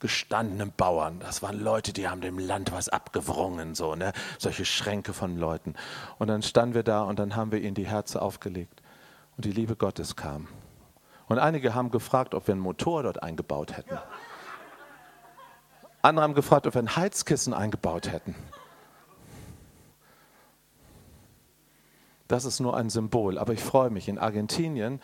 gestandenen 0.00 0.72
Bauern. 0.76 1.18
Das 1.20 1.42
waren 1.42 1.58
Leute, 1.58 1.92
die 1.92 2.08
haben 2.08 2.20
dem 2.20 2.38
Land 2.38 2.72
was 2.72 2.88
abgewrungen, 2.88 3.74
so, 3.74 3.94
ne? 3.94 4.12
Solche 4.38 4.64
Schränke 4.64 5.12
von 5.12 5.36
Leuten. 5.36 5.74
Und 6.18 6.28
dann 6.28 6.42
standen 6.42 6.74
wir 6.74 6.82
da 6.82 7.02
und 7.02 7.18
dann 7.18 7.36
haben 7.36 7.52
wir 7.52 7.60
ihnen 7.60 7.74
die 7.74 7.86
Herzen 7.86 8.18
aufgelegt. 8.18 8.82
Und 9.36 9.44
die 9.44 9.52
Liebe 9.52 9.76
Gottes 9.76 10.16
kam. 10.16 10.48
Und 11.26 11.38
einige 11.38 11.74
haben 11.74 11.90
gefragt, 11.90 12.34
ob 12.34 12.46
wir 12.46 12.54
einen 12.54 12.62
Motor 12.62 13.02
dort 13.02 13.22
eingebaut 13.22 13.76
hätten. 13.76 13.98
Andere 16.00 16.24
haben 16.24 16.34
gefragt, 16.34 16.66
ob 16.66 16.74
wir 16.74 16.82
ein 16.82 16.96
Heizkissen 16.96 17.52
eingebaut 17.52 18.10
hätten. 18.10 18.34
Das 22.28 22.44
ist 22.44 22.60
nur 22.60 22.76
ein 22.76 22.90
Symbol. 22.90 23.38
Aber 23.38 23.52
ich 23.52 23.62
freue 23.62 23.90
mich, 23.90 24.08
in 24.08 24.18
Argentinien 24.18 25.00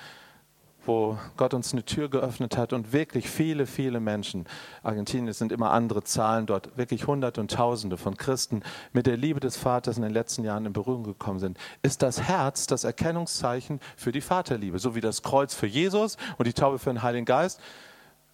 wo 0.86 1.18
Gott 1.36 1.54
uns 1.54 1.72
eine 1.72 1.84
Tür 1.84 2.08
geöffnet 2.08 2.56
hat 2.56 2.72
und 2.72 2.92
wirklich 2.92 3.28
viele, 3.28 3.66
viele 3.66 4.00
Menschen, 4.00 4.46
Argentinien 4.82 5.32
sind 5.32 5.52
immer 5.52 5.70
andere 5.70 6.04
Zahlen 6.04 6.46
dort, 6.46 6.76
wirklich 6.76 7.06
Hunderte 7.06 7.40
und 7.40 7.50
Tausende 7.50 7.96
von 7.96 8.16
Christen 8.16 8.62
mit 8.92 9.06
der 9.06 9.16
Liebe 9.16 9.40
des 9.40 9.56
Vaters 9.56 9.96
in 9.96 10.02
den 10.02 10.12
letzten 10.12 10.44
Jahren 10.44 10.66
in 10.66 10.72
Berührung 10.72 11.04
gekommen 11.04 11.38
sind, 11.38 11.58
ist 11.82 12.02
das 12.02 12.22
Herz 12.22 12.66
das 12.66 12.84
Erkennungszeichen 12.84 13.80
für 13.96 14.12
die 14.12 14.20
Vaterliebe, 14.20 14.78
so 14.78 14.94
wie 14.94 15.00
das 15.00 15.22
Kreuz 15.22 15.54
für 15.54 15.66
Jesus 15.66 16.16
und 16.38 16.46
die 16.46 16.52
Taube 16.52 16.78
für 16.78 16.90
den 16.90 17.02
Heiligen 17.02 17.26
Geist. 17.26 17.60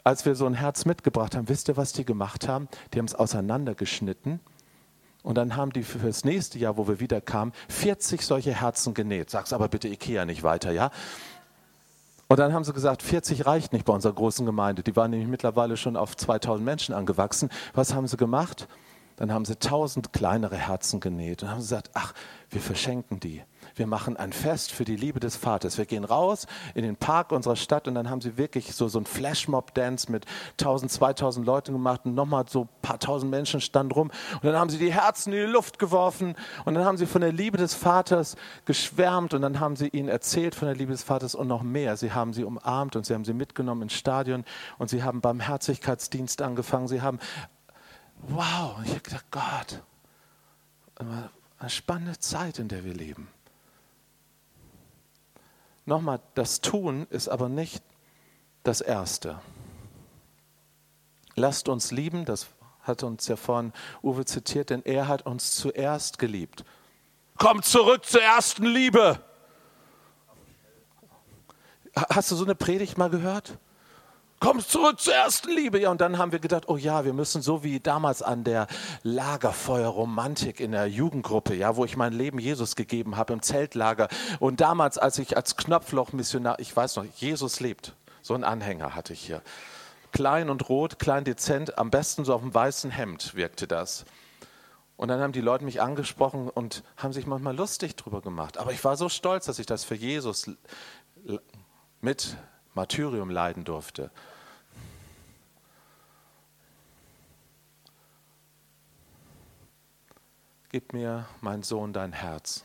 Als 0.03 0.25
wir 0.25 0.35
so 0.35 0.47
ein 0.47 0.55
Herz 0.55 0.87
mitgebracht 0.87 1.37
haben, 1.37 1.49
wisst 1.49 1.69
ihr, 1.69 1.77
was 1.77 1.93
die 1.93 2.05
gemacht 2.05 2.49
haben? 2.49 2.69
Die 2.95 2.99
haben 2.99 3.07
es 3.07 3.15
auseinandergeschnitten 3.15 4.41
und 5.23 5.35
dann 5.35 5.57
haben 5.57 5.73
die 5.73 5.83
für 5.83 5.99
das 5.99 6.25
nächste 6.25 6.59
Jahr, 6.59 6.77
wo 6.77 6.89
wir 6.89 7.01
wieder 7.01 7.21
kamen, 7.21 7.53
40 7.69 8.23
solche 8.23 8.55
Herzen 8.55 8.95
genäht. 8.95 9.31
Sag's 9.31 9.53
aber 9.53 9.69
bitte 9.69 9.89
Ikea 9.89 10.25
nicht 10.25 10.43
weiter, 10.43 10.73
ja? 10.73 10.91
Und 12.31 12.39
dann 12.39 12.53
haben 12.53 12.63
sie 12.63 12.73
gesagt, 12.73 13.03
40 13.03 13.45
reicht 13.45 13.73
nicht 13.73 13.85
bei 13.85 13.93
unserer 13.93 14.13
großen 14.13 14.47
Gemeinde. 14.47 14.85
Die 14.85 14.95
waren 14.95 15.11
nämlich 15.11 15.29
mittlerweile 15.29 15.77
schon 15.77 15.97
auf 15.97 16.17
2000 16.17 16.65
Menschen 16.65 16.95
angewachsen. 16.95 17.51
Was 17.75 17.93
haben 17.93 18.07
sie 18.07 18.17
gemacht? 18.17 18.69
Dann 19.17 19.33
haben 19.33 19.45
sie 19.45 19.55
1000 19.55 20.13
kleinere 20.13 20.57
Herzen 20.57 21.01
genäht 21.01 21.43
und 21.43 21.51
haben 21.51 21.59
gesagt, 21.59 21.91
ach, 21.95 22.15
wir 22.49 22.61
verschenken 22.61 23.19
die 23.19 23.43
wir 23.75 23.87
machen 23.87 24.17
ein 24.17 24.33
Fest 24.33 24.73
für 24.73 24.85
die 24.85 24.97
Liebe 24.97 25.21
des 25.21 25.37
Vaters. 25.37 25.79
Wir 25.79 25.87
gehen 25.87 26.05
raus 26.05 26.47
in 26.75 26.83
den 26.83 26.97
Park 26.97 27.33
unserer 27.33 27.57
Stadt 27.57 27.89
und 27.89 27.95
dann 27.95 28.11
haben 28.11 28.21
sie 28.21 28.37
wirklich 28.37 28.75
so, 28.75 28.89
so 28.89 28.99
ein 28.99 29.07
Flashmob-Dance 29.07 30.11
mit 30.11 30.27
1000, 30.53 30.91
2000 30.91 31.47
Leuten 31.47 31.73
gemacht 31.73 32.03
und 32.05 32.15
nochmal 32.15 32.45
so 32.49 32.63
ein 32.63 32.69
paar 32.83 32.99
tausend 32.99 33.31
Menschen 33.31 33.61
standen 33.61 33.93
rum 33.93 34.11
und 34.35 34.45
dann 34.45 34.57
haben 34.57 34.71
sie 34.71 34.79
die 34.79 34.93
Herzen 34.93 35.33
in 35.33 35.47
die 35.47 35.53
Luft 35.53 35.79
geworfen 35.79 36.35
und 36.65 36.75
dann 36.75 36.85
haben 36.85 36.97
sie 36.97 37.07
von 37.07 37.21
der 37.21 37.33
Liebe 37.33 37.57
des 37.57 37.75
Vaters 37.75 38.37
geschwärmt 38.65 39.35
und 39.35 39.43
dann 39.43 39.61
haben 39.61 39.77
sie 39.77 39.89
ihnen 39.89 40.09
erzählt 40.09 40.55
von 40.55 40.67
der 40.67 40.77
Liebe 40.77 40.93
des 40.93 41.03
Vaters 41.03 41.35
und 41.35 41.49
noch 41.49 41.63
mehr. 41.63 41.97
Sie 41.97 42.13
haben 42.13 42.33
sie 42.33 42.45
umarmt 42.45 42.97
und 42.97 43.07
sie 43.07 43.15
haben 43.15 43.25
sie 43.25 43.35
mitgenommen 43.35 43.83
ins 43.83 43.95
Stadion 43.95 44.45
und 44.79 44.91
sie 44.91 45.03
haben 45.03 45.21
Barmherzigkeitsdienst 45.21 46.43
angefangen. 46.43 46.89
Sie 46.89 47.03
haben, 47.03 47.19
wow, 48.29 48.77
ich 48.85 48.91
habe 48.91 49.01
gedacht, 49.01 49.27
Gott, 49.31 49.83
eine 51.59 51.71
spannende 51.71 52.19
Zeit, 52.19 52.59
in 52.59 52.69
der 52.69 52.85
wir 52.85 52.95
leben. 52.95 53.29
Nochmal, 55.91 56.21
das 56.37 56.61
Tun 56.61 57.09
ist 57.11 57.27
aber 57.27 57.49
nicht 57.49 57.83
das 58.63 58.81
Erste. 58.81 59.41
Lasst 61.35 61.69
uns 61.69 61.91
lieben, 61.91 62.25
das 62.25 62.47
hat 62.83 63.03
uns 63.03 63.27
ja 63.27 63.35
vorhin 63.35 63.73
Uwe 64.01 64.25
zitiert, 64.25 64.71
denn 64.71 64.85
er 64.85 65.09
hat 65.09 65.27
uns 65.27 65.57
zuerst 65.57 66.21
geliebt. 66.21 66.65
Kommt 67.39 67.65
zurück 67.65 68.05
zur 68.05 68.23
ersten 68.23 68.67
Liebe. 68.67 69.19
Hast 71.97 72.31
du 72.31 72.37
so 72.37 72.45
eine 72.45 72.55
Predigt 72.55 72.97
mal 72.97 73.11
gehört? 73.11 73.59
Komm 74.41 74.61
zurück 74.61 74.99
zur 74.99 75.15
ersten 75.15 75.51
Liebe. 75.51 75.79
Ja, 75.79 75.91
und 75.91 76.01
dann 76.01 76.19
haben 76.19 76.33
wir 76.33 76.41
gedacht, 76.41 76.65
oh 76.69 76.77
ja, 76.77 77.05
wir 77.05 77.13
müssen 77.13 77.43
so 77.43 77.63
wie 77.63 77.79
damals 77.79 78.23
an 78.23 78.43
der 78.43 78.67
Lagerfeuerromantik 79.03 80.59
in 80.59 80.73
der 80.73 80.87
Jugendgruppe, 80.87 81.55
ja, 81.55 81.77
wo 81.77 81.85
ich 81.85 81.97
mein 81.97 82.13
Leben 82.13 82.41
Jesus 82.41 82.75
gegeben 82.75 83.17
habe 83.17 83.35
im 83.35 83.43
Zeltlager. 83.43 84.09
Und 84.41 84.61
damals, 84.61 84.99
als 84.99 85.19
ich 85.19 85.37
als 85.37 85.57
Knopflochmissionar, 85.57 86.59
ich 86.59 86.75
weiß 86.75 86.97
noch, 86.97 87.05
Jesus 87.17 87.61
lebt. 87.61 87.95
So 88.23 88.35
einen 88.35 88.45
Anhänger 88.45 88.95
hatte 88.95 89.13
ich 89.13 89.21
hier. 89.21 89.43
Klein 90.13 90.51
und 90.51 90.69
rot, 90.69 90.99
klein 90.99 91.25
dezent, 91.25 91.79
am 91.79 91.91
besten 91.91 92.25
so 92.25 92.35
auf 92.35 92.41
dem 92.41 92.53
weißen 92.53 92.91
Hemd 92.91 93.35
wirkte 93.37 93.69
das. 93.69 94.05
Und 94.97 95.09
dann 95.09 95.21
haben 95.21 95.33
die 95.33 95.41
Leute 95.41 95.65
mich 95.65 95.81
angesprochen 95.81 96.51
und 96.51 96.83
haben 96.97 97.13
sich 97.13 97.27
manchmal 97.27 97.57
lustig 97.57 97.97
drüber 97.97 98.21
gemacht. 98.21 98.59
Aber 98.59 98.73
ich 98.73 98.85
war 98.85 98.97
so 98.97 99.09
stolz, 99.09 99.47
dass 99.47 99.59
ich 99.59 99.67
das 99.67 99.85
für 99.85 99.95
Jesus 99.95 100.51
mit 102.01 102.37
Martyrium 102.75 103.31
leiden 103.31 103.65
durfte. 103.65 104.11
Gib 110.73 110.93
mir, 110.93 111.27
mein 111.41 111.65
Sohn, 111.65 111.93
dein 111.93 112.13
Herz. 112.13 112.65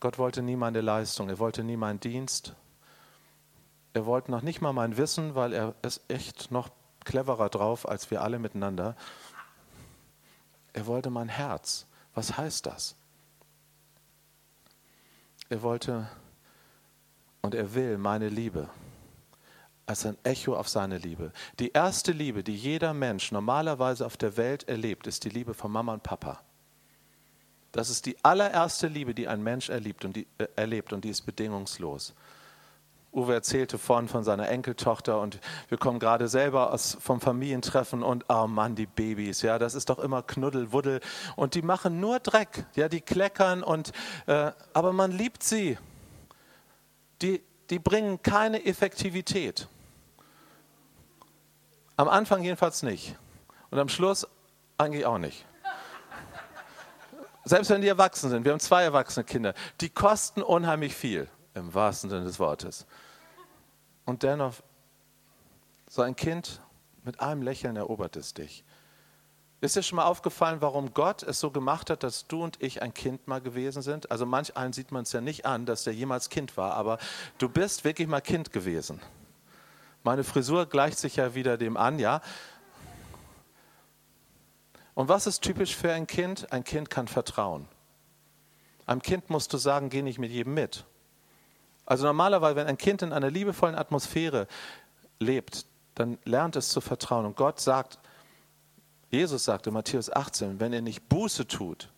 Gott 0.00 0.16
wollte 0.16 0.40
nie 0.40 0.56
meine 0.56 0.80
Leistung, 0.80 1.28
er 1.28 1.38
wollte 1.38 1.62
nie 1.62 1.76
meinen 1.76 2.00
Dienst. 2.00 2.54
Er 3.92 4.06
wollte 4.06 4.30
noch 4.30 4.40
nicht 4.40 4.62
mal 4.62 4.72
mein 4.72 4.96
Wissen, 4.96 5.34
weil 5.34 5.52
er 5.52 5.74
ist 5.82 6.02
echt 6.08 6.50
noch 6.50 6.70
cleverer 7.04 7.50
drauf 7.50 7.86
als 7.86 8.10
wir 8.10 8.22
alle 8.22 8.38
miteinander. 8.38 8.96
Er 10.72 10.86
wollte 10.86 11.10
mein 11.10 11.28
Herz. 11.28 11.86
Was 12.14 12.38
heißt 12.38 12.64
das? 12.64 12.96
Er 15.50 15.60
wollte 15.60 16.08
und 17.42 17.54
er 17.54 17.74
will 17.74 17.98
meine 17.98 18.30
Liebe 18.30 18.70
als 19.88 20.04
ein 20.04 20.18
Echo 20.22 20.54
auf 20.54 20.68
seine 20.68 20.98
Liebe. 20.98 21.32
Die 21.58 21.72
erste 21.72 22.12
Liebe, 22.12 22.44
die 22.44 22.54
jeder 22.54 22.92
Mensch 22.92 23.32
normalerweise 23.32 24.04
auf 24.04 24.16
der 24.16 24.36
Welt 24.36 24.68
erlebt, 24.68 25.06
ist 25.06 25.24
die 25.24 25.30
Liebe 25.30 25.54
von 25.54 25.72
Mama 25.72 25.94
und 25.94 26.02
Papa. 26.02 26.40
Das 27.72 27.88
ist 27.88 28.04
die 28.06 28.16
allererste 28.22 28.86
Liebe, 28.86 29.14
die 29.14 29.28
ein 29.28 29.42
Mensch 29.42 29.70
erlebt 29.70 30.04
und 30.04 30.14
die, 30.14 30.26
äh, 30.36 30.46
erlebt 30.56 30.92
und 30.92 31.04
die 31.04 31.10
ist 31.10 31.22
bedingungslos. 31.22 32.14
Uwe 33.12 33.32
erzählte 33.32 33.78
vorhin 33.78 34.08
von 34.08 34.22
seiner 34.24 34.48
Enkeltochter 34.50 35.20
und 35.20 35.40
wir 35.68 35.78
kommen 35.78 35.98
gerade 35.98 36.28
selber 36.28 36.72
aus, 36.72 36.98
vom 37.00 37.22
Familientreffen 37.22 38.02
und 38.02 38.26
oh 38.28 38.46
Mann, 38.46 38.74
die 38.74 38.86
Babys, 38.86 39.40
ja, 39.40 39.58
das 39.58 39.74
ist 39.74 39.88
doch 39.88 39.98
immer 39.98 40.22
Knuddelwuddel 40.22 41.00
und 41.34 41.54
die 41.54 41.62
machen 41.62 42.00
nur 42.00 42.20
Dreck, 42.20 42.66
ja, 42.74 42.88
die 42.90 43.00
kleckern 43.00 43.62
und 43.62 43.92
äh, 44.26 44.52
aber 44.74 44.92
man 44.92 45.12
liebt 45.12 45.42
sie. 45.42 45.78
Die, 47.22 47.42
die 47.70 47.78
bringen 47.78 48.22
keine 48.22 48.64
Effektivität. 48.64 49.66
Am 51.98 52.08
Anfang 52.08 52.44
jedenfalls 52.44 52.84
nicht. 52.84 53.16
Und 53.70 53.78
am 53.80 53.88
Schluss 53.88 54.26
eigentlich 54.78 55.04
auch 55.04 55.18
nicht. 55.18 55.44
Selbst 57.44 57.70
wenn 57.70 57.80
die 57.80 57.88
erwachsen 57.88 58.30
sind, 58.30 58.44
wir 58.44 58.52
haben 58.52 58.60
zwei 58.60 58.84
erwachsene 58.84 59.24
Kinder, 59.24 59.52
die 59.80 59.90
kosten 59.90 60.40
unheimlich 60.40 60.94
viel, 60.94 61.28
im 61.54 61.74
wahrsten 61.74 62.08
Sinne 62.08 62.24
des 62.24 62.38
Wortes. 62.38 62.86
Und 64.04 64.22
dennoch, 64.22 64.54
so 65.88 66.02
ein 66.02 66.14
Kind 66.14 66.60
mit 67.02 67.18
einem 67.18 67.42
Lächeln 67.42 67.74
erobert 67.74 68.14
es 68.14 68.32
dich. 68.32 68.64
Ist 69.60 69.74
dir 69.74 69.82
schon 69.82 69.96
mal 69.96 70.04
aufgefallen, 70.04 70.60
warum 70.60 70.94
Gott 70.94 71.24
es 71.24 71.40
so 71.40 71.50
gemacht 71.50 71.90
hat, 71.90 72.04
dass 72.04 72.28
du 72.28 72.44
und 72.44 72.62
ich 72.62 72.80
ein 72.80 72.94
Kind 72.94 73.26
mal 73.26 73.40
gewesen 73.40 73.82
sind? 73.82 74.12
Also 74.12 74.24
manch 74.24 74.56
einen 74.56 74.72
sieht 74.72 74.92
man 74.92 75.02
es 75.02 75.10
ja 75.10 75.20
nicht 75.20 75.46
an, 75.46 75.66
dass 75.66 75.82
der 75.82 75.94
jemals 75.94 76.28
Kind 76.28 76.56
war, 76.56 76.74
aber 76.74 76.98
du 77.38 77.48
bist 77.48 77.82
wirklich 77.82 78.06
mal 78.06 78.20
Kind 78.20 78.52
gewesen. 78.52 79.00
Meine 80.04 80.24
Frisur 80.24 80.66
gleicht 80.66 80.98
sich 80.98 81.16
ja 81.16 81.34
wieder 81.34 81.56
dem 81.56 81.76
an, 81.76 81.98
ja. 81.98 82.20
Und 84.94 85.08
was 85.08 85.26
ist 85.26 85.42
typisch 85.42 85.76
für 85.76 85.92
ein 85.92 86.06
Kind? 86.06 86.52
Ein 86.52 86.64
Kind 86.64 86.90
kann 86.90 87.08
vertrauen. 87.08 87.68
Einem 88.86 89.02
Kind 89.02 89.30
musst 89.30 89.52
du 89.52 89.58
sagen, 89.58 89.90
geh 89.90 90.02
nicht 90.02 90.18
mit 90.18 90.30
jedem 90.30 90.54
mit. 90.54 90.84
Also 91.86 92.06
normalerweise, 92.06 92.56
wenn 92.56 92.66
ein 92.66 92.78
Kind 92.78 93.02
in 93.02 93.12
einer 93.12 93.30
liebevollen 93.30 93.74
Atmosphäre 93.76 94.46
lebt, 95.18 95.66
dann 95.94 96.18
lernt 96.24 96.56
es 96.56 96.70
zu 96.70 96.80
vertrauen. 96.80 97.26
Und 97.26 97.36
Gott 97.36 97.60
sagt, 97.60 97.98
Jesus 99.10 99.44
sagte 99.44 99.70
Matthäus 99.70 100.10
18, 100.10 100.60
wenn 100.60 100.72
er 100.72 100.82
nicht 100.82 101.08
Buße 101.08 101.46
tut 101.46 101.90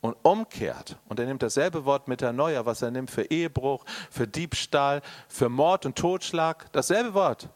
und 0.00 0.16
umkehrt, 0.22 0.98
und 1.08 1.18
er 1.18 1.26
nimmt 1.26 1.42
dasselbe 1.42 1.84
Wort 1.84 2.08
mit 2.08 2.20
der 2.20 2.32
Neuer, 2.32 2.66
was 2.66 2.82
er 2.82 2.90
nimmt 2.90 3.10
für 3.10 3.24
Ehebruch, 3.24 3.84
für 4.10 4.26
Diebstahl, 4.26 5.02
für 5.28 5.48
Mord 5.48 5.86
und 5.86 5.96
Totschlag, 5.96 6.70
dasselbe 6.72 7.14
Wort. 7.14 7.48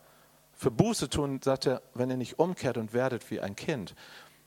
Für 0.53 0.71
Buße 0.71 1.09
tun, 1.09 1.41
sagt 1.43 1.67
er, 1.67 1.81
wenn 1.95 2.11
er 2.11 2.17
nicht 2.17 2.39
umkehrt 2.39 2.77
und 2.77 2.93
werdet 2.93 3.31
wie 3.31 3.41
ein 3.41 3.57
Kind. 3.57 3.95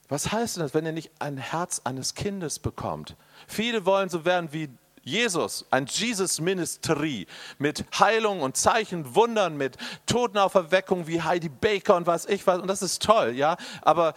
Was 0.09 0.31
heißt 0.31 0.57
das, 0.57 0.73
wenn 0.73 0.85
er 0.85 0.91
nicht 0.91 1.11
ein 1.19 1.37
Herz 1.37 1.81
eines 1.85 2.13
Kindes 2.13 2.59
bekommt? 2.59 3.15
Viele 3.47 3.85
wollen 3.85 4.09
so 4.09 4.25
werden 4.25 4.49
wie 4.51 4.69
Jesus, 5.03 5.65
ein 5.69 5.85
Jesus 5.85 6.39
Ministry 6.39 7.27
mit 7.57 7.83
Heilung 7.99 8.41
und 8.41 8.55
Zeichen, 8.55 9.15
Wundern, 9.15 9.57
mit 9.57 9.77
Totenauferweckung 10.05 11.07
wie 11.07 11.21
Heidi 11.21 11.49
Baker 11.49 11.97
und 11.97 12.07
was 12.07 12.25
ich 12.25 12.45
was. 12.47 12.59
Und 12.61 12.67
das 12.67 12.81
ist 12.81 13.01
toll, 13.01 13.31
ja. 13.31 13.57
Aber 13.81 14.13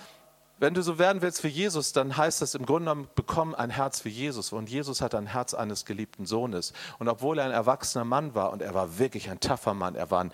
wenn 0.59 0.73
du 0.73 0.83
so 0.83 0.99
werden 0.99 1.21
willst 1.21 1.45
wie 1.45 1.49
Jesus, 1.49 1.93
dann 1.93 2.17
heißt 2.17 2.41
das 2.41 2.55
im 2.55 2.65
Grunde 2.65 2.91
genommen, 2.91 3.09
bekomm 3.15 3.55
ein 3.55 3.69
Herz 3.69 4.05
wie 4.05 4.11
Jesus. 4.11 4.53
Und 4.53 4.71
Jesus 4.71 5.03
hat 5.03 5.15
ein 5.15 5.27
Herz 5.27 5.53
eines 5.53 5.85
geliebten 5.85 6.25
Sohnes. 6.25 6.73
Und 6.99 7.09
obwohl 7.09 7.39
er 7.39 7.45
ein 7.45 7.51
erwachsener 7.51 8.05
Mann 8.05 8.35
war, 8.35 8.53
und 8.53 8.63
er 8.63 8.73
war 8.73 8.99
wirklich 8.99 9.31
ein 9.31 9.41
taffer 9.41 9.75
Mann, 9.75 9.95
er 9.95 10.11
war 10.11 10.25
ein 10.25 10.33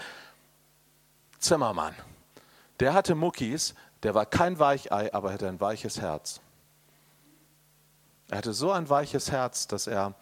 Zimmermann, 1.38 1.94
der 2.78 2.94
hatte 2.94 3.16
Muckis, 3.16 3.74
der 4.04 4.14
war 4.14 4.26
kein 4.26 4.58
Weichei, 4.58 5.12
aber 5.12 5.28
er 5.28 5.34
hatte 5.34 5.48
ein 5.48 5.60
weiches 5.60 6.00
Herz. 6.00 6.40
Er 8.30 8.38
hatte 8.38 8.52
so 8.52 8.70
ein 8.70 8.88
weiches 8.88 9.32
Herz, 9.32 9.66
dass 9.66 9.86
er 9.86 10.14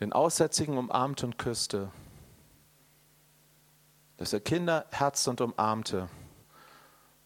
den 0.00 0.12
Aussätzigen 0.12 0.76
umarmte 0.76 1.26
und 1.26 1.38
küsste, 1.38 1.90
dass 4.18 4.32
er 4.32 4.40
Kinder 4.40 4.84
herzte 4.90 5.30
und 5.30 5.40
umarmte 5.40 6.08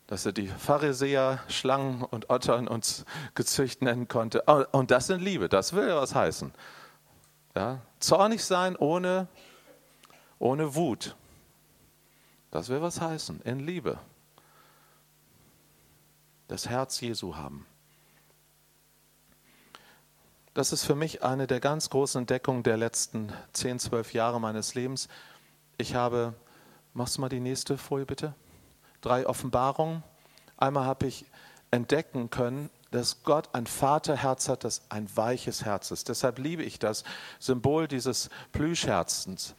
dass 0.07 0.26
er 0.26 0.32
die 0.32 0.48
Pharisäer, 0.48 1.40
Schlangen 1.48 2.03
und 2.03 2.30
Ottern 2.30 2.68
uns 2.68 3.05
gezücht 3.34 3.82
nennen 3.82 4.09
konnte. 4.09 4.42
Und 4.72 4.90
das 4.90 5.07
sind 5.07 5.22
Liebe, 5.22 5.48
das 5.48 5.72
will 5.72 5.88
ja 5.88 5.96
was 5.96 6.14
heißen. 6.14 6.53
Ja? 7.55 7.80
Zornig 8.00 8.44
sein 8.44 8.76
ohne, 8.76 9.28
ohne 10.38 10.74
Wut. 10.74 11.16
Das 12.50 12.68
will 12.68 12.82
was 12.82 13.00
heißen, 13.00 13.40
in 13.42 13.61
Liebe. 13.61 13.98
Das 16.48 16.68
Herz 16.68 17.00
Jesu 17.00 17.36
haben. 17.36 17.66
Das 20.55 20.70
ist 20.70 20.84
für 20.84 20.94
mich 20.94 21.22
eine 21.22 21.46
der 21.46 21.61
ganz 21.61 21.88
großen 21.88 22.20
Entdeckungen 22.20 22.62
der 22.62 22.76
letzten 22.76 23.32
10, 23.55 23.78
12 23.78 24.12
Jahre 24.12 24.38
meines 24.38 24.74
Lebens. 24.74 25.09
Ich 25.78 25.94
habe, 25.94 26.34
machst 26.92 27.16
du 27.16 27.22
mal 27.22 27.30
die 27.30 27.40
nächste 27.40 27.78
Folie 27.78 28.05
bitte? 28.05 28.34
Drei 29.03 29.26
Offenbarungen. 29.26 30.03
Einmal 30.57 30.86
habe 30.86 31.07
ich 31.07 31.26
entdecken 31.70 32.30
können, 32.30 32.70
dass 32.90 33.22
Gott 33.24 33.48
ein 33.53 33.66
Vaterherz 33.66 34.48
hat, 34.48 34.64
das 34.64 34.82
ein 34.88 35.09
weiches 35.14 35.64
Herz 35.64 35.90
ist. 35.90 36.09
Deshalb 36.09 36.38
liebe 36.38 36.62
ich 36.62 36.78
das 36.78 37.05
Symbol 37.38 37.88
dieses 37.88 38.30
Plüschherzens, 38.53 39.55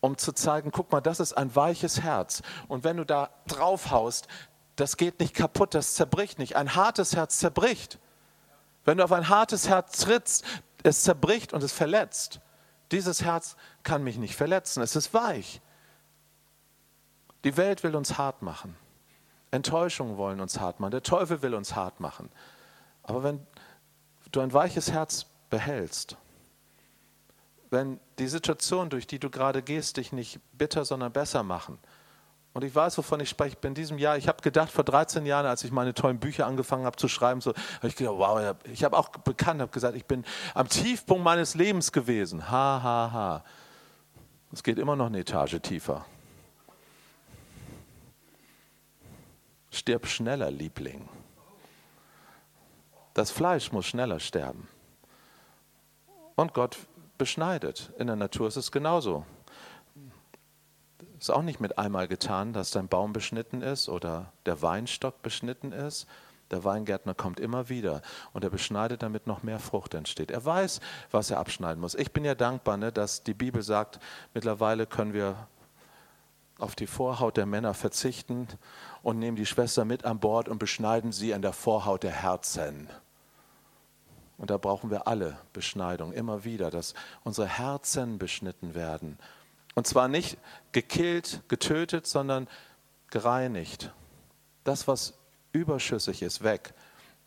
um 0.00 0.16
zu 0.16 0.32
zeigen, 0.32 0.70
guck 0.70 0.92
mal, 0.92 1.00
das 1.00 1.20
ist 1.20 1.32
ein 1.34 1.54
weiches 1.56 2.02
Herz. 2.02 2.42
Und 2.68 2.84
wenn 2.84 2.98
du 2.98 3.04
da 3.04 3.30
draufhaust, 3.48 4.28
das 4.76 4.98
geht 4.98 5.20
nicht 5.20 5.34
kaputt, 5.34 5.74
das 5.74 5.94
zerbricht 5.94 6.38
nicht. 6.38 6.56
Ein 6.56 6.74
hartes 6.74 7.16
Herz 7.16 7.38
zerbricht. 7.38 7.98
Wenn 8.84 8.98
du 8.98 9.04
auf 9.04 9.12
ein 9.12 9.30
hartes 9.30 9.68
Herz 9.68 9.98
trittst, 10.00 10.44
es 10.82 11.02
zerbricht 11.02 11.54
und 11.54 11.62
es 11.62 11.72
verletzt. 11.72 12.40
Dieses 12.92 13.22
Herz 13.24 13.56
kann 13.82 14.04
mich 14.04 14.18
nicht 14.18 14.36
verletzen, 14.36 14.82
es 14.82 14.94
ist 14.94 15.12
weich. 15.14 15.60
Die 17.44 17.56
Welt 17.56 17.82
will 17.82 17.94
uns 17.94 18.18
hart 18.18 18.42
machen. 18.42 18.76
Enttäuschungen 19.50 20.16
wollen 20.16 20.40
uns 20.40 20.60
hart 20.60 20.80
machen. 20.80 20.90
Der 20.90 21.02
Teufel 21.02 21.42
will 21.42 21.54
uns 21.54 21.74
hart 21.74 22.00
machen. 22.00 22.30
Aber 23.02 23.22
wenn 23.22 23.46
du 24.32 24.40
ein 24.40 24.52
weiches 24.52 24.90
Herz 24.90 25.26
behältst, 25.50 26.16
wenn 27.70 28.00
die 28.18 28.28
Situation, 28.28 28.90
durch 28.90 29.06
die 29.06 29.18
du 29.18 29.30
gerade 29.30 29.62
gehst, 29.62 29.96
dich 29.96 30.12
nicht 30.12 30.40
bitter, 30.52 30.84
sondern 30.84 31.12
besser 31.12 31.42
machen. 31.42 31.78
Und 32.52 32.64
ich 32.64 32.74
weiß, 32.74 32.96
wovon 32.96 33.20
ich 33.20 33.28
spreche. 33.28 33.56
In 33.62 33.74
diesem 33.74 33.98
Jahr, 33.98 34.16
ich 34.16 34.28
habe 34.28 34.40
gedacht, 34.40 34.70
vor 34.70 34.82
13 34.82 35.26
Jahren, 35.26 35.44
als 35.44 35.62
ich 35.62 35.72
meine 35.72 35.92
tollen 35.92 36.18
Bücher 36.18 36.46
angefangen 36.46 36.86
habe 36.86 36.96
zu 36.96 37.06
schreiben, 37.06 37.42
so, 37.42 37.52
habe 37.76 37.88
ich 37.88 37.96
gedacht, 37.96 38.14
wow, 38.16 38.56
ich 38.64 38.82
habe 38.82 38.96
auch 38.96 39.08
bekannt, 39.08 39.60
habe 39.60 39.70
gesagt, 39.70 39.94
ich 39.94 40.06
bin 40.06 40.24
am 40.54 40.68
Tiefpunkt 40.68 41.22
meines 41.22 41.54
Lebens 41.54 41.92
gewesen. 41.92 42.50
Ha, 42.50 42.80
ha, 42.82 43.10
ha. 43.12 43.44
Es 44.52 44.62
geht 44.62 44.78
immer 44.78 44.96
noch 44.96 45.06
eine 45.06 45.18
Etage 45.18 45.60
tiefer. 45.60 46.06
Stirb 49.76 50.06
schneller, 50.06 50.50
Liebling. 50.50 51.06
Das 53.12 53.30
Fleisch 53.30 53.72
muss 53.72 53.86
schneller 53.86 54.20
sterben. 54.20 54.68
Und 56.34 56.54
Gott 56.54 56.78
beschneidet. 57.18 57.92
In 57.98 58.06
der 58.06 58.16
Natur 58.16 58.48
ist 58.48 58.56
es 58.56 58.72
genauso. 58.72 59.26
Ist 61.18 61.30
auch 61.30 61.42
nicht 61.42 61.60
mit 61.60 61.78
einmal 61.78 62.08
getan, 62.08 62.52
dass 62.52 62.70
dein 62.70 62.88
Baum 62.88 63.12
beschnitten 63.12 63.60
ist 63.60 63.88
oder 63.88 64.32
der 64.46 64.62
Weinstock 64.62 65.22
beschnitten 65.22 65.72
ist. 65.72 66.06
Der 66.50 66.64
Weingärtner 66.64 67.14
kommt 67.14 67.38
immer 67.38 67.68
wieder 67.68 68.02
und 68.32 68.44
er 68.44 68.50
beschneidet, 68.50 69.02
damit 69.02 69.26
noch 69.26 69.42
mehr 69.42 69.58
Frucht 69.58 69.94
entsteht. 69.94 70.30
Er 70.30 70.44
weiß, 70.44 70.80
was 71.10 71.30
er 71.30 71.38
abschneiden 71.38 71.80
muss. 71.80 71.94
Ich 71.94 72.12
bin 72.12 72.24
ja 72.24 72.34
dankbar, 72.34 72.76
ne, 72.76 72.92
dass 72.92 73.22
die 73.24 73.34
Bibel 73.34 73.62
sagt, 73.62 73.98
mittlerweile 74.32 74.86
können 74.86 75.12
wir 75.12 75.48
auf 76.58 76.74
die 76.74 76.86
Vorhaut 76.86 77.36
der 77.36 77.46
Männer 77.46 77.74
verzichten 77.74 78.48
und 79.02 79.18
nehmen 79.18 79.36
die 79.36 79.46
Schwester 79.46 79.84
mit 79.84 80.04
an 80.04 80.20
Bord 80.20 80.48
und 80.48 80.58
beschneiden 80.58 81.12
sie 81.12 81.34
an 81.34 81.42
der 81.42 81.52
Vorhaut 81.52 82.02
der 82.02 82.12
Herzen. 82.12 82.88
Und 84.38 84.50
da 84.50 84.58
brauchen 84.58 84.90
wir 84.90 85.06
alle 85.06 85.38
Beschneidung, 85.52 86.12
immer 86.12 86.44
wieder, 86.44 86.70
dass 86.70 86.94
unsere 87.24 87.46
Herzen 87.46 88.18
beschnitten 88.18 88.74
werden. 88.74 89.18
Und 89.74 89.86
zwar 89.86 90.08
nicht 90.08 90.38
gekillt, 90.72 91.42
getötet, 91.48 92.06
sondern 92.06 92.48
gereinigt. 93.10 93.92
Das, 94.64 94.88
was 94.88 95.14
überschüssig 95.52 96.22
ist, 96.22 96.42
weg. 96.42 96.74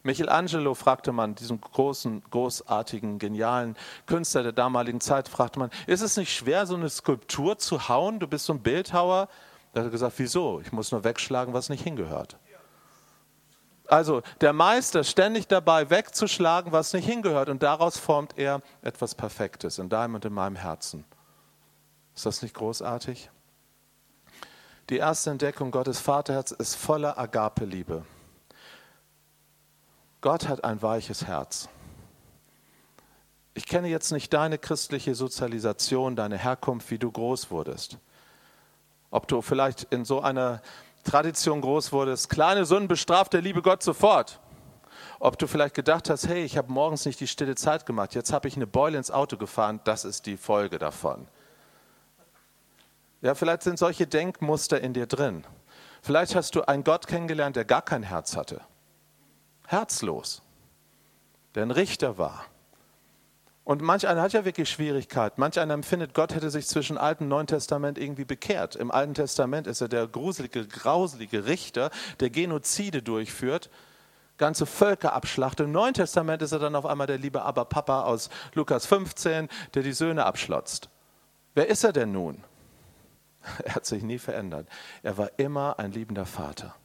Michelangelo 0.03 0.75
fragte 0.75 1.11
man, 1.11 1.35
diesen 1.35 1.59
großen, 1.59 2.23
großartigen, 2.29 3.19
genialen 3.19 3.75
Künstler 4.05 4.43
der 4.43 4.53
damaligen 4.53 5.01
Zeit, 5.01 5.27
fragte 5.27 5.59
man, 5.59 5.69
ist 5.87 6.01
es 6.01 6.15
nicht 6.15 6.33
schwer, 6.33 6.65
so 6.65 6.75
eine 6.75 6.89
Skulptur 6.89 7.57
zu 7.57 7.89
hauen? 7.89 8.19
Du 8.19 8.27
bist 8.27 8.45
so 8.45 8.53
ein 8.53 8.61
Bildhauer. 8.61 9.27
Da 9.73 9.81
hat 9.81 9.87
er 9.87 9.91
gesagt, 9.91 10.13
wieso? 10.17 10.61
Ich 10.61 10.71
muss 10.71 10.91
nur 10.91 11.03
wegschlagen, 11.03 11.53
was 11.53 11.69
nicht 11.69 11.83
hingehört. 11.83 12.37
Also 13.87 14.21
der 14.39 14.53
Meister 14.53 15.03
ständig 15.03 15.47
dabei 15.47 15.89
wegzuschlagen, 15.89 16.71
was 16.71 16.93
nicht 16.93 17.05
hingehört. 17.05 17.49
Und 17.49 17.61
daraus 17.61 17.97
formt 17.97 18.37
er 18.37 18.61
etwas 18.81 19.15
Perfektes 19.15 19.79
in 19.79 19.89
deinem 19.89 20.15
und 20.15 20.23
in 20.25 20.33
meinem 20.33 20.55
Herzen. 20.55 21.03
Ist 22.15 22.25
das 22.25 22.41
nicht 22.41 22.53
großartig? 22.53 23.29
Die 24.89 24.97
erste 24.97 25.31
Entdeckung 25.31 25.71
Gottes 25.71 25.99
Vaterherz 25.99 26.51
ist 26.51 26.75
voller 26.75 27.17
Agape-Liebe. 27.17 28.05
Gott 30.21 30.49
hat 30.49 30.65
ein 30.65 30.81
weiches 30.81 31.27
Herz. 31.27 31.69
Ich 33.53 33.65
kenne 33.65 33.87
jetzt 33.87 34.11
nicht 34.11 34.33
deine 34.33 34.57
christliche 34.57 35.15
Sozialisation, 35.15 36.17
deine 36.17 36.37
Herkunft, 36.37 36.91
wie 36.91 36.99
du 36.99 37.09
groß 37.09 37.51
wurdest. 37.51 37.97
Ob 39.11 39.29
du 39.29 39.41
vielleicht 39.41 39.83
in 39.91 40.03
so 40.03 40.19
einer 40.19 40.61
Tradition 41.05 41.61
groß 41.61 41.93
wurdest, 41.93 42.29
kleine 42.29 42.65
Sünden 42.65 42.89
bestraft 42.89 43.31
der 43.31 43.41
liebe 43.41 43.61
Gott 43.61 43.81
sofort. 43.81 44.41
Ob 45.21 45.39
du 45.39 45.47
vielleicht 45.47 45.73
gedacht 45.73 46.09
hast, 46.09 46.27
hey, 46.27 46.43
ich 46.43 46.57
habe 46.57 46.71
morgens 46.71 47.05
nicht 47.05 47.19
die 47.21 47.27
stille 47.27 47.55
Zeit 47.55 47.85
gemacht, 47.85 48.13
jetzt 48.13 48.33
habe 48.33 48.49
ich 48.49 48.57
eine 48.57 48.67
Beule 48.67 48.97
ins 48.97 49.11
Auto 49.11 49.37
gefahren, 49.37 49.79
das 49.85 50.03
ist 50.03 50.25
die 50.25 50.37
Folge 50.37 50.79
davon. 50.79 51.27
Ja, 53.21 53.35
vielleicht 53.35 53.63
sind 53.63 53.79
solche 53.79 54.05
Denkmuster 54.05 54.81
in 54.81 54.93
dir 54.93 55.07
drin. 55.07 55.45
Vielleicht 56.01 56.35
hast 56.35 56.55
du 56.55 56.63
einen 56.63 56.83
Gott 56.83 57.07
kennengelernt, 57.07 57.55
der 57.55 57.65
gar 57.65 57.81
kein 57.81 58.03
Herz 58.03 58.35
hatte 58.35 58.61
herzlos, 59.69 60.41
der 61.55 61.63
ein 61.63 61.71
Richter 61.71 62.17
war. 62.17 62.45
Und 63.63 63.83
manch 63.83 64.07
einer 64.07 64.23
hat 64.23 64.33
ja 64.33 64.45
wirklich 64.45 64.67
Schwierigkeiten. 64.67 65.39
Manch 65.39 65.59
einer 65.59 65.75
empfindet, 65.75 66.15
Gott 66.15 66.33
hätte 66.33 66.49
sich 66.49 66.65
zwischen 66.65 66.97
Alten 66.97 67.25
und 67.25 67.29
Neuen 67.29 67.45
Testament 67.45 67.99
irgendwie 67.99 68.25
bekehrt. 68.25 68.75
Im 68.75 68.89
Alten 68.89 69.13
Testament 69.13 69.67
ist 69.67 69.81
er 69.81 69.87
der 69.87 70.07
gruselige, 70.07 70.65
grauselige 70.65 71.45
Richter, 71.45 71.91
der 72.19 72.31
Genozide 72.31 73.03
durchführt. 73.03 73.69
ganze 74.39 74.65
Völker 74.65 75.13
abschlachtet. 75.13 75.67
Im 75.67 75.71
Neuen 75.71 75.93
Testament 75.93 76.41
ist 76.41 76.51
er 76.51 76.57
dann 76.57 76.75
auf 76.75 76.87
einmal 76.87 77.05
der 77.05 77.19
liebe 77.19 77.43
Aber 77.43 77.65
Papa 77.65 78.03
aus 78.03 78.31
Lukas 78.55 78.87
15, 78.87 79.49
der 79.75 79.83
die 79.83 79.93
Söhne 79.93 80.25
abschlotzt. 80.25 80.89
Wer 81.53 81.67
ist 81.67 81.83
er 81.83 81.93
denn 81.93 82.11
nun? 82.11 82.43
Er 83.63 83.75
hat 83.75 83.85
sich 83.85 84.01
nie 84.01 84.17
verändert. 84.17 84.67
Er 85.03 85.17
war 85.17 85.29
immer 85.37 85.77
ein 85.77 85.91
liebender 85.91 86.25
Vater. 86.25 86.75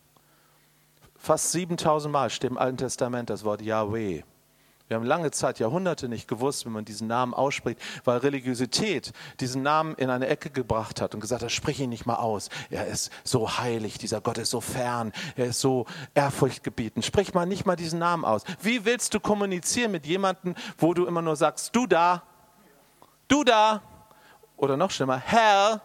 Fast 1.25 1.53
7000 1.53 2.13
Mal 2.13 2.29
steht 2.29 2.51
im 2.51 2.59
Alten 2.59 2.77
Testament 2.77 3.31
das 3.31 3.45
Wort 3.45 3.63
Yahweh. 3.63 4.25
Wir 4.89 4.95
haben 4.95 5.07
lange 5.07 5.31
Zeit, 5.31 5.59
Jahrhunderte 5.59 6.07
nicht 6.07 6.29
gewusst, 6.29 6.67
wie 6.67 6.69
man 6.69 6.85
diesen 6.85 7.09
Namen 7.09 7.33
ausspricht, 7.33 7.81
weil 8.05 8.19
Religiosität 8.19 9.11
diesen 9.41 9.63
Namen 9.63 9.95
in 9.95 10.11
eine 10.11 10.27
Ecke 10.27 10.51
gebracht 10.51 11.01
hat 11.01 11.15
und 11.15 11.21
gesagt 11.21 11.43
hat, 11.43 11.51
sprich 11.51 11.81
ihn 11.81 11.89
nicht 11.89 12.05
mal 12.05 12.17
aus. 12.17 12.51
Er 12.69 12.87
ist 12.89 13.11
so 13.25 13.57
heilig, 13.57 13.97
dieser 13.97 14.21
Gott 14.21 14.37
ist 14.37 14.51
so 14.51 14.61
fern, 14.61 15.13
er 15.35 15.47
ist 15.47 15.61
so 15.63 15.87
ehrfurchtgebietend. 16.13 17.07
Sprich 17.07 17.33
mal 17.33 17.47
nicht 17.47 17.65
mal 17.65 17.77
diesen 17.77 18.01
Namen 18.01 18.27
aus. 18.27 18.43
Wie 18.61 18.85
willst 18.85 19.15
du 19.15 19.19
kommunizieren 19.19 19.93
mit 19.93 20.05
jemandem, 20.05 20.55
wo 20.77 20.93
du 20.93 21.07
immer 21.07 21.23
nur 21.23 21.37
sagst, 21.37 21.75
du 21.75 21.87
da, 21.87 22.23
du 23.29 23.45
da, 23.45 23.81
oder 24.59 24.77
noch 24.77 24.91
schlimmer, 24.91 25.17
Herr, 25.17 25.81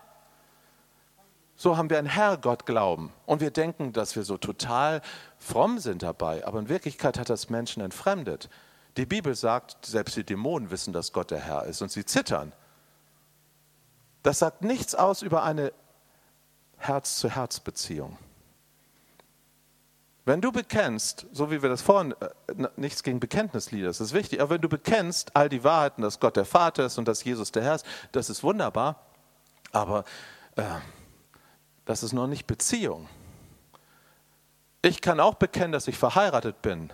so 1.59 1.75
haben 1.75 1.89
wir 1.89 1.99
an 1.99 2.05
Herrgott 2.05 2.65
glauben. 2.65 3.11
Und 3.25 3.41
wir 3.41 3.51
denken, 3.51 3.91
dass 3.91 4.15
wir 4.15 4.23
so 4.23 4.37
total 4.37 5.01
fromm 5.37 5.77
sind 5.77 6.03
dabei. 6.03 6.47
Aber 6.47 6.57
in 6.57 6.69
Wirklichkeit 6.69 7.19
hat 7.19 7.29
das 7.29 7.49
Menschen 7.49 7.83
entfremdet. 7.83 8.49
Die 8.95 9.05
Bibel 9.05 9.35
sagt, 9.35 9.85
selbst 9.85 10.15
die 10.15 10.23
Dämonen 10.23 10.71
wissen, 10.71 10.93
dass 10.93 11.11
Gott 11.11 11.31
der 11.31 11.41
Herr 11.41 11.65
ist 11.65 11.81
und 11.81 11.91
sie 11.91 12.05
zittern. 12.05 12.53
Das 14.23 14.39
sagt 14.39 14.61
nichts 14.61 14.95
aus 14.95 15.21
über 15.21 15.43
eine 15.43 15.73
Herz-zu-Herz-Beziehung. 16.77 18.17
Wenn 20.23 20.39
du 20.39 20.53
bekennst, 20.53 21.25
so 21.33 21.51
wie 21.51 21.61
wir 21.61 21.67
das 21.67 21.81
vorhin, 21.81 22.15
äh, 22.21 22.69
nichts 22.77 23.03
gegen 23.03 23.19
Bekenntnislieder, 23.19 23.87
das 23.87 23.99
ist 23.99 24.13
wichtig, 24.13 24.39
aber 24.39 24.51
wenn 24.51 24.61
du 24.61 24.69
bekennst 24.69 25.35
all 25.35 25.49
die 25.49 25.65
Wahrheiten, 25.65 26.03
dass 26.03 26.21
Gott 26.21 26.37
der 26.37 26.45
Vater 26.45 26.85
ist 26.85 26.97
und 26.97 27.05
dass 27.09 27.21
Jesus 27.25 27.51
der 27.51 27.63
Herr 27.63 27.75
ist, 27.75 27.85
das 28.13 28.29
ist 28.29 28.43
wunderbar, 28.43 29.01
aber 29.73 30.05
äh, 30.55 30.63
das 31.89 32.03
ist 32.03 32.13
noch 32.13 32.27
nicht 32.27 32.47
Beziehung. 32.47 33.09
Ich 34.81 35.01
kann 35.01 35.19
auch 35.19 35.33
bekennen, 35.33 35.73
dass 35.73 35.87
ich 35.87 35.97
verheiratet 35.97 36.61
bin 36.61 36.91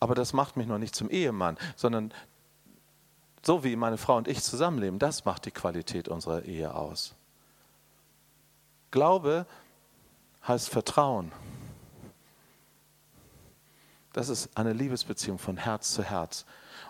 aber 0.00 0.14
das 0.14 0.32
macht 0.32 0.56
mich 0.56 0.66
noch 0.66 0.78
nicht 0.78 0.94
zum 0.94 1.10
Ehemann, 1.10 1.58
sondern 1.76 2.12
so 3.42 3.62
wie 3.62 3.76
meine 3.76 3.98
Frau 3.98 4.16
und 4.16 4.26
ich 4.26 4.42
zusammenleben, 4.42 4.98
das 4.98 5.24
macht 5.26 5.44
die 5.44 5.50
Qualität 5.50 6.08
unserer 6.08 6.42
Ehe 6.42 6.74
aus. 6.74 7.14
Glaube 8.90 9.46
heißt 10.48 10.70
Vertrauen. 10.70 11.30
Das 14.12 14.28
ist 14.28 14.48
eine 14.56 14.72
Liebesbeziehung 14.72 15.38
von 15.38 15.56
Herz 15.56 15.92
zu 15.92 16.02
Herz. 16.02 16.44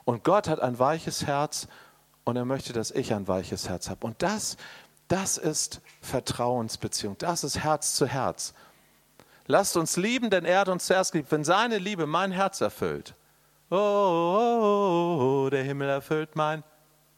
Und 0.04 0.24
Gott 0.24 0.48
hat 0.48 0.60
ein 0.60 0.78
weiches 0.78 1.26
Herz 1.26 1.68
und 2.24 2.36
er 2.36 2.44
möchte, 2.44 2.72
dass 2.72 2.90
ich 2.90 3.12
ein 3.12 3.28
weiches 3.28 3.68
Herz 3.68 3.90
habe. 3.90 4.06
Und 4.06 4.22
das, 4.22 4.56
das 5.10 5.38
ist 5.38 5.80
Vertrauensbeziehung. 6.00 7.18
Das 7.18 7.42
ist 7.42 7.58
Herz 7.58 7.94
zu 7.94 8.06
Herz. 8.06 8.54
Lasst 9.46 9.76
uns 9.76 9.96
lieben, 9.96 10.30
denn 10.30 10.44
er 10.44 10.60
hat 10.60 10.68
uns 10.68 10.86
zuerst 10.86 11.10
geliebt. 11.10 11.32
Wenn 11.32 11.42
seine 11.42 11.78
Liebe 11.78 12.06
mein 12.06 12.30
Herz 12.30 12.60
erfüllt, 12.60 13.14
oh, 13.70 13.76
oh, 13.76 15.46
oh 15.46 15.50
der 15.50 15.64
Himmel 15.64 15.88
erfüllt 15.88 16.36
mein 16.36 16.62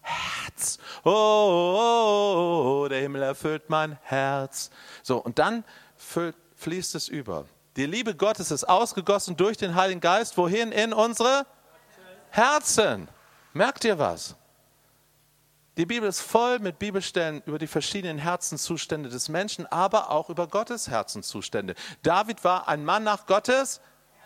Herz. 0.00 0.78
Oh, 1.04 2.84
oh, 2.84 2.88
der 2.88 3.02
Himmel 3.02 3.22
erfüllt 3.22 3.68
mein 3.68 3.98
Herz. 4.02 4.70
So, 5.02 5.18
und 5.18 5.38
dann 5.38 5.62
füllt, 5.96 6.34
fließt 6.56 6.94
es 6.94 7.08
über. 7.08 7.44
Die 7.76 7.84
Liebe 7.84 8.14
Gottes 8.14 8.50
ist 8.50 8.64
ausgegossen 8.64 9.36
durch 9.36 9.58
den 9.58 9.74
Heiligen 9.74 10.00
Geist. 10.00 10.38
Wohin? 10.38 10.72
In 10.72 10.94
unsere 10.94 11.44
Herzen. 12.30 13.08
Merkt 13.52 13.84
ihr 13.84 13.98
was? 13.98 14.34
Die 15.78 15.86
Bibel 15.86 16.08
ist 16.08 16.20
voll 16.20 16.58
mit 16.58 16.78
Bibelstellen 16.78 17.42
über 17.46 17.58
die 17.58 17.66
verschiedenen 17.66 18.18
Herzenszustände 18.18 19.08
des 19.08 19.30
Menschen, 19.30 19.66
aber 19.66 20.10
auch 20.10 20.28
über 20.28 20.46
Gottes 20.46 20.88
Herzenszustände. 20.88 21.74
David 22.02 22.44
war 22.44 22.68
ein 22.68 22.84
Mann 22.84 23.04
nach 23.04 23.26
Gottes 23.26 23.80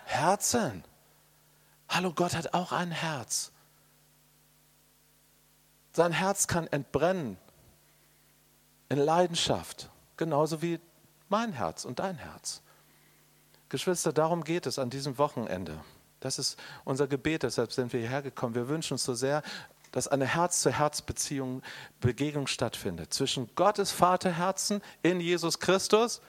Herzen. 0.05 0.85
Hallo, 1.89 2.13
Gott 2.13 2.35
hat 2.35 2.53
auch 2.53 2.73
ein 2.73 2.91
Herz. 2.91 3.53
Sein 5.93 6.13
Herz 6.13 6.49
kann 6.49 6.67
entbrennen 6.67 7.39
in 8.89 8.99
Leidenschaft, 8.99 9.89
genauso 10.17 10.63
wie 10.63 10.81
mein 11.29 11.53
Herz 11.53 11.85
und 11.85 12.01
dein 12.01 12.17
Herz. 12.17 12.61
Geschwister, 13.69 14.13
darum 14.13 14.45
geht 14.45 14.67
es 14.67 14.79
an 14.79 14.91
diesem 14.91 15.17
Wochenende. 15.19 15.81
Das 16.21 16.39
ist 16.39 16.59
unser 16.85 17.07
Gebet, 17.07 17.43
deshalb 17.43 17.73
sind 17.73 17.93
wir 17.93 18.01
hierher 18.01 18.23
gekommen. 18.23 18.55
Wir 18.55 18.69
wünschen 18.69 18.95
uns 18.95 19.05
so 19.05 19.15
sehr, 19.15 19.43
dass 19.93 20.09
eine 20.09 20.27
Herz-zu-Herz-Beziehung, 20.27 21.63
Begegnung 22.01 22.47
stattfindet 22.47 23.13
zwischen 23.13 23.49
Gottes 23.55 23.91
Vaterherzen 23.91 24.83
in 25.03 25.21
Jesus 25.21 25.59
Christus, 25.59 26.21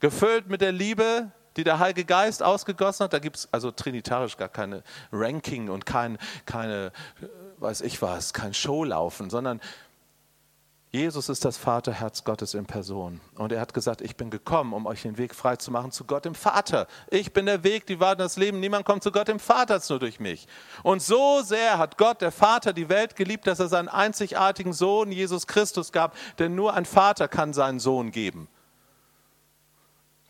gefüllt 0.00 0.48
mit 0.48 0.60
der 0.60 0.72
Liebe, 0.72 1.30
die 1.56 1.64
der 1.64 1.78
Heilige 1.78 2.04
Geist 2.04 2.42
ausgegossen 2.42 3.04
hat. 3.04 3.12
Da 3.12 3.18
gibt 3.18 3.36
es 3.36 3.48
also 3.52 3.70
trinitarisch 3.70 4.36
gar 4.36 4.48
keine 4.48 4.82
Ranking 5.10 5.70
und 5.70 5.86
kein, 5.86 6.18
keine, 6.44 6.92
weiß 7.58 7.80
ich 7.80 8.02
was, 8.02 8.32
kein 8.32 8.52
Showlaufen, 8.52 9.30
sondern 9.30 9.60
Jesus 10.96 11.28
ist 11.28 11.44
das 11.44 11.58
Vaterherz 11.58 12.24
Gottes 12.24 12.54
in 12.54 12.64
Person. 12.64 13.20
Und 13.34 13.52
er 13.52 13.60
hat 13.60 13.74
gesagt, 13.74 14.00
ich 14.00 14.16
bin 14.16 14.30
gekommen, 14.30 14.72
um 14.72 14.86
euch 14.86 15.02
den 15.02 15.18
Weg 15.18 15.34
frei 15.34 15.56
zu 15.56 15.70
machen 15.70 15.92
zu 15.92 16.04
Gott 16.04 16.24
dem 16.24 16.34
Vater. 16.34 16.86
Ich 17.10 17.34
bin 17.34 17.44
der 17.44 17.64
Weg, 17.64 17.86
die 17.86 18.00
Wahrheit 18.00 18.18
das 18.18 18.38
Leben. 18.38 18.60
Niemand 18.60 18.86
kommt 18.86 19.02
zu 19.02 19.12
Gott 19.12 19.28
dem 19.28 19.38
Vater 19.38 19.78
nur 19.90 19.98
durch 19.98 20.20
mich. 20.20 20.48
Und 20.82 21.02
so 21.02 21.42
sehr 21.42 21.76
hat 21.76 21.98
Gott, 21.98 22.22
der 22.22 22.32
Vater, 22.32 22.72
die 22.72 22.88
Welt 22.88 23.14
geliebt, 23.14 23.46
dass 23.46 23.60
er 23.60 23.68
seinen 23.68 23.88
einzigartigen 23.88 24.72
Sohn, 24.72 25.12
Jesus 25.12 25.46
Christus, 25.46 25.92
gab. 25.92 26.16
Denn 26.38 26.54
nur 26.54 26.72
ein 26.72 26.86
Vater 26.86 27.28
kann 27.28 27.52
seinen 27.52 27.78
Sohn 27.78 28.10
geben. 28.10 28.48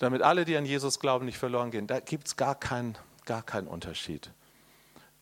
Damit 0.00 0.22
alle, 0.22 0.44
die 0.44 0.56
an 0.56 0.66
Jesus 0.66 0.98
glauben, 0.98 1.26
nicht 1.26 1.38
verloren 1.38 1.70
gehen. 1.70 1.86
Da 1.86 2.00
gibt 2.00 2.26
es 2.26 2.36
gar 2.36 2.56
keinen 2.56 2.98
gar 3.24 3.42
keinen 3.42 3.66
Unterschied 3.66 4.30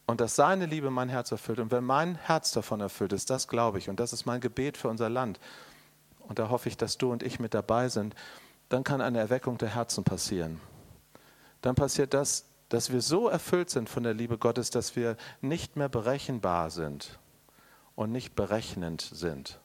und 0.06 0.20
dass 0.20 0.36
seine 0.36 0.66
Liebe 0.66 0.90
mein 0.90 1.08
Herz 1.08 1.32
erfüllt. 1.32 1.58
Und 1.58 1.70
wenn 1.70 1.84
mein 1.84 2.16
Herz 2.16 2.52
davon 2.52 2.80
erfüllt 2.80 3.12
ist, 3.12 3.30
das 3.30 3.48
glaube 3.48 3.78
ich 3.78 3.88
und 3.88 4.00
das 4.00 4.12
ist 4.12 4.26
mein 4.26 4.40
Gebet 4.40 4.76
für 4.76 4.88
unser 4.88 5.08
Land. 5.08 5.40
Und 6.20 6.38
da 6.38 6.48
hoffe 6.48 6.68
ich, 6.68 6.76
dass 6.76 6.98
du 6.98 7.12
und 7.12 7.22
ich 7.22 7.40
mit 7.40 7.54
dabei 7.54 7.88
sind. 7.88 8.14
Dann 8.68 8.84
kann 8.84 9.00
eine 9.00 9.18
Erweckung 9.18 9.58
der 9.58 9.74
Herzen 9.74 10.04
passieren. 10.04 10.60
Dann 11.60 11.74
passiert 11.74 12.14
das, 12.14 12.46
dass 12.68 12.90
wir 12.90 13.02
so 13.02 13.28
erfüllt 13.28 13.70
sind 13.70 13.88
von 13.88 14.02
der 14.02 14.14
Liebe 14.14 14.38
Gottes, 14.38 14.70
dass 14.70 14.96
wir 14.96 15.16
nicht 15.40 15.76
mehr 15.76 15.88
berechenbar 15.88 16.70
sind 16.70 17.18
und 17.94 18.10
nicht 18.10 18.34
berechnend 18.34 19.00
sind. 19.00 19.60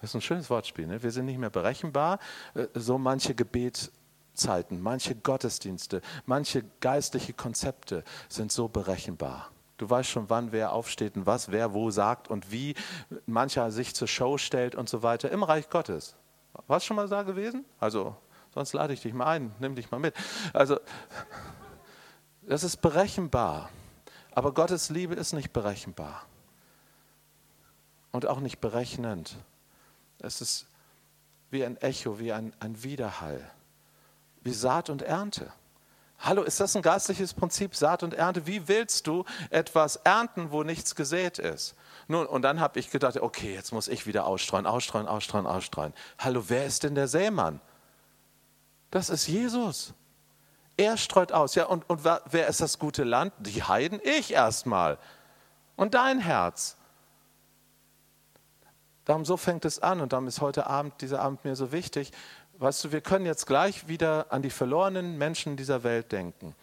Das 0.00 0.10
ist 0.10 0.14
ein 0.14 0.20
schönes 0.20 0.48
Wortspiel. 0.48 0.86
Ne? 0.86 1.02
Wir 1.02 1.10
sind 1.10 1.24
nicht 1.24 1.38
mehr 1.38 1.50
berechenbar. 1.50 2.20
Äh, 2.54 2.66
so 2.74 2.98
manche 2.98 3.34
Gebet, 3.34 3.90
Zeiten, 4.38 4.80
manche 4.80 5.14
Gottesdienste, 5.14 6.00
manche 6.24 6.64
geistliche 6.80 7.32
Konzepte 7.34 8.04
sind 8.28 8.52
so 8.52 8.68
berechenbar. 8.68 9.50
Du 9.76 9.88
weißt 9.88 10.08
schon, 10.08 10.28
wann 10.28 10.50
wer 10.50 10.72
aufsteht 10.72 11.16
und 11.16 11.26
was, 11.26 11.50
wer 11.52 11.72
wo 11.72 11.90
sagt 11.90 12.28
und 12.28 12.50
wie 12.50 12.74
mancher 13.26 13.70
sich 13.70 13.94
zur 13.94 14.08
Show 14.08 14.38
stellt 14.38 14.74
und 14.74 14.88
so 14.88 15.02
weiter 15.02 15.30
im 15.30 15.42
Reich 15.42 15.68
Gottes. 15.70 16.16
Warst 16.66 16.84
du 16.84 16.88
schon 16.88 16.96
mal 16.96 17.08
da 17.08 17.22
gewesen? 17.22 17.64
Also, 17.78 18.16
sonst 18.52 18.72
lade 18.72 18.92
ich 18.92 19.00
dich 19.00 19.14
mal 19.14 19.26
ein, 19.26 19.54
nimm 19.60 19.76
dich 19.76 19.90
mal 19.90 20.00
mit. 20.00 20.14
Also, 20.52 20.80
das 22.42 22.64
ist 22.64 22.78
berechenbar. 22.78 23.70
Aber 24.32 24.52
Gottes 24.52 24.90
Liebe 24.90 25.14
ist 25.14 25.32
nicht 25.32 25.52
berechenbar. 25.52 26.24
Und 28.10 28.26
auch 28.26 28.40
nicht 28.40 28.60
berechnend. 28.60 29.36
Es 30.18 30.40
ist 30.40 30.66
wie 31.50 31.64
ein 31.64 31.76
Echo, 31.76 32.18
wie 32.18 32.32
ein, 32.32 32.52
ein 32.58 32.82
Widerhall 32.82 33.48
wie 34.48 34.54
Saat 34.54 34.88
und 34.88 35.02
Ernte. 35.02 35.52
Hallo, 36.20 36.42
ist 36.42 36.58
das 36.58 36.74
ein 36.74 36.80
geistliches 36.80 37.34
Prinzip, 37.34 37.76
Saat 37.76 38.02
und 38.02 38.14
Ernte? 38.14 38.46
Wie 38.46 38.66
willst 38.66 39.06
du 39.06 39.26
etwas 39.50 39.96
ernten, 39.96 40.50
wo 40.50 40.62
nichts 40.62 40.94
gesät 40.94 41.38
ist? 41.38 41.74
Nun, 42.08 42.26
und 42.26 42.40
dann 42.42 42.58
habe 42.58 42.80
ich 42.80 42.90
gedacht, 42.90 43.18
okay, 43.18 43.52
jetzt 43.52 43.72
muss 43.72 43.88
ich 43.88 44.06
wieder 44.06 44.24
ausstreuen, 44.24 44.66
ausstreuen, 44.66 45.06
ausstreuen, 45.06 45.46
ausstreuen. 45.46 45.92
Hallo, 46.18 46.44
wer 46.48 46.64
ist 46.64 46.82
denn 46.82 46.94
der 46.94 47.08
Sämann? 47.08 47.60
Das 48.90 49.10
ist 49.10 49.26
Jesus. 49.26 49.92
Er 50.78 50.96
streut 50.96 51.30
aus. 51.30 51.54
Ja, 51.54 51.66
und, 51.66 51.88
und 51.90 52.04
wer 52.04 52.48
ist 52.48 52.62
das 52.62 52.78
gute 52.78 53.04
Land? 53.04 53.34
Die 53.40 53.62
Heiden? 53.62 54.00
Ich 54.02 54.32
erstmal. 54.32 54.96
Und 55.76 55.92
dein 55.92 56.20
Herz. 56.20 56.78
Darum 59.04 59.26
so 59.26 59.36
fängt 59.36 59.66
es 59.66 59.78
an 59.78 60.00
und 60.00 60.14
darum 60.14 60.26
ist 60.26 60.40
heute 60.40 60.66
Abend, 60.66 61.00
dieser 61.02 61.20
Abend 61.20 61.44
mir 61.44 61.54
so 61.54 61.70
wichtig, 61.70 62.12
weißt 62.58 62.84
du, 62.84 62.92
wir 62.92 63.00
können 63.00 63.26
jetzt 63.26 63.46
gleich 63.46 63.88
wieder 63.88 64.32
an 64.32 64.42
die 64.42 64.50
verlorenen 64.50 65.18
Menschen 65.18 65.56
dieser 65.56 65.82
Welt 65.82 66.12
denken. 66.12 66.54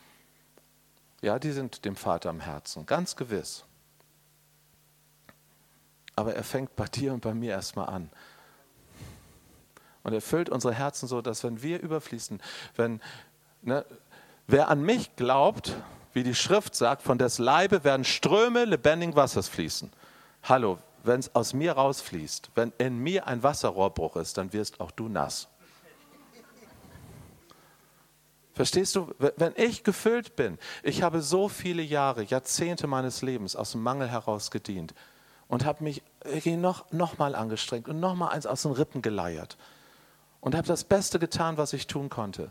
Ja, 1.22 1.40
die 1.40 1.52
sind 1.52 1.86
dem 1.86 1.96
Vater 1.96 2.30
am 2.30 2.40
Herzen, 2.40 2.86
ganz 2.86 3.16
gewiss. 3.16 3.66
Aber 6.16 6.36
er 6.36 6.44
fängt 6.44 6.76
bei 6.76 6.86
dir 6.86 7.14
und 7.14 7.22
bei 7.22 7.34
mir 7.34 7.52
erstmal 7.52 7.88
an. 7.88 8.10
Und 10.04 10.14
er 10.14 10.22
füllt 10.22 10.50
unsere 10.50 10.74
Herzen 10.74 11.08
so, 11.08 11.22
dass 11.22 11.44
wenn 11.44 11.62
wir 11.62 11.82
überfließen, 11.82 12.42
wenn, 12.76 13.02
ne, 13.64 13.86
Wer 14.48 14.70
an 14.70 14.84
mich 14.84 15.16
glaubt, 15.16 15.76
wie 16.14 16.22
die 16.22 16.36
Schrift 16.36 16.76
sagt, 16.76 17.02
von 17.02 17.18
des 17.18 17.40
Leibe 17.40 17.84
werden 17.84 18.04
Ströme 18.04 18.66
lebendigen 18.66 19.16
Wassers 19.16 19.48
fließen. 19.48 19.92
Hallo, 20.44 20.78
wenn 21.04 21.20
es 21.20 21.34
aus 21.34 21.54
mir 21.54 21.74
rausfließt, 21.74 22.52
wenn 22.54 22.72
in 22.78 23.00
mir 23.00 23.26
ein 23.26 23.42
Wasserrohrbruch 23.42 24.18
ist, 24.18 24.38
dann 24.38 24.54
wirst 24.54 24.80
auch 24.80 24.92
du 24.92 25.08
nass. 25.08 25.48
Verstehst 28.56 28.96
du, 28.96 29.14
wenn 29.20 29.52
ich 29.58 29.84
gefüllt 29.84 30.38
bin, 30.38 30.58
ich 30.82 31.04
habe 31.04 31.22
so 31.22 31.50
viele 31.50 31.84
Jahre, 31.84 32.24
Jahrzehnte 32.24 32.88
meines 32.88 33.22
Lebens 33.22 33.58
aus 33.58 33.74
dem 33.74 33.84
Mangel 33.84 34.10
heraus 34.10 34.50
gedient 34.50 34.96
und 35.50 35.66
habe 35.66 35.84
mich 35.84 36.02
noch, 36.46 36.90
noch 36.94 37.18
mal 37.18 37.36
angestrengt 37.36 37.90
und 37.90 38.00
noch 38.00 38.16
mal 38.16 38.30
eins 38.30 38.46
aus 38.46 38.62
den 38.62 38.72
Rippen 38.72 39.02
geleiert 39.02 39.58
und 40.40 40.56
habe 40.56 40.66
das 40.66 40.86
Beste 40.86 41.20
getan, 41.20 41.58
was 41.58 41.74
ich 41.74 41.88
tun 41.88 42.10
konnte. 42.10 42.50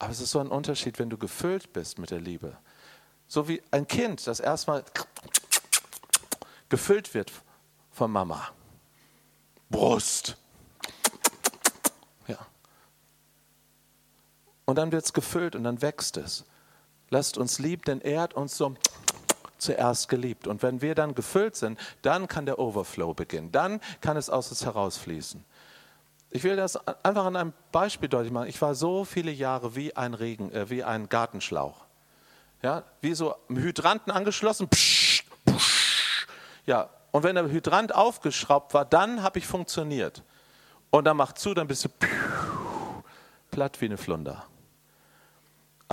Aber 0.00 0.10
es 0.10 0.20
ist 0.20 0.32
so 0.32 0.40
ein 0.40 0.48
Unterschied, 0.48 0.98
wenn 0.98 1.10
du 1.10 1.16
gefüllt 1.16 1.72
bist 1.72 2.00
mit 2.00 2.10
der 2.10 2.20
Liebe. 2.20 2.58
So 3.28 3.46
wie 3.46 3.62
ein 3.70 3.86
Kind, 3.86 4.26
das 4.26 4.40
erstmal 4.40 4.82
gefüllt 6.68 7.14
wird 7.14 7.30
von 7.92 8.10
Mama. 8.10 8.48
Brust. 9.70 10.38
Und 14.72 14.76
dann 14.76 14.90
wird 14.90 15.04
es 15.04 15.12
gefüllt 15.12 15.54
und 15.54 15.64
dann 15.64 15.82
wächst 15.82 16.16
es. 16.16 16.46
Lasst 17.10 17.36
uns 17.36 17.58
lieb, 17.58 17.84
denn 17.84 18.00
er 18.00 18.22
hat 18.22 18.32
uns 18.32 18.56
so 18.56 18.74
zuerst 19.58 20.08
geliebt. 20.08 20.46
Und 20.46 20.62
wenn 20.62 20.80
wir 20.80 20.94
dann 20.94 21.14
gefüllt 21.14 21.56
sind, 21.56 21.78
dann 22.00 22.26
kann 22.26 22.46
der 22.46 22.58
Overflow 22.58 23.12
beginnen. 23.12 23.52
Dann 23.52 23.82
kann 24.00 24.16
es 24.16 24.30
aus 24.30 24.48
uns 24.48 24.64
herausfließen. 24.64 25.44
Ich 26.30 26.42
will 26.42 26.56
das 26.56 26.76
einfach 27.04 27.26
an 27.26 27.36
einem 27.36 27.52
Beispiel 27.70 28.08
deutlich 28.08 28.32
machen. 28.32 28.48
Ich 28.48 28.62
war 28.62 28.74
so 28.74 29.04
viele 29.04 29.30
Jahre 29.30 29.76
wie 29.76 29.94
ein 29.94 30.14
Regen, 30.14 30.50
äh, 30.52 30.70
wie 30.70 30.82
ein 30.82 31.10
Gartenschlauch. 31.10 31.84
Ja, 32.62 32.84
wie 33.02 33.12
so 33.12 33.34
im 33.50 33.58
Hydranten 33.58 34.10
angeschlossen. 34.10 34.70
Psch, 34.70 35.24
psch. 35.44 36.26
Ja, 36.64 36.88
und 37.10 37.24
wenn 37.24 37.34
der 37.34 37.44
Hydrant 37.50 37.94
aufgeschraubt 37.94 38.72
war, 38.72 38.86
dann 38.86 39.22
habe 39.22 39.38
ich 39.38 39.46
funktioniert. 39.46 40.22
Und 40.88 41.04
dann 41.04 41.18
macht 41.18 41.36
zu, 41.36 41.52
dann 41.52 41.66
bist 41.66 41.84
du 41.84 41.90
platt 43.50 43.78
wie 43.82 43.84
eine 43.84 43.98
Flunder. 43.98 44.46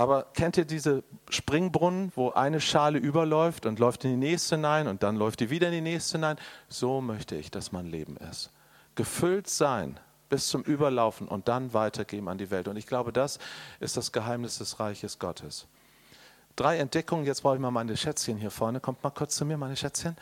Aber 0.00 0.24
kennt 0.32 0.56
ihr 0.56 0.64
diese 0.64 1.04
Springbrunnen, 1.28 2.10
wo 2.16 2.30
eine 2.30 2.62
Schale 2.62 2.98
überläuft 2.98 3.66
und 3.66 3.78
läuft 3.78 4.02
in 4.06 4.12
die 4.12 4.28
nächste 4.28 4.56
hinein 4.56 4.88
und 4.88 5.02
dann 5.02 5.14
läuft 5.14 5.40
die 5.40 5.50
wieder 5.50 5.66
in 5.66 5.74
die 5.74 5.82
nächste 5.82 6.16
hinein? 6.16 6.38
So 6.70 7.02
möchte 7.02 7.36
ich, 7.36 7.50
dass 7.50 7.70
mein 7.70 7.84
Leben 7.84 8.16
ist. 8.16 8.50
Gefüllt 8.94 9.46
sein 9.46 10.00
bis 10.30 10.48
zum 10.48 10.62
Überlaufen 10.62 11.28
und 11.28 11.48
dann 11.48 11.74
weitergeben 11.74 12.30
an 12.30 12.38
die 12.38 12.50
Welt. 12.50 12.66
Und 12.66 12.78
ich 12.78 12.86
glaube, 12.86 13.12
das 13.12 13.38
ist 13.78 13.98
das 13.98 14.10
Geheimnis 14.10 14.56
des 14.56 14.80
Reiches 14.80 15.18
Gottes. 15.18 15.66
Drei 16.56 16.78
Entdeckungen, 16.78 17.26
jetzt 17.26 17.42
brauche 17.42 17.56
ich 17.56 17.60
mal 17.60 17.70
meine 17.70 17.94
Schätzchen 17.94 18.38
hier 18.38 18.50
vorne. 18.50 18.80
Kommt 18.80 19.04
mal 19.04 19.10
kurz 19.10 19.36
zu 19.36 19.44
mir, 19.44 19.58
meine 19.58 19.76
Schätzchen. 19.76 20.16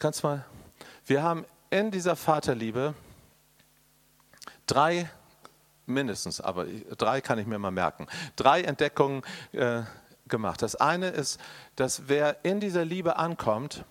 Kannst 0.00 0.24
mal. 0.24 0.44
Wir 1.06 1.22
haben 1.22 1.44
in 1.70 1.92
dieser 1.92 2.16
Vaterliebe 2.16 2.94
drei 4.66 5.08
mindestens, 5.86 6.40
aber 6.40 6.66
drei 6.96 7.20
kann 7.20 7.38
ich 7.38 7.46
mir 7.46 7.58
mal 7.58 7.70
merken. 7.70 8.06
Drei 8.36 8.62
Entdeckungen 8.62 9.22
äh, 9.52 9.82
gemacht. 10.28 10.62
Das 10.62 10.76
eine 10.76 11.08
ist, 11.08 11.40
dass 11.76 12.08
wer 12.08 12.44
in 12.44 12.60
dieser 12.60 12.84
Liebe 12.84 13.16
ankommt, 13.16 13.84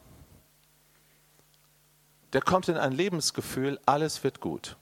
der 2.34 2.42
kommt 2.42 2.68
in 2.68 2.78
ein 2.78 2.92
Lebensgefühl, 2.92 3.80
alles 3.86 4.24
wird 4.24 4.40
gut. 4.40 4.76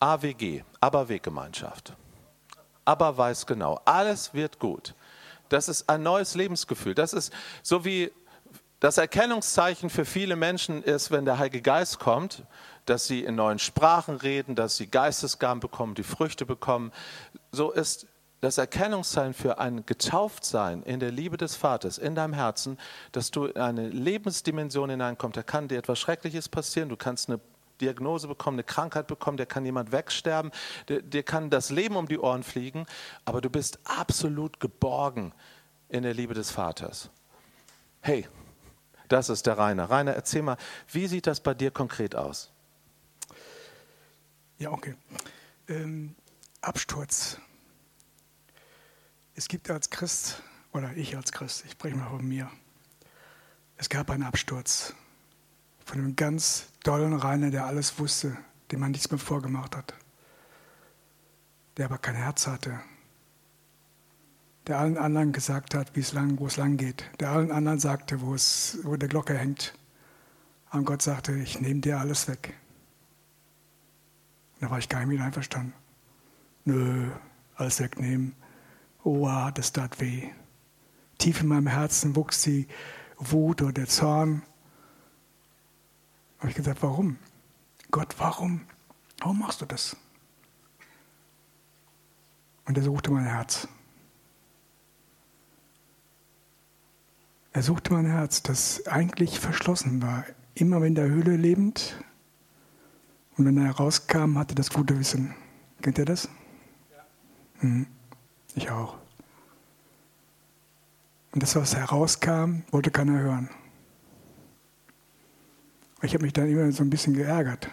AWG, 0.00 0.62
aber 0.80 1.08
Weggemeinschaft. 1.08 1.94
Aber 2.86 3.16
weiß 3.18 3.46
genau, 3.46 3.80
alles 3.84 4.32
wird 4.32 4.58
gut. 4.58 4.94
Das 5.50 5.68
ist 5.68 5.90
ein 5.90 6.02
neues 6.02 6.34
Lebensgefühl. 6.34 6.94
Das 6.94 7.12
ist 7.12 7.32
so 7.62 7.84
wie 7.84 8.10
das 8.80 8.96
Erkennungszeichen 8.96 9.90
für 9.90 10.04
viele 10.04 10.36
Menschen 10.36 10.82
ist, 10.82 11.10
wenn 11.10 11.26
der 11.26 11.38
Heilige 11.38 11.60
Geist 11.60 11.98
kommt, 11.98 12.44
dass 12.86 13.06
sie 13.06 13.22
in 13.22 13.34
neuen 13.34 13.58
Sprachen 13.58 14.16
reden, 14.16 14.54
dass 14.54 14.78
sie 14.78 14.86
Geistesgaben 14.86 15.60
bekommen, 15.60 15.94
die 15.94 16.02
Früchte 16.02 16.46
bekommen. 16.46 16.90
So 17.52 17.70
ist 17.70 18.06
das 18.40 18.56
Erkennungszeichen 18.56 19.34
für 19.34 19.58
ein 19.58 19.84
Getauftsein 19.84 20.82
in 20.82 20.98
der 20.98 21.10
Liebe 21.10 21.36
des 21.36 21.56
Vaters 21.56 21.98
in 21.98 22.14
deinem 22.14 22.32
Herzen, 22.32 22.78
dass 23.12 23.30
du 23.30 23.44
in 23.44 23.60
eine 23.60 23.88
Lebensdimension 23.88 24.88
hineinkommst. 24.88 25.36
Da 25.36 25.42
kann 25.42 25.68
dir 25.68 25.78
etwas 25.78 25.98
Schreckliches 25.98 26.48
passieren, 26.48 26.88
du 26.88 26.96
kannst 26.96 27.28
eine 27.28 27.38
Diagnose 27.82 28.28
bekommen, 28.28 28.56
eine 28.56 28.64
Krankheit 28.64 29.06
bekommen, 29.06 29.36
der 29.36 29.46
kann 29.46 29.64
jemand 29.64 29.92
wegsterben, 29.92 30.50
dir, 30.88 31.22
kann 31.22 31.50
das 31.50 31.70
Leben 31.70 31.96
um 31.96 32.08
die 32.08 32.18
Ohren 32.18 32.42
fliegen, 32.42 32.86
aber 33.26 33.40
du 33.42 33.50
bist 33.50 33.78
absolut 33.84 34.58
geborgen 34.58 35.32
in 35.88 36.02
der 36.02 36.14
Liebe 36.14 36.34
des 36.34 36.50
Vaters. 36.50 37.10
Hey, 38.00 38.26
das 39.12 39.28
ist 39.28 39.46
der 39.46 39.58
Rainer. 39.58 39.90
Rainer, 39.90 40.14
erzähl 40.14 40.42
mal, 40.42 40.56
wie 40.92 41.06
sieht 41.06 41.26
das 41.26 41.40
bei 41.40 41.54
dir 41.54 41.70
konkret 41.70 42.14
aus? 42.14 42.50
Ja, 44.58 44.70
okay. 44.70 44.94
Ähm, 45.68 46.14
Absturz. 46.60 47.38
Es 49.34 49.48
gibt 49.48 49.70
als 49.70 49.90
Christ, 49.90 50.42
oder 50.72 50.94
ich 50.96 51.16
als 51.16 51.32
Christ, 51.32 51.64
ich 51.64 51.72
spreche 51.72 51.96
mal 51.96 52.08
von 52.10 52.26
mir, 52.26 52.50
es 53.76 53.88
gab 53.88 54.10
einen 54.10 54.22
Absturz 54.22 54.94
von 55.84 55.98
einem 55.98 56.14
ganz 56.14 56.68
dollen 56.84 57.14
Rainer, 57.14 57.50
der 57.50 57.64
alles 57.64 57.98
wusste, 57.98 58.36
dem 58.70 58.80
man 58.80 58.90
nichts 58.90 59.10
mehr 59.10 59.18
vorgemacht 59.18 59.74
hat, 59.74 59.94
der 61.76 61.86
aber 61.86 61.98
kein 61.98 62.14
Herz 62.14 62.46
hatte, 62.46 62.78
der 64.70 64.78
allen 64.78 64.98
anderen 64.98 65.32
gesagt 65.32 65.74
hat, 65.74 65.96
wie 65.96 66.00
es 66.00 66.12
lang, 66.12 66.38
wo 66.38 66.46
es 66.46 66.56
lang 66.56 66.76
geht, 66.76 67.04
der 67.18 67.30
allen 67.30 67.50
anderen 67.50 67.80
sagte, 67.80 68.20
wo, 68.20 68.34
es, 68.34 68.78
wo 68.84 68.94
der 68.94 69.08
Glocke 69.08 69.36
hängt. 69.36 69.74
Und 70.70 70.84
Gott 70.84 71.02
sagte, 71.02 71.32
ich 71.32 71.60
nehme 71.60 71.80
dir 71.80 71.98
alles 71.98 72.28
weg. 72.28 72.54
Da 74.60 74.70
war 74.70 74.78
ich 74.78 74.88
gar 74.88 75.00
nicht 75.00 75.08
mit 75.08 75.20
einverstanden. 75.20 75.72
Nö, 76.64 77.10
alles 77.56 77.80
wegnehmen. 77.80 78.36
Oh, 79.02 79.28
das 79.52 79.72
tat 79.72 80.00
weh. 80.00 80.30
Tief 81.18 81.40
in 81.40 81.48
meinem 81.48 81.66
Herzen 81.66 82.14
wuchs 82.14 82.42
die 82.42 82.68
Wut 83.18 83.62
oder 83.62 83.72
der 83.72 83.88
Zorn 83.88 84.42
habe 86.38 86.50
ich 86.50 86.54
gesagt, 86.54 86.80
warum? 86.82 87.18
Gott, 87.90 88.14
warum? 88.18 88.60
Warum 89.18 89.40
machst 89.40 89.60
du 89.62 89.66
das? 89.66 89.96
Und 92.66 92.78
er 92.78 92.84
suchte 92.84 93.10
mein 93.10 93.24
Herz. 93.24 93.66
Er 97.52 97.62
suchte 97.62 97.92
mein 97.92 98.06
Herz, 98.06 98.42
das 98.42 98.86
eigentlich 98.86 99.40
verschlossen 99.40 100.02
war. 100.02 100.24
Immer 100.54 100.82
in 100.84 100.94
der 100.94 101.08
Höhle 101.08 101.36
lebend. 101.36 101.96
Und 103.36 103.46
wenn 103.46 103.56
er 103.56 103.64
herauskam, 103.64 104.38
hatte 104.38 104.54
das 104.54 104.70
gute 104.70 104.98
Wissen. 104.98 105.34
Kennt 105.82 105.98
ihr 105.98 106.04
das? 106.04 106.28
Ja. 106.90 107.04
Hm. 107.60 107.86
Ich 108.54 108.70
auch. 108.70 108.98
Und 111.32 111.42
das, 111.42 111.56
was 111.56 111.74
herauskam, 111.74 112.62
wollte 112.70 112.90
keiner 112.90 113.18
hören. 113.18 113.48
Ich 116.02 116.14
habe 116.14 116.24
mich 116.24 116.32
dann 116.32 116.48
immer 116.48 116.70
so 116.72 116.82
ein 116.82 116.90
bisschen 116.90 117.14
geärgert. 117.14 117.68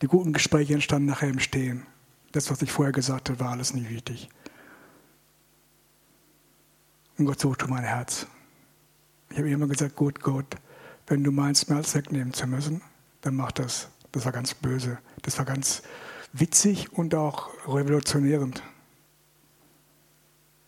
Die 0.00 0.06
guten 0.06 0.32
Gespräche 0.32 0.74
entstanden 0.74 1.06
nachher 1.06 1.28
im 1.28 1.38
Stehen. 1.38 1.86
Das, 2.32 2.50
was 2.50 2.62
ich 2.62 2.72
vorher 2.72 2.92
gesagt 2.92 3.28
habe, 3.28 3.40
war 3.40 3.50
alles 3.50 3.74
nicht 3.74 3.90
wichtig. 3.90 4.28
Und 7.22 7.26
Gott 7.26 7.38
suchte 7.38 7.68
mein 7.68 7.84
Herz. 7.84 8.26
Ich 9.30 9.38
habe 9.38 9.48
immer 9.48 9.68
gesagt, 9.68 9.94
gut, 9.94 10.18
Gott, 10.22 10.56
wenn 11.06 11.22
du 11.22 11.30
meinst, 11.30 11.70
mir 11.70 11.76
alles 11.76 11.94
wegnehmen 11.94 12.32
zu 12.32 12.48
müssen, 12.48 12.82
dann 13.20 13.36
mach 13.36 13.52
das. 13.52 13.90
Das 14.10 14.24
war 14.24 14.32
ganz 14.32 14.54
böse. 14.54 14.98
Das 15.22 15.38
war 15.38 15.44
ganz 15.44 15.84
witzig 16.32 16.92
und 16.92 17.14
auch 17.14 17.50
revolutionierend. 17.68 18.64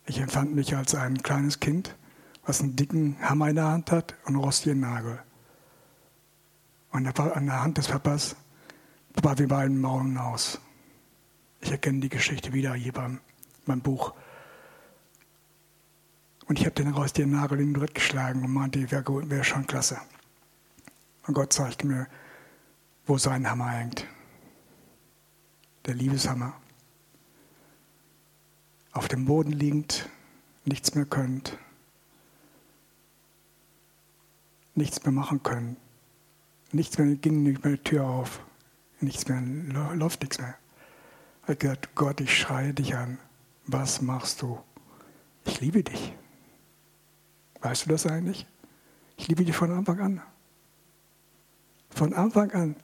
Ich 0.07 0.20
empfand 0.20 0.55
mich 0.55 0.76
als 0.76 0.94
ein 0.94 1.24
kleines 1.24 1.59
Kind, 1.59 1.96
was 2.46 2.61
einen 2.61 2.76
dicken 2.76 3.16
Hammer 3.20 3.48
in 3.48 3.57
der 3.57 3.66
Hand 3.66 3.90
hat 3.90 4.14
und 4.22 4.36
einen 4.36 4.44
rostigen 4.44 4.78
Nagel. 4.78 5.20
Und 6.92 7.18
an 7.18 7.46
der 7.46 7.64
Hand 7.64 7.78
des 7.78 7.88
Papas, 7.88 8.36
Papa, 9.12 9.38
wir 9.38 9.50
waren 9.50 9.72
im 9.72 9.80
Maulenhaus. 9.80 10.61
Ich 11.62 11.72
erkenne 11.72 11.98
die 11.98 12.11
Geschichte 12.11 12.52
wieder 12.52 12.74
hier 12.74 12.92
beim, 12.92 13.18
beim 13.66 13.80
Buch. 13.80 14.14
Und 16.47 16.59
ich 16.59 16.66
habe 16.66 16.74
den 16.74 16.92
rostigen 16.92 17.32
Nagel 17.32 17.61
in 17.61 17.68
den 17.68 17.74
Dritt 17.74 17.95
geschlagen 17.95 18.45
und 18.45 18.53
meinte, 18.53 18.90
wäre 18.90 19.30
wär 19.30 19.45
schon 19.45 19.66
klasse. 19.66 19.99
Und 21.26 21.34
Gott 21.34 21.53
zeigte 21.53 21.86
mir, 21.86 22.07
wo 23.07 23.16
sein 23.18 23.49
Hammer 23.49 23.70
hängt. 23.70 24.07
Der 25.86 25.95
Liebeshammer. 25.95 26.55
Auf 28.92 29.09
dem 29.09 29.24
Boden 29.24 29.53
liegend, 29.53 30.09
nichts 30.64 30.95
mehr 30.95 31.05
könnt, 31.05 31.59
nichts 34.74 35.03
mehr 35.05 35.12
machen 35.12 35.42
können. 35.42 35.76
Nichts 36.72 36.99
mehr 36.99 37.14
ging 37.16 37.42
nicht 37.42 37.64
mehr 37.64 37.76
die 37.76 37.82
Tür 37.82 38.05
auf. 38.05 38.40
Nichts 39.01 39.28
mehr, 39.28 39.40
läuft 39.95 40.22
nichts 40.22 40.38
mehr. 40.38 40.57
hat 41.42 41.61
gesagt, 41.61 41.95
Gott, 41.95 42.20
ich 42.20 42.36
schreie 42.36 42.72
dich 42.72 42.97
an. 42.97 43.18
Was 43.66 44.01
machst 44.01 44.42
du? 44.42 44.61
Ich 45.45 45.61
liebe 45.61 45.82
dich. 45.82 46.14
Weißt 47.65 47.87
du 47.87 47.91
das 47.91 48.07
eigentlich? 48.07 48.47
Ich 49.17 49.29
liebe 49.29 49.43
dich 49.43 49.57
von 49.57 49.73
Anfang 49.73 49.99
an. 49.99 50.23
Von 51.89 52.12
Anfang 52.12 52.51
an. 52.51 52.77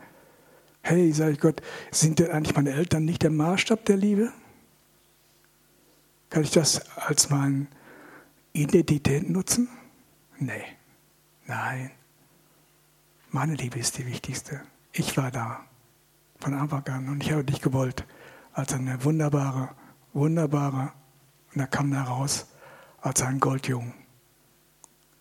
Hey, 0.80 1.12
sage 1.12 1.32
ich 1.32 1.40
Gott, 1.40 1.60
sind 1.90 2.18
denn 2.18 2.30
eigentlich 2.30 2.56
meine 2.56 2.70
Eltern 2.70 3.04
nicht 3.04 3.22
der 3.22 3.30
Maßstab 3.30 3.84
der 3.84 3.98
Liebe? 3.98 4.32
Kann 6.30 6.44
ich 6.44 6.50
das 6.50 6.80
als 6.96 7.28
meine 7.28 7.66
Identität 8.54 9.28
nutzen? 9.28 9.68
Nee. 10.38 10.64
Nein. 11.46 11.90
Meine 13.28 13.56
Liebe 13.56 13.78
ist 13.78 13.98
die 13.98 14.06
wichtigste. 14.06 14.62
Ich 14.92 15.14
war 15.18 15.30
da 15.30 15.60
von 16.38 16.54
Anfang 16.54 16.86
an 16.88 17.08
und 17.10 17.22
ich 17.22 17.32
habe 17.32 17.44
dich 17.44 17.60
gewollt 17.60 18.06
als 18.54 18.72
eine 18.72 19.04
wunderbare, 19.04 19.74
wunderbare, 20.14 20.92
und 21.52 21.60
er 21.60 21.66
kam 21.66 21.90
da 21.90 22.04
raus 22.04 22.46
als 23.02 23.20
ein 23.20 23.40
Goldjungen. 23.40 23.99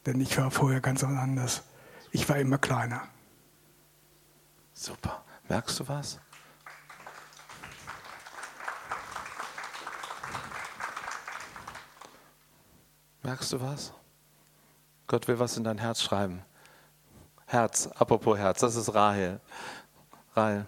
Denn 0.06 0.20
ich 0.22 0.38
war 0.38 0.52
vorher 0.52 0.82
ganz 0.82 1.04
anders. 1.04 1.64
Ich 2.12 2.28
war 2.30 2.38
immer 2.38 2.58
kleiner. 2.58 3.08
Super. 4.74 5.24
Merkst 5.48 5.80
du 5.80 5.88
was? 5.88 6.20
Merkst 13.24 13.54
du 13.54 13.62
was? 13.62 13.94
Gott 15.08 15.28
will 15.28 15.40
was 15.40 15.58
in 15.58 15.64
dein 15.64 15.78
Herz 15.78 16.02
schreiben. 16.02 16.44
Herz, 17.46 17.88
apropos 17.88 18.38
Herz, 18.38 18.60
das 18.62 18.76
ist 18.76 18.94
Rahel. 18.94 19.42
Rahel. 20.36 20.68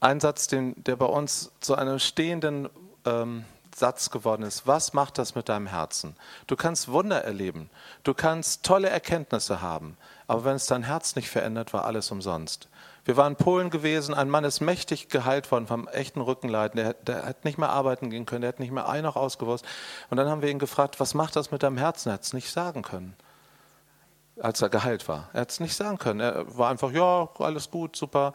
Ein 0.00 0.20
Satz, 0.20 0.48
den, 0.48 0.74
der 0.84 0.96
bei 0.96 1.06
uns 1.06 1.52
zu 1.60 1.74
einem 1.76 1.98
stehenden 1.98 2.68
ähm, 3.04 3.44
Satz 3.78 4.10
geworden 4.10 4.42
ist. 4.42 4.66
Was 4.66 4.92
macht 4.92 5.18
das 5.18 5.34
mit 5.34 5.48
deinem 5.48 5.66
Herzen? 5.66 6.16
Du 6.46 6.56
kannst 6.56 6.88
Wunder 6.88 7.22
erleben, 7.24 7.70
du 8.04 8.14
kannst 8.14 8.64
tolle 8.64 8.88
Erkenntnisse 8.88 9.60
haben, 9.60 9.96
aber 10.26 10.44
wenn 10.44 10.56
es 10.56 10.66
dein 10.66 10.82
Herz 10.82 11.16
nicht 11.16 11.28
verändert, 11.28 11.72
war 11.72 11.84
alles 11.84 12.10
umsonst. 12.10 12.68
Wir 13.04 13.16
waren 13.16 13.32
in 13.32 13.36
Polen 13.36 13.70
gewesen, 13.70 14.14
ein 14.14 14.28
Mann 14.28 14.44
ist 14.44 14.60
mächtig 14.60 15.08
geheilt 15.08 15.50
worden 15.50 15.66
vom 15.66 15.88
echten 15.88 16.20
Rückenleiden, 16.20 16.76
der, 16.76 16.94
der 16.94 17.24
hat 17.24 17.44
nicht 17.44 17.56
mehr 17.56 17.70
arbeiten 17.70 18.10
gehen 18.10 18.26
können, 18.26 18.42
der 18.42 18.48
hat 18.48 18.60
nicht 18.60 18.72
mehr 18.72 18.88
ein 18.88 19.02
noch 19.02 19.16
ausgewusst. 19.16 19.64
Und 20.10 20.18
dann 20.18 20.28
haben 20.28 20.42
wir 20.42 20.50
ihn 20.50 20.58
gefragt, 20.58 21.00
was 21.00 21.14
macht 21.14 21.34
das 21.36 21.50
mit 21.50 21.62
deinem 21.62 21.78
Herzen? 21.78 22.10
Er 22.10 22.14
hat 22.14 22.24
es 22.24 22.32
nicht 22.34 22.50
sagen 22.50 22.82
können 22.82 23.16
als 24.40 24.62
er 24.62 24.68
geheilt 24.68 25.08
war. 25.08 25.28
Er 25.32 25.42
hat 25.42 25.50
es 25.50 25.60
nicht 25.60 25.74
sagen 25.74 25.98
können. 25.98 26.20
Er 26.20 26.56
war 26.56 26.70
einfach, 26.70 26.92
ja, 26.92 27.28
alles 27.38 27.70
gut, 27.70 27.96
super. 27.96 28.32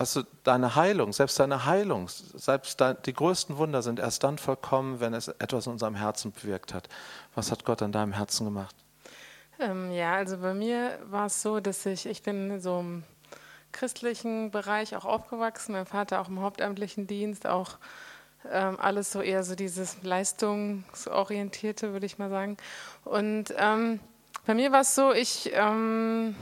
Also 0.00 0.22
deine 0.44 0.76
Heilung, 0.76 1.12
selbst 1.12 1.38
deine 1.40 1.66
Heilung, 1.66 2.08
selbst 2.08 2.82
die 3.04 3.12
größten 3.12 3.58
Wunder 3.58 3.82
sind 3.82 3.98
erst 3.98 4.24
dann 4.24 4.38
vollkommen, 4.38 4.98
wenn 4.98 5.12
es 5.12 5.28
etwas 5.28 5.66
in 5.66 5.72
unserem 5.72 5.94
Herzen 5.94 6.32
bewirkt 6.32 6.72
hat. 6.72 6.88
Was 7.34 7.52
hat 7.52 7.66
Gott 7.66 7.82
an 7.82 7.92
deinem 7.92 8.14
Herzen 8.14 8.46
gemacht? 8.46 8.74
Ähm, 9.58 9.92
ja, 9.92 10.14
also 10.14 10.38
bei 10.38 10.54
mir 10.54 10.98
war 11.10 11.26
es 11.26 11.42
so, 11.42 11.60
dass 11.60 11.84
ich, 11.84 12.06
ich 12.06 12.22
bin 12.22 12.62
so 12.62 12.80
im 12.80 13.02
christlichen 13.72 14.50
Bereich 14.50 14.96
auch 14.96 15.04
aufgewachsen, 15.04 15.72
mein 15.72 15.84
Vater 15.84 16.22
auch 16.22 16.28
im 16.28 16.40
hauptamtlichen 16.40 17.06
Dienst, 17.06 17.46
auch 17.46 17.76
ähm, 18.50 18.78
alles 18.80 19.12
so 19.12 19.20
eher 19.20 19.44
so 19.44 19.54
dieses 19.54 20.02
leistungsorientierte, 20.02 21.92
würde 21.92 22.06
ich 22.06 22.16
mal 22.16 22.30
sagen. 22.30 22.56
Und 23.04 23.52
ähm, 23.58 24.00
bei 24.46 24.54
mir 24.54 24.72
war 24.72 24.80
es 24.80 24.94
so, 24.94 25.12
ich 25.12 25.50
ähm, 25.52 26.34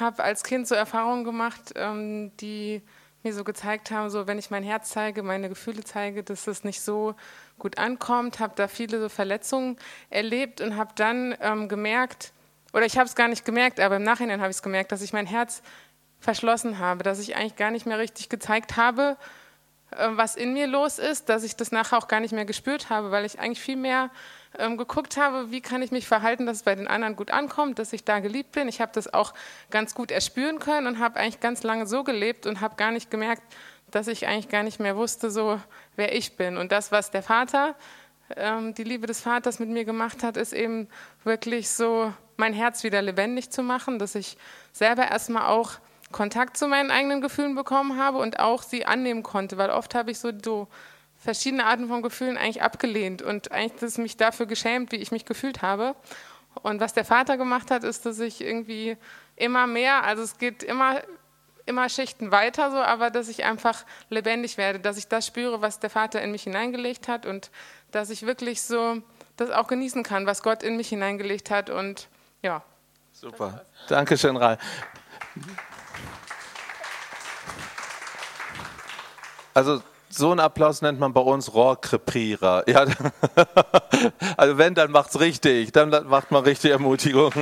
habe 0.00 0.22
als 0.22 0.42
Kind 0.42 0.66
so 0.66 0.74
Erfahrungen 0.74 1.24
gemacht, 1.24 1.72
ähm, 1.76 2.32
die 2.38 2.82
mir 3.22 3.34
so 3.34 3.44
gezeigt 3.44 3.90
haben, 3.90 4.10
so 4.10 4.26
wenn 4.26 4.38
ich 4.38 4.50
mein 4.50 4.62
Herz 4.62 4.90
zeige, 4.90 5.22
meine 5.22 5.48
Gefühle 5.48 5.82
zeige, 5.82 6.22
dass 6.22 6.46
es 6.46 6.64
nicht 6.64 6.80
so 6.80 7.14
gut 7.58 7.78
ankommt, 7.78 8.38
habe 8.38 8.52
da 8.56 8.68
viele 8.68 9.00
so 9.00 9.08
Verletzungen 9.08 9.76
erlebt 10.10 10.60
und 10.60 10.76
habe 10.76 10.92
dann 10.94 11.36
ähm, 11.40 11.68
gemerkt, 11.68 12.32
oder 12.72 12.86
ich 12.86 12.96
habe 12.96 13.06
es 13.06 13.14
gar 13.14 13.28
nicht 13.28 13.44
gemerkt, 13.44 13.80
aber 13.80 13.96
im 13.96 14.02
Nachhinein 14.02 14.40
habe 14.40 14.50
ich 14.50 14.56
es 14.56 14.62
gemerkt, 14.62 14.92
dass 14.92 15.02
ich 15.02 15.12
mein 15.12 15.26
Herz 15.26 15.62
verschlossen 16.20 16.78
habe, 16.78 17.02
dass 17.02 17.18
ich 17.18 17.36
eigentlich 17.36 17.56
gar 17.56 17.70
nicht 17.70 17.86
mehr 17.86 17.98
richtig 17.98 18.28
gezeigt 18.28 18.76
habe, 18.76 19.16
äh, 19.90 20.08
was 20.10 20.36
in 20.36 20.52
mir 20.52 20.66
los 20.66 20.98
ist, 20.98 21.28
dass 21.28 21.42
ich 21.42 21.56
das 21.56 21.72
nachher 21.72 21.98
auch 21.98 22.08
gar 22.08 22.20
nicht 22.20 22.32
mehr 22.32 22.44
gespürt 22.44 22.90
habe, 22.90 23.10
weil 23.10 23.24
ich 23.24 23.40
eigentlich 23.40 23.60
viel 23.60 23.76
mehr 23.76 24.10
ähm, 24.56 24.76
geguckt 24.76 25.16
habe, 25.16 25.50
wie 25.50 25.60
kann 25.60 25.82
ich 25.82 25.90
mich 25.90 26.06
verhalten, 26.06 26.46
dass 26.46 26.58
es 26.58 26.62
bei 26.62 26.74
den 26.74 26.88
anderen 26.88 27.16
gut 27.16 27.30
ankommt, 27.30 27.78
dass 27.78 27.92
ich 27.92 28.04
da 28.04 28.20
geliebt 28.20 28.52
bin. 28.52 28.68
Ich 28.68 28.80
habe 28.80 28.92
das 28.94 29.12
auch 29.12 29.34
ganz 29.70 29.94
gut 29.94 30.10
erspüren 30.10 30.58
können 30.58 30.86
und 30.86 30.98
habe 30.98 31.18
eigentlich 31.18 31.40
ganz 31.40 31.62
lange 31.62 31.86
so 31.86 32.04
gelebt 32.04 32.46
und 32.46 32.60
habe 32.60 32.76
gar 32.76 32.90
nicht 32.90 33.10
gemerkt, 33.10 33.42
dass 33.90 34.08
ich 34.08 34.26
eigentlich 34.26 34.48
gar 34.48 34.62
nicht 34.62 34.80
mehr 34.80 34.96
wusste, 34.96 35.30
so 35.30 35.60
wer 35.96 36.14
ich 36.14 36.36
bin. 36.36 36.56
Und 36.56 36.72
das, 36.72 36.92
was 36.92 37.10
der 37.10 37.22
Vater, 37.22 37.74
ähm, 38.36 38.74
die 38.74 38.84
Liebe 38.84 39.06
des 39.06 39.20
Vaters 39.20 39.58
mit 39.58 39.68
mir 39.68 39.84
gemacht 39.84 40.22
hat, 40.22 40.36
ist 40.36 40.52
eben 40.52 40.88
wirklich 41.24 41.70
so 41.70 42.12
mein 42.36 42.52
Herz 42.52 42.84
wieder 42.84 43.02
lebendig 43.02 43.50
zu 43.50 43.62
machen, 43.62 43.98
dass 43.98 44.14
ich 44.14 44.36
selber 44.72 45.10
erstmal 45.10 45.46
auch 45.46 45.72
Kontakt 46.12 46.56
zu 46.56 46.68
meinen 46.68 46.90
eigenen 46.90 47.20
Gefühlen 47.20 47.54
bekommen 47.54 47.98
habe 47.98 48.18
und 48.18 48.38
auch 48.38 48.62
sie 48.62 48.86
annehmen 48.86 49.22
konnte, 49.22 49.58
weil 49.58 49.70
oft 49.70 49.94
habe 49.94 50.10
ich 50.10 50.18
so, 50.18 50.30
so 50.42 50.68
verschiedene 51.18 51.66
Arten 51.66 51.88
von 51.88 52.02
Gefühlen 52.02 52.36
eigentlich 52.38 52.62
abgelehnt 52.62 53.22
und 53.22 53.52
eigentlich 53.52 53.80
das 53.80 53.98
mich 53.98 54.16
dafür 54.16 54.46
geschämt, 54.46 54.92
wie 54.92 54.96
ich 54.96 55.10
mich 55.10 55.24
gefühlt 55.24 55.62
habe. 55.62 55.96
Und 56.62 56.80
was 56.80 56.94
der 56.94 57.04
Vater 57.04 57.36
gemacht 57.36 57.70
hat, 57.70 57.84
ist, 57.84 58.06
dass 58.06 58.18
ich 58.20 58.40
irgendwie 58.40 58.96
immer 59.36 59.66
mehr, 59.66 60.04
also 60.04 60.22
es 60.22 60.38
geht 60.38 60.62
immer, 60.62 61.02
immer 61.66 61.88
Schichten 61.88 62.30
weiter 62.30 62.70
so, 62.70 62.78
aber 62.78 63.10
dass 63.10 63.28
ich 63.28 63.44
einfach 63.44 63.84
lebendig 64.08 64.56
werde, 64.56 64.80
dass 64.80 64.96
ich 64.96 65.08
das 65.08 65.26
spüre, 65.26 65.60
was 65.60 65.80
der 65.80 65.90
Vater 65.90 66.22
in 66.22 66.32
mich 66.32 66.44
hineingelegt 66.44 67.08
hat 67.08 67.26
und 67.26 67.50
dass 67.90 68.10
ich 68.10 68.26
wirklich 68.26 68.62
so 68.62 69.02
das 69.36 69.50
auch 69.50 69.68
genießen 69.68 70.02
kann, 70.02 70.26
was 70.26 70.42
Gott 70.42 70.62
in 70.62 70.76
mich 70.76 70.88
hineingelegt 70.88 71.50
hat 71.50 71.70
und 71.70 72.08
ja. 72.42 72.62
Super. 73.12 73.64
Dankeschön, 73.88 74.36
Rai. 74.36 74.58
Also 79.54 79.82
so 80.10 80.30
einen 80.30 80.40
Applaus 80.40 80.82
nennt 80.82 80.98
man 80.98 81.12
bei 81.12 81.20
uns 81.20 81.52
Rohrkrepierer. 81.54 82.64
Ja, 82.68 82.86
also 84.36 84.58
wenn, 84.58 84.74
dann 84.74 84.90
macht's 84.90 85.18
richtig. 85.20 85.72
Dann 85.72 85.90
macht 86.08 86.30
man 86.30 86.44
richtig 86.44 86.70
Ermutigung. 86.70 87.32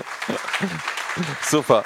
Super. 1.42 1.84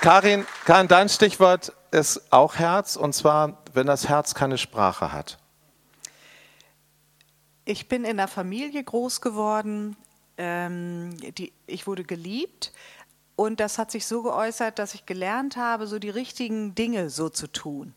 Karin, 0.00 0.46
Karin, 0.64 0.88
dein 0.88 1.08
Stichwort 1.08 1.72
ist 1.90 2.32
auch 2.32 2.56
Herz, 2.56 2.96
und 2.96 3.14
zwar, 3.14 3.62
wenn 3.72 3.86
das 3.86 4.08
Herz 4.08 4.34
keine 4.34 4.58
Sprache 4.58 5.12
hat. 5.12 5.38
Ich 7.64 7.88
bin 7.88 8.04
in 8.04 8.18
einer 8.18 8.28
Familie 8.28 8.82
groß 8.82 9.20
geworden, 9.20 9.96
ähm, 10.38 11.16
die, 11.36 11.52
ich 11.66 11.86
wurde 11.86 12.02
geliebt, 12.02 12.72
und 13.36 13.60
das 13.60 13.78
hat 13.78 13.90
sich 13.90 14.06
so 14.06 14.22
geäußert, 14.22 14.78
dass 14.78 14.94
ich 14.94 15.06
gelernt 15.06 15.56
habe, 15.56 15.86
so 15.86 15.98
die 15.98 16.10
richtigen 16.10 16.74
Dinge 16.74 17.10
so 17.10 17.28
zu 17.28 17.46
tun. 17.46 17.94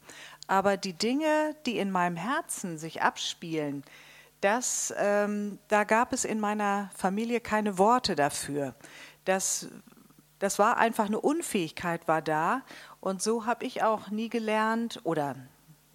Aber 0.48 0.78
die 0.78 0.94
Dinge, 0.94 1.56
die 1.66 1.78
in 1.78 1.92
meinem 1.92 2.16
Herzen 2.16 2.78
sich 2.78 3.02
abspielen, 3.02 3.84
das, 4.42 4.94
ähm, 4.98 5.58
da 5.68 5.84
gab 5.84 6.14
es 6.14 6.24
in 6.24 6.40
meiner 6.40 6.92
Familie 6.96 7.40
keine 7.40 7.78
Worte 7.78 8.16
dafür. 8.16 8.76
Das, 9.24 9.68
das 10.40 10.60
war 10.60 10.78
einfach 10.78 11.08
eine 11.08 11.20
Unfähigkeit, 11.20 12.08
war 12.08 12.22
da. 12.22 12.62
Und 13.00 13.22
so 13.24 13.46
habe 13.46 13.66
ich 13.66 13.82
auch 13.82 14.10
nie 14.10 14.30
gelernt 14.30 15.00
oder 15.04 15.36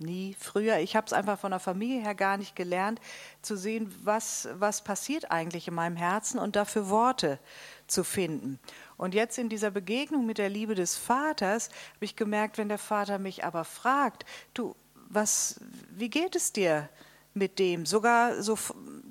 nie 0.01 0.34
früher. 0.38 0.78
Ich 0.78 0.96
habe 0.96 1.07
es 1.07 1.12
einfach 1.12 1.38
von 1.38 1.51
der 1.51 1.61
Familie 1.61 2.01
her 2.01 2.14
gar 2.14 2.36
nicht 2.36 2.57
gelernt, 2.57 3.01
zu 3.42 3.57
sehen, 3.57 3.94
was, 4.03 4.48
was 4.55 4.82
passiert 4.82 5.30
eigentlich 5.30 5.68
in 5.68 5.74
meinem 5.74 5.96
Herzen 5.96 6.38
und 6.38 6.57
dafür 6.57 6.88
Worte 6.88 7.38
zu 7.86 8.03
finden. 8.03 8.59
Und 9.01 9.14
jetzt 9.14 9.38
in 9.38 9.48
dieser 9.48 9.70
Begegnung 9.70 10.26
mit 10.26 10.36
der 10.36 10.51
Liebe 10.51 10.74
des 10.74 10.94
Vaters 10.94 11.70
habe 11.94 12.05
ich 12.05 12.16
gemerkt, 12.16 12.59
wenn 12.59 12.68
der 12.68 12.76
Vater 12.76 13.18
mich 13.18 13.44
aber 13.46 13.64
fragt, 13.64 14.26
du, 14.53 14.76
was, 15.09 15.59
wie 15.88 16.11
geht 16.11 16.36
es 16.36 16.53
dir 16.53 16.86
mit 17.32 17.59
dem? 17.59 17.86
Sogar 17.86 18.42
so 18.42 18.59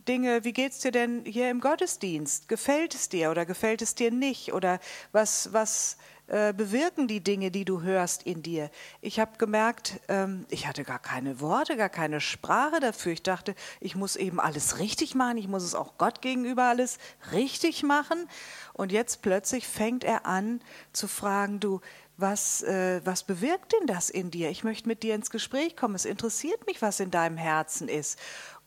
Dinge, 0.09 0.43
wie 0.43 0.53
geht 0.53 0.71
es 0.71 0.79
dir 0.79 0.89
denn 0.91 1.23
hier 1.23 1.51
im 1.51 1.61
Gottesdienst? 1.61 2.49
Gefällt 2.49 2.95
es 2.95 3.09
dir 3.09 3.29
oder 3.29 3.45
gefällt 3.45 3.83
es 3.83 3.93
dir 3.93 4.09
nicht? 4.09 4.53
Oder 4.53 4.79
was, 5.11 5.53
was 5.53 5.97
äh, 6.25 6.51
bewirken 6.51 7.07
die 7.07 7.23
Dinge, 7.23 7.51
die 7.51 7.63
du 7.63 7.83
hörst 7.83 8.23
in 8.23 8.41
dir? 8.41 8.71
Ich 9.01 9.19
habe 9.19 9.37
gemerkt, 9.37 9.99
ähm, 10.07 10.47
ich 10.49 10.65
hatte 10.65 10.83
gar 10.83 10.97
keine 10.97 11.39
Worte, 11.41 11.77
gar 11.77 11.89
keine 11.89 12.21
Sprache 12.21 12.79
dafür. 12.79 13.11
Ich 13.11 13.21
dachte, 13.21 13.53
ich 13.79 13.95
muss 13.95 14.15
eben 14.15 14.39
alles 14.39 14.79
richtig 14.79 15.13
machen, 15.13 15.37
ich 15.37 15.47
muss 15.47 15.61
es 15.61 15.75
auch 15.75 15.99
Gott 15.99 16.23
gegenüber 16.23 16.63
alles 16.63 16.97
richtig 17.31 17.83
machen. 17.83 18.27
Und 18.73 18.91
jetzt 18.91 19.21
plötzlich 19.21 19.67
fängt 19.67 20.03
er 20.03 20.25
an 20.25 20.59
zu 20.91 21.07
fragen, 21.07 21.59
du, 21.59 21.81
was, 22.17 22.63
äh, 22.63 22.99
was 23.05 23.21
bewirkt 23.21 23.73
denn 23.73 23.85
das 23.85 24.09
in 24.09 24.31
dir? 24.31 24.49
Ich 24.49 24.63
möchte 24.63 24.87
mit 24.87 25.03
dir 25.03 25.13
ins 25.13 25.29
Gespräch 25.29 25.77
kommen. 25.77 25.93
Es 25.93 26.05
interessiert 26.05 26.65
mich, 26.65 26.81
was 26.81 26.99
in 26.99 27.11
deinem 27.11 27.37
Herzen 27.37 27.87
ist. 27.87 28.17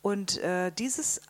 Und 0.02 0.38
äh, 0.38 0.72
dieses 0.72 1.20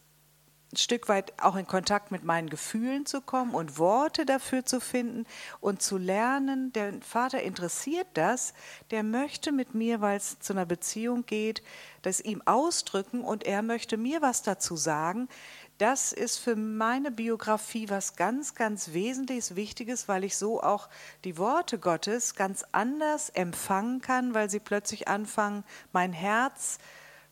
ein 0.73 0.79
Stück 0.79 1.11
weit 1.11 1.35
auch 1.39 1.57
in 1.57 1.67
Kontakt 1.67 2.11
mit 2.13 2.25
meinen 2.25 2.49
Gefühlen 2.49 3.05
zu 3.05 3.21
kommen 3.21 3.55
und 3.55 3.79
Worte 3.79 4.25
dafür 4.25 4.65
zu 4.65 4.81
finden 4.81 5.27
und 5.61 5.83
zu 5.83 5.99
lernen, 5.99 6.73
der 6.73 6.95
Vater 7.03 7.43
interessiert 7.43 8.07
das, 8.15 8.55
der 8.91 9.03
möchte 9.03 9.53
mit 9.53 9.75
mir, 9.75 10.01
weil 10.01 10.17
es 10.17 10.39
zu 10.41 10.55
einer 10.55 10.65
Beziehung 10.65 11.27
geht, 11.27 11.63
das 12.01 12.23
ihm 12.23 12.41
ausdrücken 12.47 13.21
und 13.23 13.45
er 13.45 13.61
möchte 13.61 13.99
mir 13.99 14.23
was 14.23 14.43
dazu 14.43 14.77
sagen. 14.77 15.29
Das 15.77 16.13
ist 16.13 16.39
für 16.39 16.57
meine 16.57 17.11
Biografie 17.11 17.91
was 17.91 18.17
ganz, 18.17 18.55
ganz 18.55 18.95
Wesentliches, 18.95 19.57
Wichtiges, 19.57 20.09
weil 20.09 20.25
ich 20.25 20.39
so 20.39 20.63
auch 20.63 20.89
die 21.25 21.37
Worte 21.37 21.79
Gottes 21.79 22.35
ganz 22.35 22.65
anders 22.73 23.29
empfangen 23.29 24.01
kann, 24.01 24.33
weil 24.33 24.49
sie 24.49 24.61
plötzlich 24.61 25.07
anfangen, 25.07 25.65
mein 25.93 26.15
Herz 26.15 26.79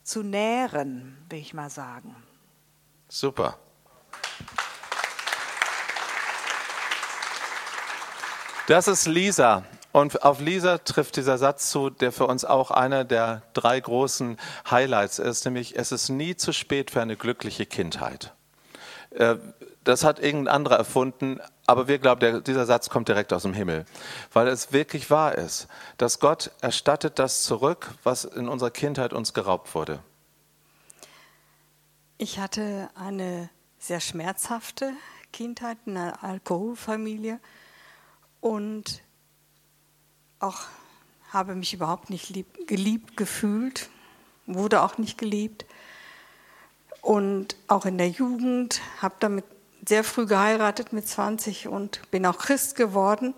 zu 0.03 0.21
nähren, 0.21 1.17
will 1.29 1.39
ich 1.39 1.55
mal 1.55 1.71
sagen. 1.71 2.15
Super. 3.13 3.57
Das 8.67 8.87
ist 8.87 9.05
Lisa. 9.05 9.65
Und 9.91 10.23
auf 10.23 10.39
Lisa 10.39 10.77
trifft 10.77 11.17
dieser 11.17 11.37
Satz 11.37 11.69
zu, 11.69 11.89
der 11.89 12.13
für 12.13 12.25
uns 12.25 12.45
auch 12.45 12.71
einer 12.71 13.03
der 13.03 13.41
drei 13.51 13.77
großen 13.81 14.37
Highlights 14.69 15.19
ist, 15.19 15.43
nämlich 15.43 15.75
es 15.75 15.91
ist 15.91 16.07
nie 16.07 16.37
zu 16.37 16.53
spät 16.53 16.89
für 16.89 17.01
eine 17.01 17.17
glückliche 17.17 17.65
Kindheit. 17.65 18.33
Äh, 19.09 19.35
das 19.83 20.05
hat 20.05 20.21
irgendein 20.21 20.55
anderer 20.55 20.77
erfunden, 20.77 21.41
aber 21.67 21.89
wir 21.89 21.99
glauben, 21.99 22.45
dieser 22.45 22.65
Satz 22.65 22.89
kommt 22.89 23.09
direkt 23.09 23.33
aus 23.33 23.41
dem 23.41 23.53
Himmel, 23.53 23.85
weil 24.31 24.47
es 24.47 24.71
wirklich 24.71 25.09
wahr 25.09 25.35
ist, 25.35 25.67
dass 25.97 26.21
Gott 26.21 26.51
erstattet 26.61 27.19
das 27.19 27.43
zurück, 27.43 27.89
was 28.03 28.23
in 28.23 28.47
unserer 28.47 28.71
Kindheit 28.71 29.11
uns 29.11 29.33
geraubt 29.33 29.75
wurde. 29.75 29.99
Ich 32.23 32.37
hatte 32.37 32.87
eine 32.93 33.49
sehr 33.79 33.99
schmerzhafte 33.99 34.93
Kindheit 35.33 35.79
in 35.87 35.97
einer 35.97 36.23
Alkoholfamilie 36.23 37.39
und 38.41 39.01
auch 40.37 40.59
habe 41.31 41.55
mich 41.55 41.73
überhaupt 41.73 42.11
nicht 42.11 42.29
lieb, 42.29 42.67
geliebt 42.67 43.17
gefühlt, 43.17 43.89
wurde 44.45 44.83
auch 44.83 44.99
nicht 44.99 45.17
geliebt. 45.17 45.65
Und 47.01 47.55
auch 47.67 47.87
in 47.87 47.97
der 47.97 48.09
Jugend 48.09 48.81
habe 49.01 49.15
damit 49.19 49.45
sehr 49.89 50.03
früh 50.03 50.27
geheiratet 50.27 50.93
mit 50.93 51.07
20 51.07 51.69
und 51.69 52.01
bin 52.11 52.27
auch 52.27 52.37
Christ 52.37 52.75
geworden, 52.75 53.33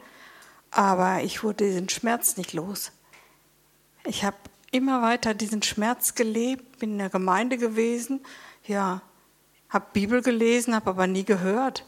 aber 0.72 1.24
ich 1.24 1.42
wurde 1.42 1.68
diesen 1.68 1.88
Schmerz 1.88 2.36
nicht 2.36 2.52
los. 2.52 2.92
Ich 4.04 4.26
habe 4.26 4.36
immer 4.72 5.02
weiter 5.02 5.34
diesen 5.34 5.64
Schmerz 5.64 6.16
gelebt, 6.16 6.80
bin 6.80 6.92
in 6.94 6.98
der 6.98 7.10
Gemeinde 7.10 7.58
gewesen, 7.58 8.26
ja, 8.66 9.02
habe 9.70 9.86
Bibel 9.94 10.22
gelesen, 10.22 10.76
habe 10.76 10.92
aber 10.92 11.08
nie 11.08 11.26
gehört, 11.26 11.86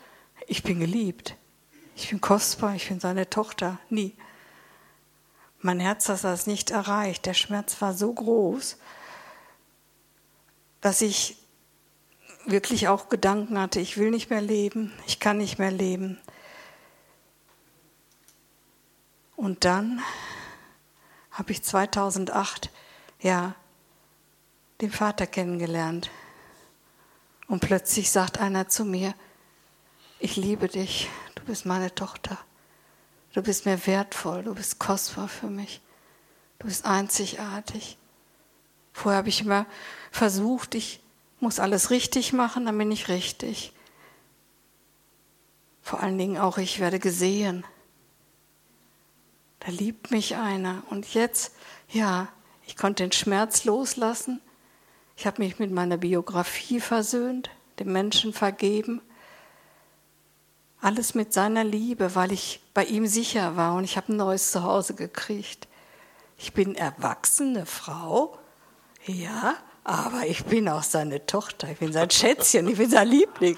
ich 0.47 0.63
bin 0.63 0.79
geliebt, 0.79 1.35
ich 1.95 2.09
bin 2.09 2.21
kostbar, 2.21 2.75
ich 2.75 2.87
bin 2.87 2.99
seine 2.99 3.29
Tochter, 3.29 3.79
nie. 3.89 4.15
Mein 5.59 5.79
Herz 5.79 6.09
hat 6.09 6.23
das 6.23 6.45
nicht 6.45 6.71
erreicht. 6.71 7.25
Der 7.25 7.33
Schmerz 7.33 7.81
war 7.81 7.93
so 7.93 8.13
groß, 8.13 8.77
dass 10.81 11.01
ich 11.01 11.37
wirklich 12.45 12.87
auch 12.87 13.09
Gedanken 13.09 13.59
hatte, 13.59 13.79
ich 13.79 13.97
will 13.97 14.11
nicht 14.11 14.29
mehr 14.29 14.41
leben, 14.41 14.93
ich 15.07 15.19
kann 15.19 15.37
nicht 15.37 15.57
mehr 15.57 15.71
leben. 15.71 16.19
Und 19.35 19.65
dann 19.65 20.01
habe 21.31 21.51
ich 21.51 21.63
2008 21.63 22.69
ja 23.19 23.55
den 24.81 24.91
Vater 24.91 25.25
kennengelernt. 25.27 26.09
Und 27.47 27.59
plötzlich 27.59 28.11
sagt 28.11 28.39
einer 28.39 28.67
zu 28.67 28.85
mir, 28.85 29.13
ich 30.19 30.35
liebe 30.35 30.67
dich, 30.67 31.09
du 31.35 31.43
bist 31.43 31.65
meine 31.65 31.93
Tochter, 31.93 32.37
du 33.33 33.43
bist 33.43 33.65
mir 33.65 33.85
wertvoll, 33.85 34.43
du 34.43 34.55
bist 34.55 34.79
kostbar 34.79 35.27
für 35.27 35.47
mich, 35.47 35.81
du 36.59 36.67
bist 36.67 36.85
einzigartig. 36.85 37.97
Vorher 38.93 39.19
habe 39.19 39.29
ich 39.29 39.41
immer 39.41 39.65
versucht, 40.11 40.73
ich 40.73 41.01
muss 41.39 41.59
alles 41.59 41.89
richtig 41.91 42.33
machen, 42.33 42.65
dann 42.65 42.77
bin 42.77 42.91
ich 42.91 43.09
richtig. 43.09 43.73
Vor 45.81 46.01
allen 46.01 46.17
Dingen 46.17 46.37
auch, 46.37 46.57
ich 46.57 46.79
werde 46.79 46.97
gesehen. 46.97 47.63
Da 49.59 49.69
liebt 49.69 50.11
mich 50.11 50.35
einer. 50.35 50.83
Und 50.89 51.13
jetzt, 51.13 51.53
ja, 51.89 52.27
ich 52.65 52.75
konnte 52.75 53.03
den 53.03 53.11
Schmerz 53.11 53.65
loslassen. 53.65 54.41
Ich 55.15 55.25
habe 55.25 55.41
mich 55.41 55.59
mit 55.59 55.71
meiner 55.71 55.97
Biografie 55.97 56.79
versöhnt, 56.79 57.49
dem 57.79 57.91
Menschen 57.91 58.33
vergeben. 58.33 59.01
Alles 60.81 61.15
mit 61.15 61.33
seiner 61.33 61.63
Liebe, 61.63 62.15
weil 62.15 62.31
ich 62.31 62.61
bei 62.73 62.83
ihm 62.83 63.07
sicher 63.07 63.55
war 63.55 63.75
und 63.75 63.85
ich 63.85 63.97
habe 63.97 64.13
ein 64.13 64.17
neues 64.17 64.51
Zuhause 64.51 64.93
gekriegt. 64.93 65.67
Ich 66.37 66.53
bin 66.53 66.75
erwachsene 66.75 67.65
Frau, 67.65 68.37
ja, 69.05 69.55
aber 69.85 70.27
ich 70.27 70.43
bin 70.45 70.67
auch 70.67 70.83
seine 70.83 71.25
Tochter, 71.25 71.69
ich 71.69 71.79
bin 71.79 71.93
sein 71.93 72.09
Schätzchen, 72.09 72.67
ich 72.67 72.77
bin 72.77 72.89
sein 72.89 73.07
Liebling. 73.07 73.57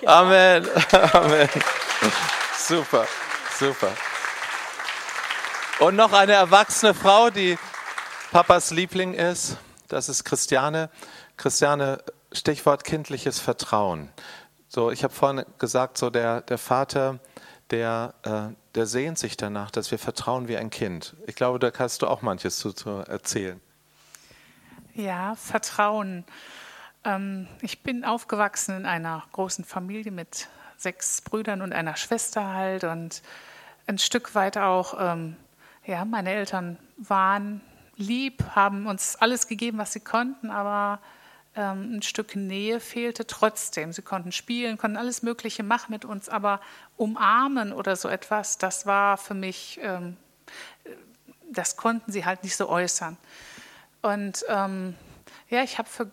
Ja. 0.00 0.20
Amen, 0.22 0.66
Amen. 1.12 1.48
Super, 2.56 3.06
super. 3.58 3.92
Und 5.78 5.94
noch 5.94 6.12
eine 6.14 6.32
erwachsene 6.32 6.94
Frau, 6.94 7.28
die 7.28 7.58
Papas 8.32 8.70
Liebling 8.70 9.12
ist. 9.12 9.58
Das 9.88 10.08
ist 10.08 10.24
Christiane. 10.24 10.90
Christiane, 11.36 11.98
Stichwort 12.32 12.84
kindliches 12.84 13.38
Vertrauen. 13.38 14.08
So, 14.68 14.90
ich 14.90 15.04
habe 15.04 15.14
vorhin 15.14 15.44
gesagt, 15.58 15.96
so 15.96 16.10
der, 16.10 16.40
der 16.42 16.58
Vater, 16.58 17.20
der, 17.70 18.14
äh, 18.22 18.54
der 18.74 18.86
sehnt 18.86 19.18
sich 19.18 19.36
danach, 19.36 19.70
dass 19.70 19.90
wir 19.90 19.98
vertrauen 19.98 20.48
wie 20.48 20.56
ein 20.56 20.70
Kind. 20.70 21.14
Ich 21.26 21.36
glaube, 21.36 21.58
da 21.58 21.70
kannst 21.70 22.02
du 22.02 22.06
auch 22.06 22.22
manches 22.22 22.58
zu, 22.58 22.72
zu 22.72 22.90
erzählen. 22.90 23.60
Ja, 24.94 25.34
Vertrauen. 25.36 26.24
Ähm, 27.04 27.48
ich 27.60 27.82
bin 27.82 28.04
aufgewachsen 28.04 28.76
in 28.76 28.86
einer 28.86 29.24
großen 29.32 29.64
Familie 29.64 30.12
mit 30.12 30.48
sechs 30.76 31.22
Brüdern 31.22 31.62
und 31.62 31.72
einer 31.72 31.96
Schwester 31.96 32.52
halt 32.52 32.84
und 32.84 33.22
ein 33.86 33.98
Stück 33.98 34.34
weit 34.34 34.58
auch, 34.58 34.94
ähm, 34.98 35.36
ja, 35.84 36.04
meine 36.04 36.32
Eltern 36.32 36.78
waren 36.96 37.60
lieb, 37.96 38.42
haben 38.54 38.86
uns 38.86 39.16
alles 39.16 39.48
gegeben, 39.48 39.78
was 39.78 39.92
sie 39.92 40.00
konnten, 40.00 40.50
aber 40.50 41.00
ähm, 41.54 41.96
ein 41.96 42.02
Stück 42.02 42.36
Nähe 42.36 42.80
fehlte 42.80 43.26
trotzdem. 43.26 43.92
Sie 43.92 44.02
konnten 44.02 44.32
spielen, 44.32 44.76
konnten 44.76 44.96
alles 44.96 45.22
Mögliche 45.22 45.62
machen 45.62 45.90
mit 45.90 46.04
uns, 46.04 46.28
aber 46.28 46.60
umarmen 46.96 47.72
oder 47.72 47.96
so 47.96 48.08
etwas, 48.08 48.58
das 48.58 48.86
war 48.86 49.16
für 49.16 49.34
mich, 49.34 49.80
ähm, 49.82 50.16
das 51.50 51.76
konnten 51.76 52.12
sie 52.12 52.24
halt 52.24 52.44
nicht 52.44 52.56
so 52.56 52.68
äußern. 52.68 53.16
Und 54.02 54.44
ähm, 54.48 54.94
ja, 55.48 55.62
ich 55.62 55.78
habe 55.78 55.88
für 55.88 56.10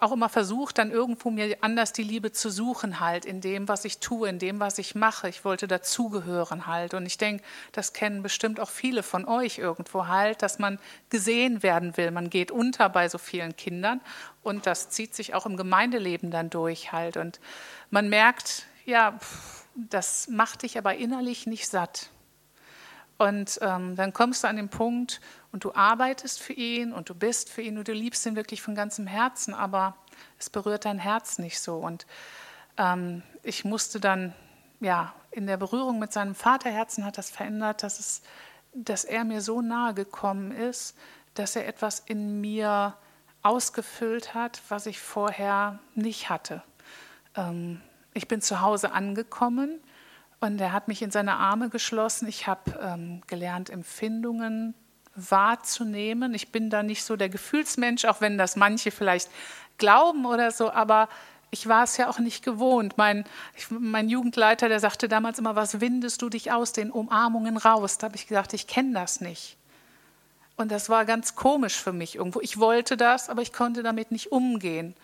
auch 0.00 0.12
immer 0.12 0.28
versucht, 0.28 0.78
dann 0.78 0.90
irgendwo 0.90 1.30
mir 1.30 1.56
anders 1.60 1.92
die 1.92 2.02
Liebe 2.02 2.30
zu 2.30 2.50
suchen, 2.50 3.00
halt 3.00 3.24
in 3.24 3.40
dem, 3.40 3.66
was 3.66 3.84
ich 3.84 3.98
tue, 3.98 4.28
in 4.28 4.38
dem, 4.38 4.60
was 4.60 4.78
ich 4.78 4.94
mache. 4.94 5.28
Ich 5.28 5.44
wollte 5.44 5.66
dazugehören 5.66 6.66
halt. 6.66 6.94
Und 6.94 7.04
ich 7.04 7.18
denke, 7.18 7.42
das 7.72 7.92
kennen 7.92 8.22
bestimmt 8.22 8.60
auch 8.60 8.70
viele 8.70 9.02
von 9.02 9.26
euch 9.26 9.58
irgendwo 9.58 10.06
halt, 10.06 10.42
dass 10.42 10.58
man 10.58 10.78
gesehen 11.10 11.62
werden 11.62 11.96
will. 11.96 12.10
Man 12.12 12.30
geht 12.30 12.50
unter 12.50 12.88
bei 12.88 13.08
so 13.08 13.18
vielen 13.18 13.56
Kindern 13.56 14.00
und 14.42 14.66
das 14.66 14.88
zieht 14.90 15.14
sich 15.14 15.34
auch 15.34 15.46
im 15.46 15.56
Gemeindeleben 15.56 16.30
dann 16.30 16.48
durch 16.48 16.92
halt. 16.92 17.16
Und 17.16 17.40
man 17.90 18.08
merkt, 18.08 18.66
ja, 18.84 19.18
das 19.74 20.28
macht 20.28 20.62
dich 20.62 20.78
aber 20.78 20.94
innerlich 20.94 21.46
nicht 21.46 21.68
satt. 21.68 22.10
Und 23.18 23.58
ähm, 23.62 23.96
dann 23.96 24.12
kommst 24.12 24.44
du 24.44 24.48
an 24.48 24.56
den 24.56 24.68
Punkt 24.68 25.20
und 25.52 25.64
du 25.64 25.74
arbeitest 25.74 26.40
für 26.40 26.52
ihn 26.52 26.92
und 26.92 27.08
du 27.08 27.14
bist 27.14 27.50
für 27.50 27.62
ihn 27.62 27.78
und 27.78 27.88
du 27.88 27.92
liebst 27.92 28.24
ihn 28.26 28.36
wirklich 28.36 28.62
von 28.62 28.74
ganzem 28.74 29.06
Herzen, 29.06 29.54
aber 29.54 29.96
es 30.38 30.50
berührt 30.50 30.84
dein 30.84 30.98
Herz 30.98 31.38
nicht 31.38 31.60
so. 31.60 31.76
Und 31.76 32.06
ähm, 32.76 33.22
ich 33.42 33.64
musste 33.64 34.00
dann, 34.00 34.34
ja, 34.80 35.14
in 35.30 35.46
der 35.46 35.56
Berührung 35.56 35.98
mit 35.98 36.12
seinem 36.12 36.34
Vaterherzen 36.34 37.04
hat 37.04 37.18
das 37.18 37.30
verändert, 37.30 37.82
dass, 37.82 37.98
es, 37.98 38.22
dass 38.74 39.04
er 39.04 39.24
mir 39.24 39.40
so 39.40 39.62
nahe 39.62 39.94
gekommen 39.94 40.52
ist, 40.52 40.96
dass 41.34 41.56
er 41.56 41.66
etwas 41.66 42.00
in 42.00 42.40
mir 42.40 42.94
ausgefüllt 43.42 44.34
hat, 44.34 44.60
was 44.68 44.86
ich 44.86 45.00
vorher 45.00 45.78
nicht 45.94 46.28
hatte. 46.28 46.62
Ähm, 47.36 47.80
ich 48.12 48.28
bin 48.28 48.42
zu 48.42 48.60
Hause 48.60 48.92
angekommen 48.92 49.80
und 50.40 50.60
er 50.60 50.72
hat 50.72 50.88
mich 50.88 51.02
in 51.02 51.10
seine 51.10 51.36
Arme 51.36 51.68
geschlossen. 51.68 52.28
Ich 52.28 52.46
habe 52.46 52.78
ähm, 52.82 53.22
gelernt, 53.26 53.70
Empfindungen 53.70 54.74
wahrzunehmen. 55.30 56.34
Ich 56.34 56.52
bin 56.52 56.70
da 56.70 56.82
nicht 56.82 57.04
so 57.04 57.16
der 57.16 57.28
Gefühlsmensch, 57.28 58.04
auch 58.04 58.20
wenn 58.20 58.38
das 58.38 58.56
manche 58.56 58.90
vielleicht 58.90 59.30
glauben 59.78 60.26
oder 60.26 60.50
so, 60.50 60.70
aber 60.70 61.08
ich 61.50 61.66
war 61.68 61.84
es 61.84 61.96
ja 61.96 62.08
auch 62.10 62.18
nicht 62.18 62.44
gewohnt. 62.44 62.98
Mein, 62.98 63.24
ich, 63.56 63.70
mein 63.70 64.08
Jugendleiter, 64.08 64.68
der 64.68 64.80
sagte 64.80 65.08
damals 65.08 65.38
immer, 65.38 65.56
was 65.56 65.80
windest 65.80 66.20
du 66.20 66.28
dich 66.28 66.52
aus 66.52 66.72
den 66.72 66.90
Umarmungen 66.90 67.56
raus? 67.56 67.98
Da 67.98 68.06
habe 68.06 68.16
ich 68.16 68.26
gesagt, 68.26 68.52
ich 68.52 68.66
kenne 68.66 68.92
das 68.92 69.20
nicht. 69.20 69.56
Und 70.56 70.70
das 70.72 70.88
war 70.88 71.04
ganz 71.04 71.36
komisch 71.36 71.76
für 71.76 71.92
mich 71.92 72.16
irgendwo. 72.16 72.40
Ich 72.40 72.58
wollte 72.58 72.96
das, 72.96 73.30
aber 73.30 73.42
ich 73.42 73.52
konnte 73.52 73.82
damit 73.82 74.10
nicht 74.10 74.32
umgehen. 74.32 74.94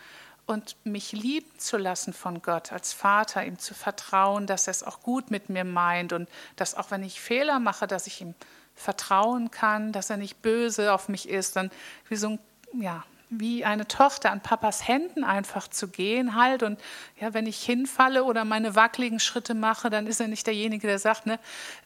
und 0.47 0.77
mich 0.85 1.13
lieben 1.13 1.59
zu 1.59 1.79
lassen 1.79 2.13
von 2.13 2.43
Gott 2.43 2.73
als 2.73 2.93
Vater, 2.93 3.45
ihm 3.45 3.59
zu 3.59 3.75
vertrauen, 3.75 4.47
dass 4.47 4.67
er 4.67 4.73
es 4.73 4.83
auch 4.83 5.01
gut 5.01 5.31
mit 5.31 5.49
mir 5.49 5.65
meint 5.65 6.13
und 6.13 6.29
dass 6.57 6.75
auch 6.75 6.91
wenn 6.91 7.03
ich 7.03 7.21
Fehler 7.21 7.61
mache, 7.61 7.87
dass 7.87 8.07
ich 8.07 8.21
ihm 8.21 8.35
vertrauen 8.75 9.51
kann, 9.51 9.93
dass 9.93 10.11
er 10.11 10.17
nicht 10.17 10.43
böse 10.43 10.93
auf 10.93 11.09
mich 11.09 11.29
ist, 11.29 11.57
dann 11.57 11.71
wie 12.09 12.17
so 12.17 12.29
ein 12.31 12.39
ja, 12.81 13.05
wie 13.31 13.65
eine 13.65 13.87
Tochter 13.89 14.31
an 14.31 14.41
Papas 14.41 14.87
Händen 14.87 15.25
einfach 15.25 15.69
zu 15.69 15.89
gehen 15.89 16.35
halt. 16.35 16.63
Und 16.63 16.81
ja, 17.19 17.35
wenn 17.35 17.47
ich 17.47 17.63
hinfalle 17.63 18.25
oder 18.25 18.45
meine 18.45 18.75
wackeligen 18.75 19.21
Schritte 19.21 19.55
mache, 19.55 19.91
dann 19.91 20.07
ist 20.07 20.21
er 20.21 20.29
nicht 20.29 20.47
derjenige, 20.47 20.87
der 20.87 20.99
sagt, 20.99 21.27
ne, 21.27 21.39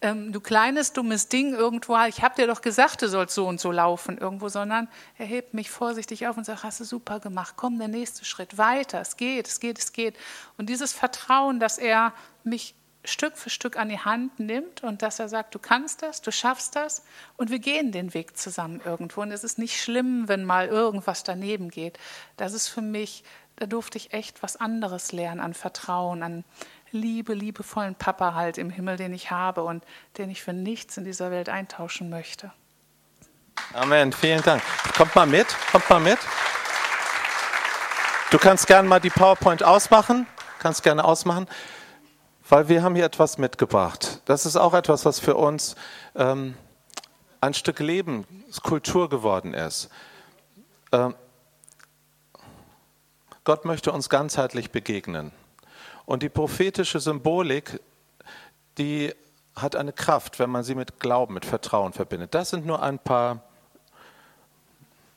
ähm, 0.02 0.32
du 0.32 0.40
kleines 0.40 0.92
dummes 0.92 1.28
Ding 1.28 1.54
irgendwo, 1.54 1.96
ich 2.06 2.22
habe 2.22 2.34
dir 2.34 2.46
doch 2.46 2.60
gesagt, 2.62 3.02
du 3.02 3.08
sollst 3.08 3.34
so 3.34 3.46
und 3.46 3.60
so 3.60 3.72
laufen 3.72 4.18
irgendwo, 4.18 4.48
sondern 4.48 4.88
er 5.16 5.26
hebt 5.26 5.54
mich 5.54 5.70
vorsichtig 5.70 6.26
auf 6.26 6.36
und 6.36 6.44
sagt, 6.44 6.64
hast 6.64 6.80
du 6.80 6.84
super 6.84 7.20
gemacht, 7.20 7.54
komm 7.56 7.78
der 7.78 7.88
nächste 7.88 8.24
Schritt 8.24 8.58
weiter, 8.58 9.00
es 9.00 9.16
geht, 9.16 9.46
es 9.48 9.60
geht, 9.60 9.78
es 9.78 9.92
geht. 9.92 10.16
Und 10.56 10.68
dieses 10.68 10.92
Vertrauen, 10.92 11.60
dass 11.60 11.78
er 11.78 12.12
mich 12.44 12.74
Stück 13.08 13.36
für 13.36 13.50
Stück 13.50 13.76
an 13.76 13.88
die 13.88 13.98
Hand 13.98 14.38
nimmt 14.38 14.82
und 14.82 15.02
dass 15.02 15.18
er 15.18 15.28
sagt, 15.28 15.54
du 15.54 15.58
kannst 15.58 16.02
das, 16.02 16.20
du 16.20 16.30
schaffst 16.30 16.76
das 16.76 17.02
und 17.36 17.50
wir 17.50 17.58
gehen 17.58 17.90
den 17.90 18.14
Weg 18.14 18.36
zusammen 18.36 18.80
irgendwo. 18.84 19.22
Und 19.22 19.32
es 19.32 19.44
ist 19.44 19.58
nicht 19.58 19.80
schlimm, 19.80 20.28
wenn 20.28 20.44
mal 20.44 20.68
irgendwas 20.68 21.24
daneben 21.24 21.70
geht. 21.70 21.98
Das 22.36 22.52
ist 22.52 22.68
für 22.68 22.82
mich, 22.82 23.24
da 23.56 23.66
durfte 23.66 23.98
ich 23.98 24.12
echt 24.12 24.42
was 24.42 24.56
anderes 24.56 25.12
lernen 25.12 25.40
an 25.40 25.54
Vertrauen, 25.54 26.22
an 26.22 26.44
Liebe, 26.90 27.34
liebevollen 27.34 27.94
Papa 27.94 28.34
halt 28.34 28.58
im 28.58 28.70
Himmel, 28.70 28.96
den 28.96 29.12
ich 29.12 29.30
habe 29.30 29.62
und 29.62 29.84
den 30.16 30.30
ich 30.30 30.42
für 30.42 30.52
nichts 30.52 30.96
in 30.96 31.04
dieser 31.04 31.30
Welt 31.30 31.48
eintauschen 31.48 32.08
möchte. 32.08 32.52
Amen, 33.74 34.12
vielen 34.12 34.42
Dank. 34.42 34.62
Kommt 34.96 35.14
mal 35.14 35.26
mit, 35.26 35.46
kommt 35.72 35.88
mal 35.90 36.00
mit. 36.00 36.18
Du 38.30 38.38
kannst 38.38 38.66
gerne 38.66 38.88
mal 38.88 39.00
die 39.00 39.10
PowerPoint 39.10 39.62
ausmachen, 39.62 40.26
kannst 40.58 40.82
gerne 40.82 41.04
ausmachen 41.04 41.48
weil 42.48 42.68
wir 42.68 42.82
haben 42.82 42.94
hier 42.94 43.04
etwas 43.04 43.38
mitgebracht. 43.38 44.22
Das 44.24 44.46
ist 44.46 44.56
auch 44.56 44.74
etwas, 44.74 45.04
was 45.04 45.20
für 45.20 45.34
uns 45.34 45.76
ähm, 46.14 46.56
ein 47.40 47.54
Stück 47.54 47.78
Lebenskultur 47.78 49.08
geworden 49.08 49.54
ist. 49.54 49.90
Ähm, 50.92 51.14
Gott 53.44 53.64
möchte 53.64 53.92
uns 53.92 54.08
ganzheitlich 54.08 54.70
begegnen. 54.70 55.32
Und 56.04 56.22
die 56.22 56.28
prophetische 56.28 57.00
Symbolik, 57.00 57.80
die 58.78 59.14
hat 59.54 59.76
eine 59.76 59.92
Kraft, 59.92 60.38
wenn 60.38 60.50
man 60.50 60.64
sie 60.64 60.74
mit 60.74 61.00
Glauben, 61.00 61.34
mit 61.34 61.44
Vertrauen 61.44 61.92
verbindet. 61.92 62.34
Das 62.34 62.50
sind 62.50 62.64
nur 62.64 62.82
ein 62.82 62.98
paar 62.98 63.42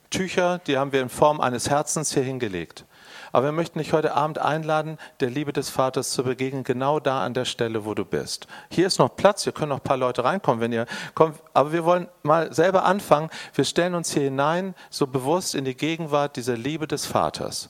Tücher, 0.10 0.60
die 0.60 0.78
haben 0.78 0.92
wir 0.92 1.02
in 1.02 1.10
Form 1.10 1.40
eines 1.40 1.70
Herzens 1.70 2.14
hier 2.14 2.24
hingelegt. 2.24 2.86
Aber 3.32 3.46
wir 3.48 3.52
möchten 3.52 3.80
dich 3.80 3.94
heute 3.94 4.14
Abend 4.14 4.40
einladen, 4.40 4.98
der 5.20 5.30
Liebe 5.30 5.54
des 5.54 5.70
Vaters 5.70 6.12
zu 6.12 6.24
begegnen, 6.24 6.64
genau 6.64 7.00
da 7.00 7.24
an 7.24 7.34
der 7.34 7.46
Stelle, 7.46 7.86
wo 7.86 7.94
du 7.94 8.06
bist. 8.06 8.48
Hier 8.70 8.88
ist 8.88 9.00
noch 9.00 9.16
Platz, 9.16 9.44
hier 9.44 9.54
können 9.54 9.70
noch 9.70 9.78
ein 9.78 9.84
paar 9.84 9.98
Leute 9.98 10.24
reinkommen, 10.24 10.62
wenn 10.62 10.74
ihr 10.74 10.86
kommt. 11.16 11.38
Aber 11.54 11.72
wir 11.72 11.86
wollen 11.86 12.08
mal 12.24 12.54
selber 12.54 12.84
anfangen. 12.84 13.30
Wir 13.54 13.66
stellen 13.66 13.96
uns 13.96 14.12
hier 14.12 14.24
hinein, 14.24 14.76
so 14.90 15.08
bewusst 15.08 15.56
in 15.56 15.66
die 15.66 15.76
Gegenwart 15.76 16.36
dieser 16.36 16.58
Liebe 16.58 16.88
des 16.88 17.06
Vaters. 17.06 17.70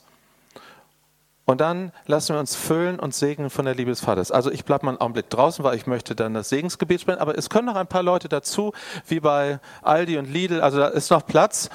Und 1.44 1.60
dann 1.60 1.92
lassen 2.06 2.34
wir 2.34 2.40
uns 2.40 2.54
füllen 2.54 3.00
und 3.00 3.14
segnen 3.14 3.50
von 3.50 3.64
der 3.64 3.74
Liebe 3.74 3.90
des 3.90 4.00
Vaters. 4.00 4.30
Also 4.30 4.50
ich 4.50 4.64
bleibe 4.64 4.86
mal 4.86 4.92
einen 4.92 5.00
Augenblick 5.00 5.28
draußen, 5.28 5.64
weil 5.64 5.76
ich 5.76 5.86
möchte 5.86 6.14
dann 6.14 6.34
das 6.34 6.48
Segensgebet 6.48 7.00
sprechen. 7.00 7.18
Aber 7.18 7.36
es 7.36 7.50
können 7.50 7.66
noch 7.66 7.74
ein 7.74 7.88
paar 7.88 8.04
Leute 8.04 8.28
dazu, 8.28 8.72
wie 9.06 9.18
bei 9.18 9.58
Aldi 9.82 10.18
und 10.18 10.32
Lidl. 10.32 10.60
Also 10.60 10.78
da 10.78 10.86
ist 10.88 11.10
noch 11.10 11.26
Platz. 11.26 11.68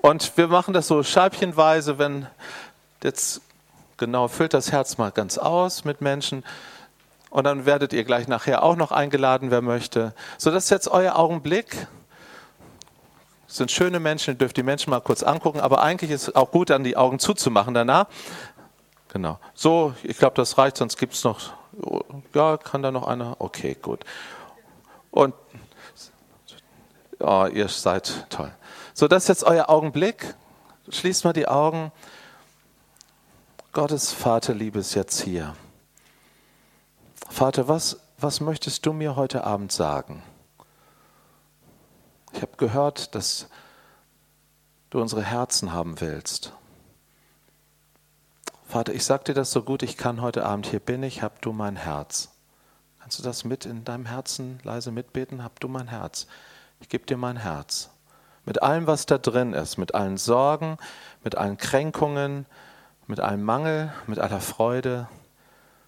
Und 0.00 0.36
wir 0.36 0.48
machen 0.48 0.74
das 0.74 0.86
so 0.86 1.02
scheibchenweise, 1.02 1.98
wenn 1.98 2.26
jetzt 3.02 3.40
genau 3.96 4.28
füllt 4.28 4.54
das 4.54 4.72
Herz 4.72 4.96
mal 4.98 5.10
ganz 5.10 5.38
aus 5.38 5.84
mit 5.84 6.00
Menschen. 6.00 6.44
Und 7.30 7.44
dann 7.44 7.66
werdet 7.66 7.92
ihr 7.92 8.04
gleich 8.04 8.28
nachher 8.28 8.62
auch 8.62 8.76
noch 8.76 8.92
eingeladen, 8.92 9.50
wer 9.50 9.60
möchte. 9.60 10.14
So, 10.38 10.50
das 10.50 10.64
ist 10.64 10.70
jetzt 10.70 10.88
euer 10.88 11.16
Augenblick. 11.16 11.86
Das 13.46 13.56
sind 13.56 13.70
schöne 13.70 13.98
Menschen, 13.98 14.34
ihr 14.34 14.38
dürft 14.38 14.56
die 14.56 14.62
Menschen 14.62 14.90
mal 14.90 15.00
kurz 15.00 15.22
angucken, 15.22 15.60
aber 15.60 15.80
eigentlich 15.82 16.10
ist 16.10 16.28
es 16.28 16.36
auch 16.36 16.50
gut, 16.50 16.70
dann 16.70 16.84
die 16.84 16.96
Augen 16.96 17.18
zuzumachen 17.18 17.74
danach. 17.74 18.06
Genau. 19.08 19.38
So, 19.54 19.94
ich 20.02 20.18
glaube, 20.18 20.36
das 20.36 20.58
reicht, 20.58 20.76
sonst 20.76 20.98
gibt 20.98 21.14
es 21.14 21.24
noch. 21.24 21.52
Ja, 22.34 22.58
kann 22.58 22.82
da 22.82 22.90
noch 22.90 23.06
einer? 23.06 23.36
Okay, 23.38 23.76
gut. 23.80 24.04
Und 25.10 25.34
oh, 27.20 27.46
ihr 27.50 27.68
seid 27.68 28.26
toll. 28.28 28.52
So, 28.98 29.06
das 29.06 29.22
ist 29.22 29.28
jetzt 29.28 29.44
euer 29.44 29.70
Augenblick. 29.70 30.34
Schließt 30.88 31.24
mal 31.24 31.32
die 31.32 31.46
Augen. 31.46 31.92
Gottes 33.70 34.10
Vaterliebe 34.12 34.80
ist 34.80 34.94
jetzt 34.94 35.20
hier. 35.20 35.54
Vater, 37.30 37.68
was, 37.68 38.00
was 38.18 38.40
möchtest 38.40 38.84
du 38.86 38.92
mir 38.92 39.14
heute 39.14 39.44
Abend 39.44 39.70
sagen? 39.70 40.24
Ich 42.32 42.42
habe 42.42 42.56
gehört, 42.56 43.14
dass 43.14 43.46
du 44.90 45.00
unsere 45.00 45.22
Herzen 45.22 45.72
haben 45.72 46.00
willst. 46.00 46.52
Vater, 48.66 48.92
ich 48.94 49.04
sage 49.04 49.22
dir 49.22 49.34
das 49.34 49.52
so 49.52 49.62
gut 49.62 49.84
ich 49.84 49.96
kann 49.96 50.20
heute 50.20 50.44
Abend. 50.44 50.66
Hier 50.66 50.80
bin 50.80 51.04
ich, 51.04 51.22
hab 51.22 51.40
du 51.40 51.52
mein 51.52 51.76
Herz. 51.76 52.30
Kannst 52.98 53.20
du 53.20 53.22
das 53.22 53.44
mit 53.44 53.64
in 53.64 53.84
deinem 53.84 54.06
Herzen 54.06 54.58
leise 54.64 54.90
mitbeten? 54.90 55.44
Hab 55.44 55.60
du 55.60 55.68
mein 55.68 55.86
Herz. 55.86 56.26
Ich 56.80 56.88
gebe 56.88 57.06
dir 57.06 57.16
mein 57.16 57.36
Herz 57.36 57.90
mit 58.48 58.62
allem, 58.62 58.86
was 58.86 59.04
da 59.04 59.18
drin 59.18 59.52
ist, 59.52 59.76
mit 59.76 59.94
allen 59.94 60.16
Sorgen, 60.16 60.78
mit 61.22 61.34
allen 61.34 61.58
Kränkungen, 61.58 62.46
mit 63.06 63.20
allem 63.20 63.42
Mangel, 63.42 63.92
mit 64.06 64.18
aller 64.18 64.40
Freude. 64.40 65.06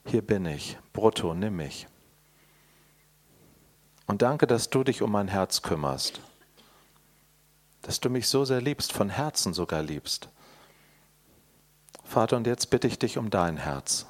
Hier 0.04 0.20
bin 0.20 0.44
ich, 0.44 0.76
brutto, 0.92 1.32
nimm 1.32 1.56
mich. 1.56 1.86
Und 4.06 4.20
danke, 4.20 4.46
dass 4.46 4.68
du 4.68 4.84
dich 4.84 5.00
um 5.00 5.11
mein 5.11 5.28
Herz 5.28 5.62
kümmerst, 5.62 6.20
dass 7.80 7.98
du 7.98 8.11
mich 8.11 8.28
so 8.28 8.44
sehr 8.44 8.61
liebst, 8.61 8.92
von 8.92 9.08
Herzen 9.08 9.54
sogar 9.54 9.82
liebst. 9.82 10.28
Vater, 12.04 12.36
und 12.36 12.46
jetzt 12.46 12.68
bitte 12.68 12.88
ich 12.88 12.98
dich 12.98 13.16
um 13.16 13.30
dein 13.30 13.56
Herz. 13.56 14.04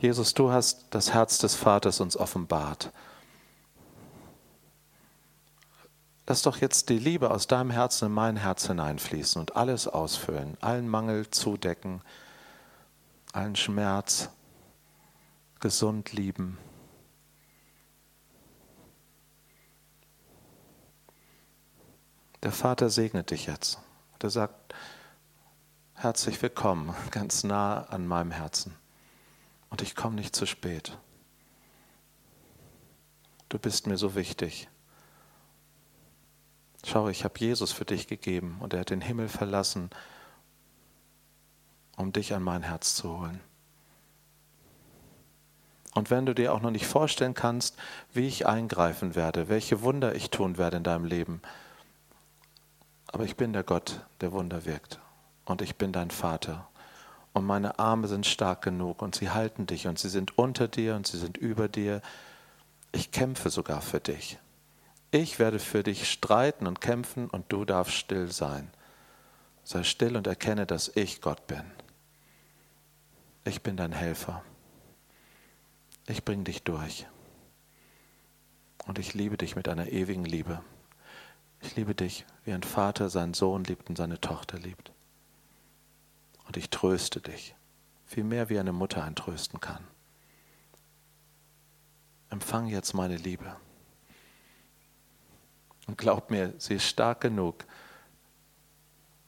Jesus, 0.00 0.32
du 0.32 0.52
hast 0.52 0.86
das 0.88 1.12
Herz 1.12 1.36
des 1.36 1.54
Vaters 1.54 2.00
uns 2.00 2.16
offenbart. 2.16 2.92
Lass 6.28 6.42
doch 6.42 6.58
jetzt 6.58 6.90
die 6.90 6.98
Liebe 6.98 7.30
aus 7.30 7.46
deinem 7.46 7.70
Herzen 7.70 8.08
in 8.08 8.12
mein 8.12 8.36
Herz 8.36 8.66
hineinfließen 8.66 9.40
und 9.40 9.56
alles 9.56 9.88
ausfüllen, 9.88 10.58
allen 10.60 10.86
Mangel 10.86 11.30
zudecken, 11.30 12.02
allen 13.32 13.56
Schmerz 13.56 14.28
gesund 15.58 16.12
lieben. 16.12 16.58
Der 22.42 22.52
Vater 22.52 22.90
segnet 22.90 23.30
dich 23.30 23.46
jetzt. 23.46 23.78
Er 24.22 24.28
sagt, 24.28 24.74
herzlich 25.94 26.42
willkommen, 26.42 26.94
ganz 27.10 27.42
nah 27.42 27.84
an 27.84 28.06
meinem 28.06 28.32
Herzen. 28.32 28.76
Und 29.70 29.80
ich 29.80 29.96
komme 29.96 30.16
nicht 30.16 30.36
zu 30.36 30.44
spät. 30.44 30.98
Du 33.48 33.58
bist 33.58 33.86
mir 33.86 33.96
so 33.96 34.14
wichtig. 34.14 34.68
Schau, 36.84 37.08
ich 37.08 37.24
habe 37.24 37.38
Jesus 37.38 37.72
für 37.72 37.84
dich 37.84 38.06
gegeben 38.06 38.58
und 38.60 38.72
er 38.72 38.80
hat 38.80 38.90
den 38.90 39.00
Himmel 39.00 39.28
verlassen, 39.28 39.90
um 41.96 42.12
dich 42.12 42.34
an 42.34 42.42
mein 42.42 42.62
Herz 42.62 42.94
zu 42.94 43.18
holen. 43.18 43.40
Und 45.94 46.10
wenn 46.10 46.26
du 46.26 46.34
dir 46.34 46.54
auch 46.54 46.60
noch 46.60 46.70
nicht 46.70 46.86
vorstellen 46.86 47.34
kannst, 47.34 47.76
wie 48.12 48.28
ich 48.28 48.46
eingreifen 48.46 49.16
werde, 49.16 49.48
welche 49.48 49.82
Wunder 49.82 50.14
ich 50.14 50.30
tun 50.30 50.56
werde 50.56 50.76
in 50.76 50.84
deinem 50.84 51.04
Leben, 51.04 51.42
aber 53.10 53.24
ich 53.24 53.36
bin 53.36 53.52
der 53.52 53.64
Gott, 53.64 54.00
der 54.20 54.32
Wunder 54.32 54.64
wirkt. 54.64 55.00
Und 55.44 55.62
ich 55.62 55.76
bin 55.76 55.92
dein 55.92 56.10
Vater. 56.10 56.68
Und 57.32 57.46
meine 57.46 57.78
Arme 57.78 58.06
sind 58.06 58.26
stark 58.26 58.62
genug 58.62 59.02
und 59.02 59.14
sie 59.14 59.30
halten 59.30 59.66
dich 59.66 59.86
und 59.86 59.98
sie 59.98 60.08
sind 60.08 60.36
unter 60.36 60.68
dir 60.68 60.94
und 60.94 61.06
sie 61.06 61.18
sind 61.18 61.36
über 61.36 61.68
dir. 61.68 62.02
Ich 62.92 63.10
kämpfe 63.10 63.50
sogar 63.50 63.80
für 63.80 64.00
dich. 64.00 64.38
Ich 65.10 65.38
werde 65.38 65.58
für 65.58 65.82
dich 65.82 66.10
streiten 66.10 66.66
und 66.66 66.80
kämpfen 66.80 67.30
und 67.30 67.50
du 67.50 67.64
darfst 67.64 67.94
still 67.94 68.30
sein. 68.30 68.70
Sei 69.64 69.82
still 69.82 70.16
und 70.16 70.26
erkenne, 70.26 70.66
dass 70.66 70.94
ich 70.94 71.22
Gott 71.22 71.46
bin. 71.46 71.64
Ich 73.44 73.62
bin 73.62 73.76
dein 73.76 73.92
Helfer. 73.92 74.42
Ich 76.06 76.24
bringe 76.24 76.44
dich 76.44 76.62
durch. 76.62 77.06
Und 78.86 78.98
ich 78.98 79.14
liebe 79.14 79.38
dich 79.38 79.56
mit 79.56 79.68
einer 79.68 79.88
ewigen 79.88 80.24
Liebe. 80.24 80.62
Ich 81.60 81.76
liebe 81.76 81.94
dich, 81.94 82.26
wie 82.44 82.52
ein 82.52 82.62
Vater 82.62 83.08
seinen 83.08 83.34
Sohn 83.34 83.64
liebt 83.64 83.88
und 83.88 83.96
seine 83.96 84.20
Tochter 84.20 84.58
liebt. 84.58 84.92
Und 86.46 86.56
ich 86.56 86.70
tröste 86.70 87.20
dich, 87.20 87.54
viel 88.06 88.24
mehr 88.24 88.48
wie 88.48 88.58
eine 88.58 88.72
Mutter 88.72 89.04
ein 89.04 89.16
trösten 89.16 89.60
kann. 89.60 89.84
Empfang 92.30 92.66
jetzt 92.66 92.94
meine 92.94 93.16
Liebe. 93.16 93.56
Und 95.88 95.98
glaub 95.98 96.30
mir, 96.30 96.52
sie 96.58 96.74
ist 96.74 96.84
stark 96.84 97.22
genug, 97.22 97.64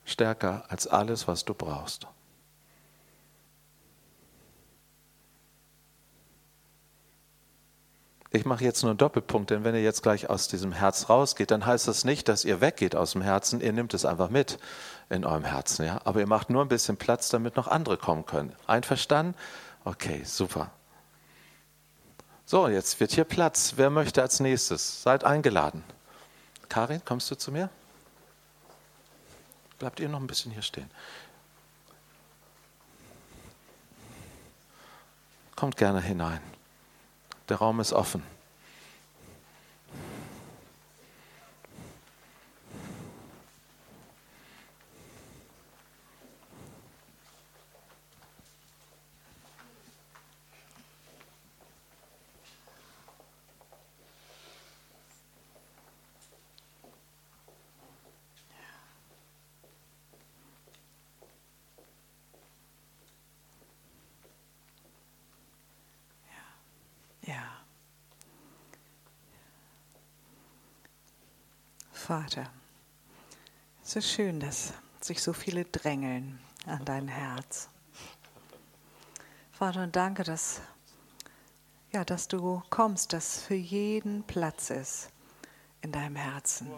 stärker 0.05 0.65
als 0.69 0.87
alles, 0.87 1.27
was 1.27 1.45
du 1.45 1.55
brauchst. 1.55 2.07
Ich 8.32 8.45
mache 8.45 8.62
jetzt 8.62 8.82
nur 8.82 8.91
einen 8.91 8.99
Doppelpunkt, 8.99 9.51
denn 9.51 9.65
wenn 9.65 9.74
ihr 9.74 9.82
jetzt 9.82 10.05
gleich 10.05 10.31
aus 10.31 10.47
diesem 10.47 10.70
Herz 10.70 11.09
rausgeht, 11.09 11.51
dann 11.51 11.66
heißt 11.66 11.89
das 11.89 12.05
nicht, 12.05 12.28
dass 12.28 12.45
ihr 12.45 12.61
weggeht 12.61 12.95
aus 12.95 13.12
dem 13.12 13.23
Herzen, 13.23 13.61
ihr 13.61 13.73
nehmt 13.73 13.93
es 13.93 14.05
einfach 14.05 14.31
mit 14.31 14.61
in 15.09 15.24
eurem 15.24 15.43
Herzen, 15.43 15.85
ja. 15.85 16.01
Aber 16.05 16.20
ihr 16.20 16.28
macht 16.28 16.49
nur 16.49 16.62
ein 16.62 16.69
bisschen 16.69 16.97
Platz, 16.97 17.31
damit 17.31 17.57
noch 17.57 17.66
andere 17.66 17.97
kommen 17.97 18.24
können. 18.27 18.55
Einverstanden? 18.69 19.35
Okay, 19.85 20.23
super. 20.24 20.70
So, 22.45 22.69
jetzt 22.69 23.01
wird 23.01 23.12
hier 23.12 23.24
Platz. 23.24 23.74
Wer 23.77 23.91
möchte 23.91 24.23
als 24.23 24.39
nächstes? 24.39 25.03
Seid 25.03 25.24
eingeladen. 25.24 25.82
Karin, 26.71 27.05
kommst 27.05 27.31
du 27.31 27.35
zu 27.35 27.51
mir? 27.53 27.69
Bleibt 29.79 29.99
ihr 29.99 30.09
noch 30.09 30.21
ein 30.21 30.27
bisschen 30.27 30.53
hier 30.53 30.63
stehen? 30.63 30.89
Kommt 35.57 35.77
gerne 35.77 36.01
hinein. 36.01 36.41
Der 37.49 37.57
Raum 37.57 37.81
ist 37.81 37.93
offen. 37.93 38.23
Vater, 72.11 72.51
es 73.85 73.95
ist 73.95 74.11
schön, 74.11 74.41
dass 74.41 74.73
sich 75.01 75.23
so 75.23 75.32
viele 75.32 75.65
drängeln 75.65 76.41
an 76.66 76.85
dein 76.85 77.07
Herz. 77.07 77.69
Vater, 79.53 79.85
und 79.85 79.95
danke, 79.95 80.24
dass, 80.24 80.61
ja, 81.93 82.05
dass 82.05 82.27
du 82.27 82.65
kommst, 82.69 83.12
dass 83.12 83.41
für 83.43 83.55
jeden 83.55 84.24
Platz 84.24 84.70
ist 84.70 85.11
in 85.82 85.93
deinem 85.93 86.16
Herzen 86.16 86.69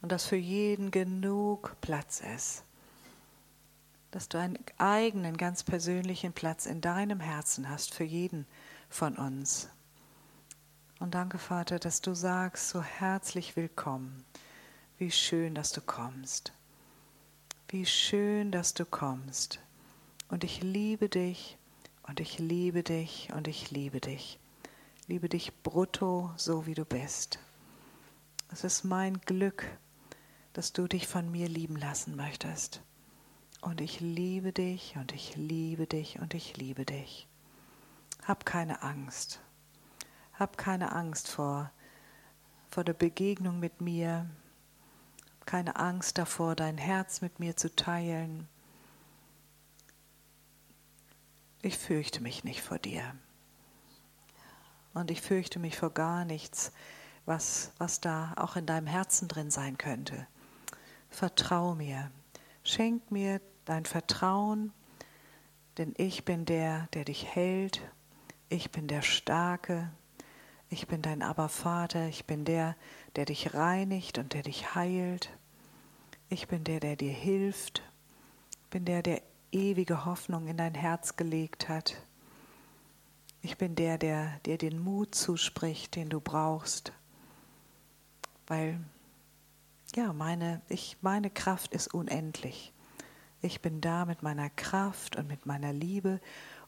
und 0.00 0.10
dass 0.10 0.24
für 0.24 0.36
jeden 0.36 0.92
genug 0.92 1.76
Platz 1.82 2.22
ist. 2.34 2.64
Dass 4.12 4.30
du 4.30 4.38
einen 4.38 4.58
eigenen, 4.78 5.36
ganz 5.36 5.62
persönlichen 5.62 6.32
Platz 6.32 6.64
in 6.64 6.80
deinem 6.80 7.20
Herzen 7.20 7.68
hast 7.68 7.92
für 7.92 8.04
jeden 8.04 8.46
von 8.88 9.18
uns. 9.18 9.68
Und 11.00 11.14
danke, 11.14 11.36
Vater, 11.36 11.78
dass 11.78 12.00
du 12.00 12.14
sagst, 12.14 12.70
so 12.70 12.82
herzlich 12.82 13.54
willkommen. 13.54 14.24
Wie 14.98 15.12
schön, 15.12 15.54
dass 15.54 15.70
du 15.70 15.80
kommst. 15.80 16.52
Wie 17.68 17.86
schön, 17.86 18.50
dass 18.50 18.74
du 18.74 18.84
kommst. 18.84 19.60
Und 20.28 20.42
ich 20.42 20.60
liebe 20.60 21.08
dich 21.08 21.56
und 22.08 22.18
ich 22.18 22.40
liebe 22.40 22.82
dich 22.82 23.28
und 23.32 23.46
ich 23.46 23.70
liebe 23.70 24.00
dich. 24.00 24.40
Liebe 25.06 25.28
dich 25.28 25.54
brutto, 25.62 26.32
so 26.34 26.66
wie 26.66 26.74
du 26.74 26.84
bist. 26.84 27.38
Es 28.50 28.64
ist 28.64 28.82
mein 28.82 29.20
Glück, 29.20 29.64
dass 30.52 30.72
du 30.72 30.88
dich 30.88 31.06
von 31.06 31.30
mir 31.30 31.48
lieben 31.48 31.76
lassen 31.76 32.16
möchtest. 32.16 32.82
Und 33.60 33.80
ich 33.80 34.00
liebe 34.00 34.52
dich 34.52 34.96
und 34.96 35.12
ich 35.12 35.36
liebe 35.36 35.86
dich 35.86 36.18
und 36.18 36.34
ich 36.34 36.56
liebe 36.56 36.84
dich. 36.84 37.28
Hab 38.24 38.44
keine 38.44 38.82
Angst. 38.82 39.38
Hab 40.34 40.58
keine 40.58 40.90
Angst 40.90 41.28
vor, 41.28 41.70
vor 42.68 42.82
der 42.82 42.94
Begegnung 42.94 43.60
mit 43.60 43.80
mir. 43.80 44.28
Keine 45.48 45.76
Angst 45.76 46.18
davor, 46.18 46.54
dein 46.54 46.76
Herz 46.76 47.22
mit 47.22 47.40
mir 47.40 47.56
zu 47.56 47.74
teilen. 47.74 48.46
Ich 51.62 51.78
fürchte 51.78 52.22
mich 52.22 52.44
nicht 52.44 52.60
vor 52.60 52.78
dir. 52.78 53.14
Und 54.92 55.10
ich 55.10 55.22
fürchte 55.22 55.58
mich 55.58 55.78
vor 55.78 55.88
gar 55.88 56.26
nichts, 56.26 56.70
was, 57.24 57.72
was 57.78 58.02
da 58.02 58.34
auch 58.36 58.56
in 58.56 58.66
deinem 58.66 58.86
Herzen 58.86 59.26
drin 59.26 59.50
sein 59.50 59.78
könnte. 59.78 60.26
Vertrau 61.08 61.74
mir. 61.74 62.10
Schenk 62.62 63.10
mir 63.10 63.40
dein 63.64 63.86
Vertrauen, 63.86 64.74
denn 65.78 65.94
ich 65.96 66.26
bin 66.26 66.44
der, 66.44 66.88
der 66.92 67.06
dich 67.06 67.24
hält. 67.24 67.80
Ich 68.50 68.70
bin 68.70 68.86
der 68.86 69.00
Starke, 69.00 69.90
ich 70.68 70.86
bin 70.88 71.00
dein 71.00 71.22
Abervater, 71.22 72.06
ich 72.06 72.26
bin 72.26 72.44
der, 72.44 72.76
der 73.16 73.24
dich 73.24 73.54
reinigt 73.54 74.18
und 74.18 74.34
der 74.34 74.42
dich 74.42 74.74
heilt. 74.74 75.30
Ich 76.28 76.48
bin 76.48 76.64
der, 76.64 76.80
der 76.80 76.96
dir 76.96 77.12
hilft. 77.12 77.82
Ich 78.62 78.70
bin 78.70 78.84
der, 78.84 79.02
der 79.02 79.22
ewige 79.52 80.04
Hoffnung 80.04 80.46
in 80.46 80.56
dein 80.56 80.74
Herz 80.74 81.16
gelegt 81.16 81.68
hat. 81.68 81.96
Ich 83.40 83.56
bin 83.56 83.74
der, 83.74 83.98
der 83.98 84.38
dir 84.44 84.58
den 84.58 84.78
Mut 84.78 85.14
zuspricht, 85.14 85.96
den 85.96 86.08
du 86.08 86.20
brauchst. 86.20 86.92
Weil, 88.46 88.80
ja, 89.94 90.12
meine, 90.12 90.60
ich, 90.68 90.96
meine 91.00 91.30
Kraft 91.30 91.72
ist 91.72 91.94
unendlich. 91.94 92.72
Ich 93.40 93.62
bin 93.62 93.80
da 93.80 94.04
mit 94.04 94.22
meiner 94.22 94.50
Kraft 94.50 95.16
und 95.16 95.28
mit 95.28 95.46
meiner 95.46 95.72
Liebe. 95.72 96.20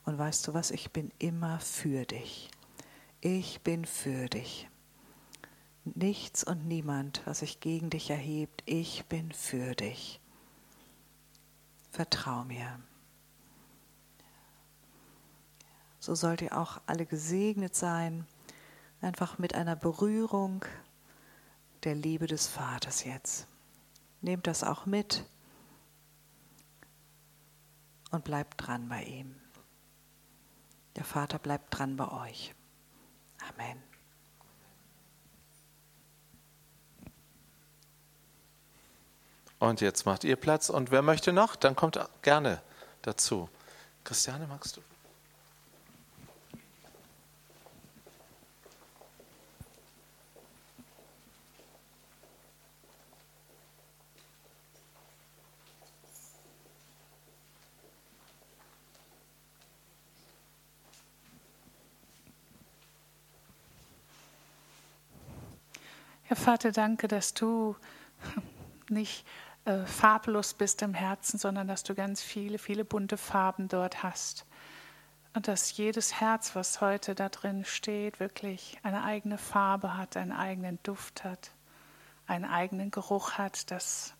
Und 0.04 0.16
weißt 0.16 0.48
du 0.48 0.54
was, 0.54 0.70
ich 0.70 0.90
bin 0.92 1.10
immer 1.18 1.60
für 1.60 2.06
dich 2.06 2.50
ich 3.20 3.60
bin 3.60 3.84
für 3.84 4.28
dich. 4.28 4.69
Nichts 5.94 6.44
und 6.44 6.66
niemand, 6.66 7.22
was 7.24 7.40
sich 7.40 7.60
gegen 7.60 7.90
dich 7.90 8.10
erhebt, 8.10 8.62
ich 8.66 9.06
bin 9.06 9.32
für 9.32 9.74
dich. 9.74 10.20
Vertrau 11.90 12.44
mir. 12.44 12.80
So 15.98 16.14
sollt 16.14 16.42
ihr 16.42 16.56
auch 16.56 16.80
alle 16.86 17.06
gesegnet 17.06 17.74
sein, 17.74 18.26
einfach 19.00 19.38
mit 19.38 19.54
einer 19.54 19.76
Berührung 19.76 20.64
der 21.84 21.94
Liebe 21.94 22.26
des 22.26 22.46
Vaters 22.46 23.04
jetzt. 23.04 23.46
Nehmt 24.20 24.46
das 24.46 24.62
auch 24.62 24.86
mit 24.86 25.24
und 28.10 28.24
bleibt 28.24 28.66
dran 28.66 28.88
bei 28.88 29.02
ihm. 29.04 29.34
Der 30.96 31.04
Vater 31.04 31.38
bleibt 31.38 31.76
dran 31.76 31.96
bei 31.96 32.10
euch. 32.10 32.54
Amen. 33.48 33.89
Und 39.60 39.82
jetzt 39.82 40.06
macht 40.06 40.24
ihr 40.24 40.36
Platz. 40.36 40.70
Und 40.70 40.90
wer 40.90 41.02
möchte 41.02 41.32
noch, 41.32 41.54
dann 41.54 41.76
kommt 41.76 42.00
gerne 42.22 42.62
dazu. 43.02 43.48
Christiane, 44.04 44.46
magst 44.46 44.78
du? 44.78 44.80
Herr 66.22 66.36
Vater, 66.36 66.72
danke, 66.72 67.08
dass 67.08 67.34
du 67.34 67.76
nicht 68.88 69.26
äh, 69.64 69.84
farblos 69.84 70.54
bist 70.54 70.82
im 70.82 70.94
Herzen, 70.94 71.38
sondern 71.38 71.68
dass 71.68 71.82
du 71.82 71.94
ganz 71.94 72.22
viele, 72.22 72.58
viele 72.58 72.84
bunte 72.84 73.16
Farben 73.16 73.68
dort 73.68 74.02
hast. 74.02 74.46
Und 75.32 75.46
dass 75.46 75.76
jedes 75.76 76.20
Herz, 76.20 76.56
was 76.56 76.80
heute 76.80 77.14
da 77.14 77.28
drin 77.28 77.64
steht, 77.64 78.18
wirklich 78.18 78.78
eine 78.82 79.04
eigene 79.04 79.38
Farbe 79.38 79.96
hat, 79.96 80.16
einen 80.16 80.32
eigenen 80.32 80.78
Duft 80.82 81.22
hat, 81.22 81.52
einen 82.26 82.44
eigenen 82.44 82.90
Geruch 82.90 83.32
hat, 83.32 83.70
dass 83.70 84.14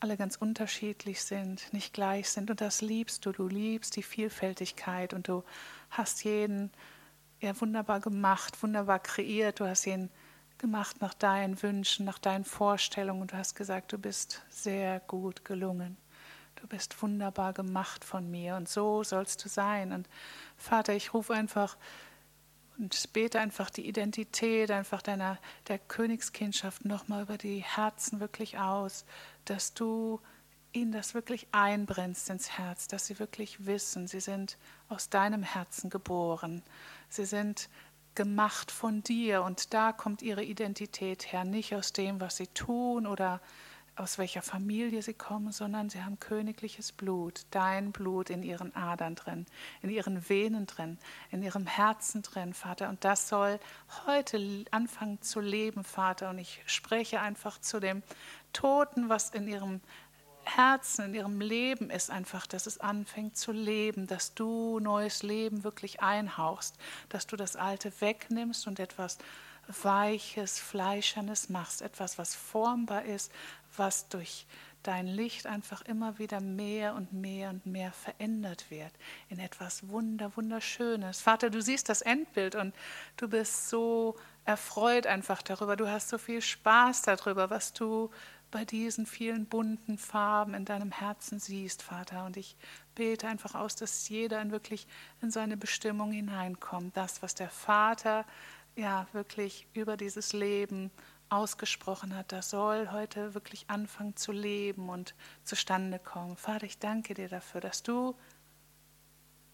alle 0.00 0.16
ganz 0.16 0.36
unterschiedlich 0.36 1.22
sind, 1.22 1.72
nicht 1.74 1.92
gleich 1.92 2.30
sind. 2.30 2.50
Und 2.50 2.62
das 2.62 2.80
liebst 2.80 3.26
du. 3.26 3.32
Du 3.32 3.48
liebst 3.48 3.96
die 3.96 4.02
Vielfältigkeit 4.02 5.12
und 5.12 5.28
du 5.28 5.44
hast 5.90 6.24
jeden 6.24 6.70
ja, 7.40 7.58
wunderbar 7.60 8.00
gemacht, 8.00 8.62
wunderbar 8.62 8.98
kreiert. 8.98 9.60
Du 9.60 9.66
hast 9.66 9.86
ihn 9.86 10.10
gemacht 10.60 11.00
nach 11.00 11.14
deinen 11.14 11.60
Wünschen, 11.62 12.06
nach 12.06 12.18
deinen 12.18 12.44
Vorstellungen 12.44 13.22
und 13.22 13.32
du 13.32 13.36
hast 13.36 13.56
gesagt, 13.56 13.92
du 13.92 13.98
bist 13.98 14.42
sehr 14.48 15.00
gut 15.00 15.44
gelungen. 15.44 15.96
Du 16.56 16.66
bist 16.68 17.00
wunderbar 17.02 17.52
gemacht 17.52 18.04
von 18.04 18.30
mir 18.30 18.56
und 18.56 18.68
so 18.68 19.02
sollst 19.02 19.44
du 19.44 19.48
sein. 19.48 19.92
Und 19.92 20.08
Vater, 20.56 20.94
ich 20.94 21.14
rufe 21.14 21.34
einfach 21.34 21.76
und 22.78 23.12
bete 23.12 23.40
einfach 23.40 23.70
die 23.70 23.86
Identität 23.86 24.70
einfach 24.70 25.02
deiner 25.02 25.38
der 25.68 25.78
Königskindschaft 25.78 26.84
nochmal 26.84 27.22
über 27.22 27.38
die 27.38 27.58
Herzen 27.58 28.20
wirklich 28.20 28.58
aus, 28.58 29.04
dass 29.44 29.74
du 29.74 30.20
ihnen 30.72 30.92
das 30.92 31.14
wirklich 31.14 31.48
einbrennst 31.52 32.30
ins 32.30 32.56
Herz, 32.56 32.88
dass 32.88 33.06
sie 33.06 33.18
wirklich 33.18 33.66
wissen, 33.66 34.06
sie 34.06 34.20
sind 34.20 34.56
aus 34.88 35.10
deinem 35.10 35.42
Herzen 35.42 35.90
geboren. 35.90 36.62
Sie 37.08 37.24
sind 37.24 37.68
gemacht 38.14 38.70
von 38.70 39.02
dir 39.02 39.42
und 39.42 39.72
da 39.74 39.92
kommt 39.92 40.22
ihre 40.22 40.42
Identität 40.42 41.32
her, 41.32 41.44
nicht 41.44 41.74
aus 41.74 41.92
dem, 41.92 42.20
was 42.20 42.36
sie 42.36 42.48
tun 42.48 43.06
oder 43.06 43.40
aus 44.00 44.18
welcher 44.18 44.40
Familie 44.40 45.02
sie 45.02 45.14
kommen, 45.14 45.52
sondern 45.52 45.90
sie 45.90 46.02
haben 46.02 46.18
königliches 46.18 46.92
Blut, 46.92 47.42
dein 47.50 47.92
Blut 47.92 48.30
in 48.30 48.42
ihren 48.42 48.74
Adern 48.74 49.14
drin, 49.14 49.46
in 49.82 49.90
ihren 49.90 50.28
Venen 50.28 50.66
drin, 50.66 50.98
in 51.30 51.42
ihrem 51.42 51.66
Herzen 51.66 52.22
drin, 52.22 52.54
Vater. 52.54 52.88
Und 52.88 53.04
das 53.04 53.28
soll 53.28 53.60
heute 54.06 54.64
anfangen 54.70 55.20
zu 55.20 55.40
leben, 55.40 55.84
Vater. 55.84 56.30
Und 56.30 56.38
ich 56.38 56.62
spreche 56.66 57.20
einfach 57.20 57.60
zu 57.60 57.78
dem 57.78 58.02
Toten, 58.52 59.08
was 59.08 59.30
in 59.30 59.46
ihrem 59.46 59.80
Herzen, 60.44 61.06
in 61.06 61.14
ihrem 61.14 61.40
Leben 61.40 61.90
ist 61.90 62.10
einfach, 62.10 62.46
dass 62.46 62.66
es 62.66 62.78
anfängt 62.80 63.36
zu 63.36 63.52
leben, 63.52 64.06
dass 64.06 64.34
du 64.34 64.78
neues 64.80 65.22
Leben 65.22 65.64
wirklich 65.64 66.02
einhauchst, 66.02 66.76
dass 67.08 67.26
du 67.26 67.36
das 67.36 67.56
Alte 67.56 67.92
wegnimmst 68.00 68.66
und 68.66 68.78
etwas 68.78 69.18
Weiches, 69.82 70.58
Fleischernes 70.58 71.48
machst, 71.48 71.82
etwas, 71.82 72.18
was 72.18 72.34
formbar 72.34 73.04
ist, 73.04 73.30
was 73.76 74.08
durch 74.08 74.46
dein 74.82 75.06
Licht 75.06 75.46
einfach 75.46 75.82
immer 75.82 76.18
wieder 76.18 76.40
mehr 76.40 76.94
und 76.94 77.12
mehr 77.12 77.50
und 77.50 77.66
mehr 77.66 77.92
verändert 77.92 78.70
wird 78.70 78.92
in 79.28 79.38
etwas 79.38 79.88
Wunder, 79.88 80.34
Wunderschönes. 80.36 81.20
Vater, 81.20 81.50
du 81.50 81.60
siehst 81.60 81.88
das 81.88 82.00
Endbild 82.00 82.54
und 82.54 82.74
du 83.16 83.28
bist 83.28 83.68
so 83.68 84.16
erfreut 84.44 85.06
einfach 85.06 85.42
darüber. 85.42 85.76
Du 85.76 85.86
hast 85.86 86.08
so 86.08 86.18
viel 86.18 86.40
Spaß 86.40 87.02
darüber, 87.02 87.50
was 87.50 87.72
du 87.72 88.10
bei 88.50 88.64
diesen 88.64 89.06
vielen 89.06 89.46
bunten 89.46 89.98
Farben 89.98 90.54
in 90.54 90.64
deinem 90.64 90.90
Herzen 90.90 91.38
siehst, 91.38 91.82
Vater. 91.82 92.24
Und 92.24 92.36
ich 92.36 92.56
bete 92.94 93.28
einfach 93.28 93.54
aus, 93.54 93.76
dass 93.76 94.08
jeder 94.08 94.50
wirklich 94.50 94.86
in 95.20 95.30
seine 95.30 95.56
Bestimmung 95.56 96.12
hineinkommt. 96.12 96.96
Das, 96.96 97.22
was 97.22 97.34
der 97.34 97.50
Vater 97.50 98.24
ja 98.76 99.06
wirklich 99.12 99.66
über 99.72 99.96
dieses 99.96 100.32
Leben 100.32 100.90
ausgesprochen 101.28 102.16
hat, 102.16 102.32
das 102.32 102.50
soll 102.50 102.90
heute 102.90 103.34
wirklich 103.34 103.70
anfangen 103.70 104.16
zu 104.16 104.32
leben 104.32 104.88
und 104.88 105.14
zustande 105.44 105.98
kommen. 105.98 106.36
Vater, 106.36 106.66
ich 106.66 106.78
danke 106.78 107.14
dir 107.14 107.28
dafür, 107.28 107.60
dass 107.60 107.82
du 107.82 108.16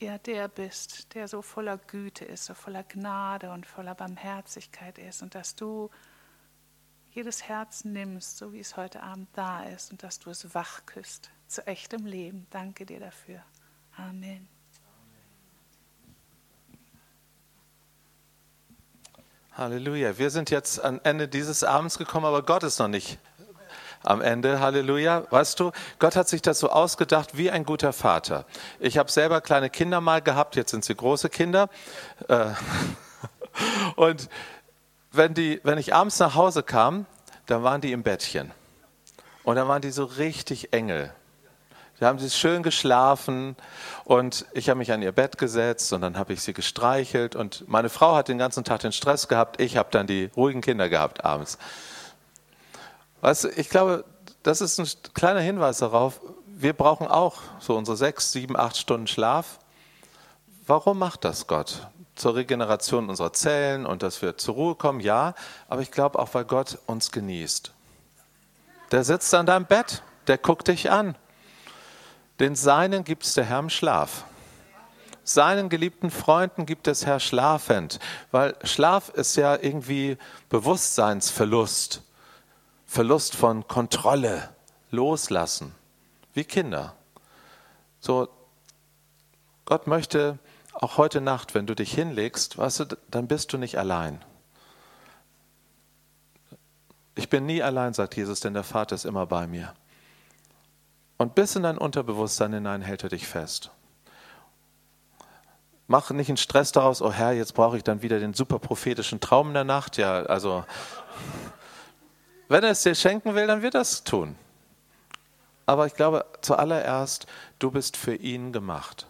ja 0.01 0.18
der 0.18 0.48
bist, 0.48 1.14
der 1.14 1.28
so 1.28 1.43
voller 1.43 1.78
Güte 1.78 2.24
ist, 2.24 2.47
so 2.47 2.55
voller 2.55 2.82
Gnade 2.82 3.51
und 3.51 3.66
voller 3.66 3.94
Barmherzigkeit 3.94 4.98
ist 4.98 5.23
und 5.23 5.35
dass 5.35 5.55
du 5.55 5.90
jedes 7.16 7.44
Herz 7.44 7.86
nimmst, 7.86 8.36
so 8.36 8.52
wie 8.52 8.60
es 8.60 8.76
heute 8.76 9.02
Abend 9.02 9.28
da 9.32 9.64
ist 9.64 9.90
und 9.90 10.02
dass 10.02 10.18
du 10.18 10.28
es 10.28 10.55
wach 10.55 10.84
küsst 10.84 11.30
zu 11.48 11.66
echtem 11.66 12.05
Leben. 12.05 12.47
Danke 12.51 12.84
dir 12.84 13.01
dafür. 13.01 13.40
Amen. 13.97 14.47
Halleluja. 19.55 20.18
Wir 20.18 20.28
sind 20.28 20.51
jetzt 20.51 20.84
am 20.84 21.01
Ende 21.05 21.26
dieses 21.26 21.64
Abends 21.64 21.97
gekommen, 21.97 22.26
aber 22.26 22.43
Gott 22.43 22.62
ist 22.62 22.78
noch 22.78 22.88
nicht 22.88 23.18
am 24.02 24.20
Ende. 24.20 24.60
Halleluja. 24.60 25.26
Weißt 25.30 25.59
du, 25.59 25.72
Gott 25.98 26.16
hat 26.16 26.28
sich 26.28 26.43
das 26.43 26.59
so 26.59 26.68
ausgedacht 26.68 27.38
wie 27.38 27.51
ein 27.51 27.64
guter 27.64 27.94
Vater. 27.94 28.44
Ich 28.78 28.98
habe 28.98 29.10
selber 29.10 29.40
kleine 29.40 29.70
Kinder 29.70 30.02
mal 30.02 30.20
gehabt, 30.20 30.55
jetzt 30.55 30.72
sind 30.72 30.84
sie 30.84 30.94
große 30.94 31.30
Kinder. 31.30 31.70
Äh, 32.28 32.51
und 33.97 34.28
wenn, 35.16 35.34
die, 35.34 35.60
wenn 35.62 35.78
ich 35.78 35.94
abends 35.94 36.18
nach 36.18 36.34
Hause 36.34 36.62
kam, 36.62 37.06
dann 37.47 37.62
waren 37.62 37.80
die 37.80 37.93
im 37.93 38.02
Bettchen. 38.02 38.52
Und 39.44 39.56
dann 39.56 39.68
waren 39.68 39.82
die 39.82 39.90
so 39.90 40.05
richtig 40.05 40.72
Engel. 40.72 41.12
Da 41.98 42.09
haben 42.09 42.18
sie 42.18 42.28
schön 42.28 42.62
geschlafen 42.62 43.56
und 44.05 44.44
ich 44.52 44.68
habe 44.68 44.76
mich 44.76 44.93
an 44.93 45.01
ihr 45.01 45.12
Bett 45.12 45.38
gesetzt 45.38 45.94
und 45.94 46.02
dann 46.02 46.18
habe 46.18 46.34
ich 46.34 46.43
sie 46.43 46.52
gestreichelt 46.52 47.34
und 47.34 47.66
meine 47.68 47.88
Frau 47.88 48.16
hat 48.16 48.28
den 48.28 48.36
ganzen 48.36 48.64
Tag 48.64 48.80
den 48.80 48.93
Stress 48.93 49.28
gehabt, 49.28 49.62
ich 49.62 49.78
habe 49.78 49.88
dann 49.90 50.06
die 50.06 50.30
ruhigen 50.36 50.60
Kinder 50.60 50.90
gehabt 50.90 51.24
abends. 51.24 51.56
Weißt 53.22 53.44
du, 53.44 53.48
ich 53.48 53.70
glaube, 53.70 54.05
das 54.43 54.60
ist 54.60 54.78
ein 54.78 54.86
kleiner 55.14 55.40
Hinweis 55.40 55.78
darauf, 55.78 56.20
wir 56.47 56.74
brauchen 56.74 57.06
auch 57.06 57.36
so 57.60 57.74
unsere 57.74 57.97
sechs, 57.97 58.30
sieben, 58.30 58.59
acht 58.59 58.76
Stunden 58.76 59.06
Schlaf. 59.06 59.59
Warum 60.66 60.98
macht 60.98 61.24
das 61.24 61.47
Gott? 61.47 61.86
Zur 62.16 62.34
Regeneration 62.34 63.09
unserer 63.09 63.32
Zellen 63.32 63.86
und 63.86 64.02
dass 64.02 64.20
wir 64.22 64.36
zur 64.36 64.55
Ruhe 64.55 64.74
kommen, 64.74 65.01
ja, 65.01 65.34
aber 65.68 65.82
ich 65.82 65.90
glaube 65.90 66.18
auch, 66.18 66.34
weil 66.34 66.44
Gott 66.44 66.78
uns 66.86 67.12
genießt. 67.12 67.72
Der 68.90 69.05
sitzt 69.05 69.32
an 69.34 69.47
deinem 69.47 69.66
Bett, 69.66 70.02
der 70.26 70.38
guckt 70.38 70.68
dich 70.68 70.90
an 70.90 71.16
den 72.40 72.55
Seinen 72.55 73.05
gibt 73.05 73.24
es 73.24 73.34
der 73.34 73.44
Herr 73.44 73.60
im 73.60 73.70
Schlaf. 73.70 74.24
Seinen 75.24 75.68
geliebten 75.68 76.10
Freunden 76.10 76.66
gibt 76.66 76.86
es 76.86 77.05
Herr 77.05 77.18
schlafend, 77.18 77.98
weil 78.30 78.55
Schlaf 78.62 79.09
ist 79.09 79.36
ja 79.36 79.56
irgendwie 79.56 80.18
Bewusstseinsverlust, 80.51 82.02
Verlust 82.86 83.34
von 83.34 83.66
Kontrolle, 83.66 84.51
Loslassen, 84.90 85.74
wie 86.34 86.44
Kinder. 86.44 86.94
So, 87.98 88.28
Gott 89.64 89.88
möchte 89.88 90.38
auch 90.82 90.98
heute 90.98 91.20
Nacht, 91.20 91.55
wenn 91.55 91.66
du 91.66 91.74
dich 91.74 91.93
hinlegst, 91.94 92.59
weißt 92.59 92.81
du, 92.81 92.98
dann 93.11 93.28
bist 93.28 93.53
du 93.53 93.59
nicht 93.59 93.78
allein. 93.78 94.23
Ich 97.15 97.31
bin 97.31 97.47
nie 97.47 97.62
allein, 97.62 97.94
sagt 97.94 98.16
Jesus, 98.16 98.40
denn 98.40 98.55
der 98.55 98.62
Vater 98.62 98.94
ist 98.94 99.07
immer 99.07 99.27
bei 99.27 99.47
mir. 99.47 99.73
Und 101.16 101.35
bis 101.35 101.57
in 101.57 101.62
dein 101.62 101.78
Unterbewusstsein 101.78 102.53
hinein 102.53 102.82
hält 102.82 103.03
er 103.03 103.09
dich 103.09 103.27
fest. 103.27 103.70
Mach 105.86 106.11
nicht 106.11 106.28
einen 106.28 106.36
Stress 106.36 106.73
daraus, 106.73 107.01
oh 107.01 107.12
Herr, 107.12 107.32
jetzt 107.32 107.55
brauche 107.55 107.77
ich 107.77 107.85
dann 107.85 108.03
wieder 108.03 108.19
den 108.19 108.35
super 108.35 108.59
prophetischen 108.59 109.20
Traum 109.20 109.48
in 109.48 109.55
der 109.55 109.65
Nacht. 109.65 109.97
Ja, 109.97 110.24
also, 110.24 110.65
wenn 112.48 112.65
er 112.65 112.70
es 112.70 112.82
dir 112.82 112.94
schenken 112.94 113.35
will, 113.35 113.47
dann 113.47 113.62
wird 113.62 113.74
er 113.74 113.81
es 113.82 114.05
tun. 114.05 114.36
Aber 115.65 115.86
ich 115.86 115.94
glaube, 115.94 116.27
zuallererst, 116.43 117.27
du 117.59 117.70
bist 117.70 117.97
für 117.97 118.15
ihn 118.15 118.53
gemacht. 118.53 119.07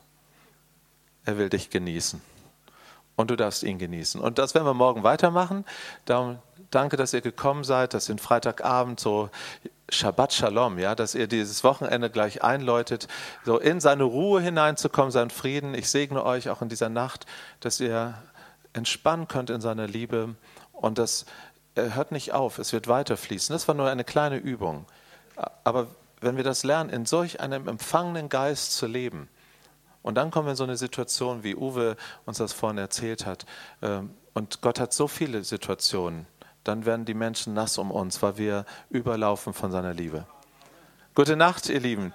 Er 1.26 1.36
will 1.36 1.50
dich 1.50 1.68
genießen. 1.70 2.22
Und 3.16 3.30
du 3.30 3.36
darfst 3.36 3.62
ihn 3.62 3.78
genießen. 3.78 4.20
Und 4.20 4.38
das 4.38 4.54
werden 4.54 4.66
wir 4.66 4.74
morgen 4.74 5.02
weitermachen. 5.02 5.64
Darum 6.04 6.38
danke, 6.70 6.96
dass 6.96 7.12
ihr 7.12 7.20
gekommen 7.20 7.64
seid, 7.64 7.94
dass 7.94 8.08
ihr 8.08 8.16
Freitagabend 8.18 9.00
so 9.00 9.28
Shabbat 9.88 10.32
Shalom, 10.32 10.78
ja, 10.78 10.94
dass 10.94 11.14
ihr 11.14 11.26
dieses 11.26 11.64
Wochenende 11.64 12.10
gleich 12.10 12.42
einläutet, 12.42 13.08
so 13.44 13.58
in 13.58 13.80
seine 13.80 14.04
Ruhe 14.04 14.40
hineinzukommen, 14.40 15.10
seinen 15.10 15.30
Frieden. 15.30 15.74
Ich 15.74 15.90
segne 15.90 16.24
euch 16.24 16.48
auch 16.48 16.62
in 16.62 16.68
dieser 16.68 16.88
Nacht, 16.88 17.26
dass 17.60 17.80
ihr 17.80 18.14
entspannen 18.72 19.28
könnt 19.28 19.50
in 19.50 19.60
seiner 19.60 19.86
Liebe 19.86 20.34
und 20.72 20.98
das 20.98 21.24
hört 21.74 22.12
nicht 22.12 22.32
auf, 22.32 22.58
es 22.58 22.72
wird 22.72 22.88
weiterfließen. 22.88 23.52
Das 23.52 23.68
war 23.68 23.74
nur 23.74 23.88
eine 23.88 24.04
kleine 24.04 24.36
Übung. 24.36 24.86
Aber 25.64 25.88
wenn 26.20 26.36
wir 26.36 26.44
das 26.44 26.64
lernen, 26.64 26.90
in 26.90 27.06
solch 27.06 27.40
einem 27.40 27.68
empfangenen 27.68 28.28
Geist 28.28 28.76
zu 28.76 28.86
leben, 28.86 29.28
und 30.06 30.14
dann 30.14 30.30
kommen 30.30 30.46
wir 30.46 30.52
in 30.52 30.56
so 30.56 30.62
eine 30.62 30.76
Situation, 30.76 31.42
wie 31.42 31.56
Uwe 31.56 31.96
uns 32.26 32.38
das 32.38 32.52
vorhin 32.52 32.78
erzählt 32.78 33.26
hat, 33.26 33.44
ähm, 33.82 34.10
und 34.34 34.60
Gott 34.60 34.78
hat 34.78 34.92
so 34.92 35.08
viele 35.08 35.42
Situationen, 35.42 36.26
dann 36.62 36.86
werden 36.86 37.06
die 37.06 37.14
Menschen 37.14 37.54
nass 37.54 37.76
um 37.76 37.90
uns, 37.90 38.22
weil 38.22 38.38
wir 38.38 38.66
überlaufen 38.88 39.52
von 39.52 39.72
seiner 39.72 39.94
Liebe. 39.94 40.24
Gute 41.16 41.34
Nacht, 41.34 41.68
ihr 41.68 41.80
Lieben. 41.80 42.12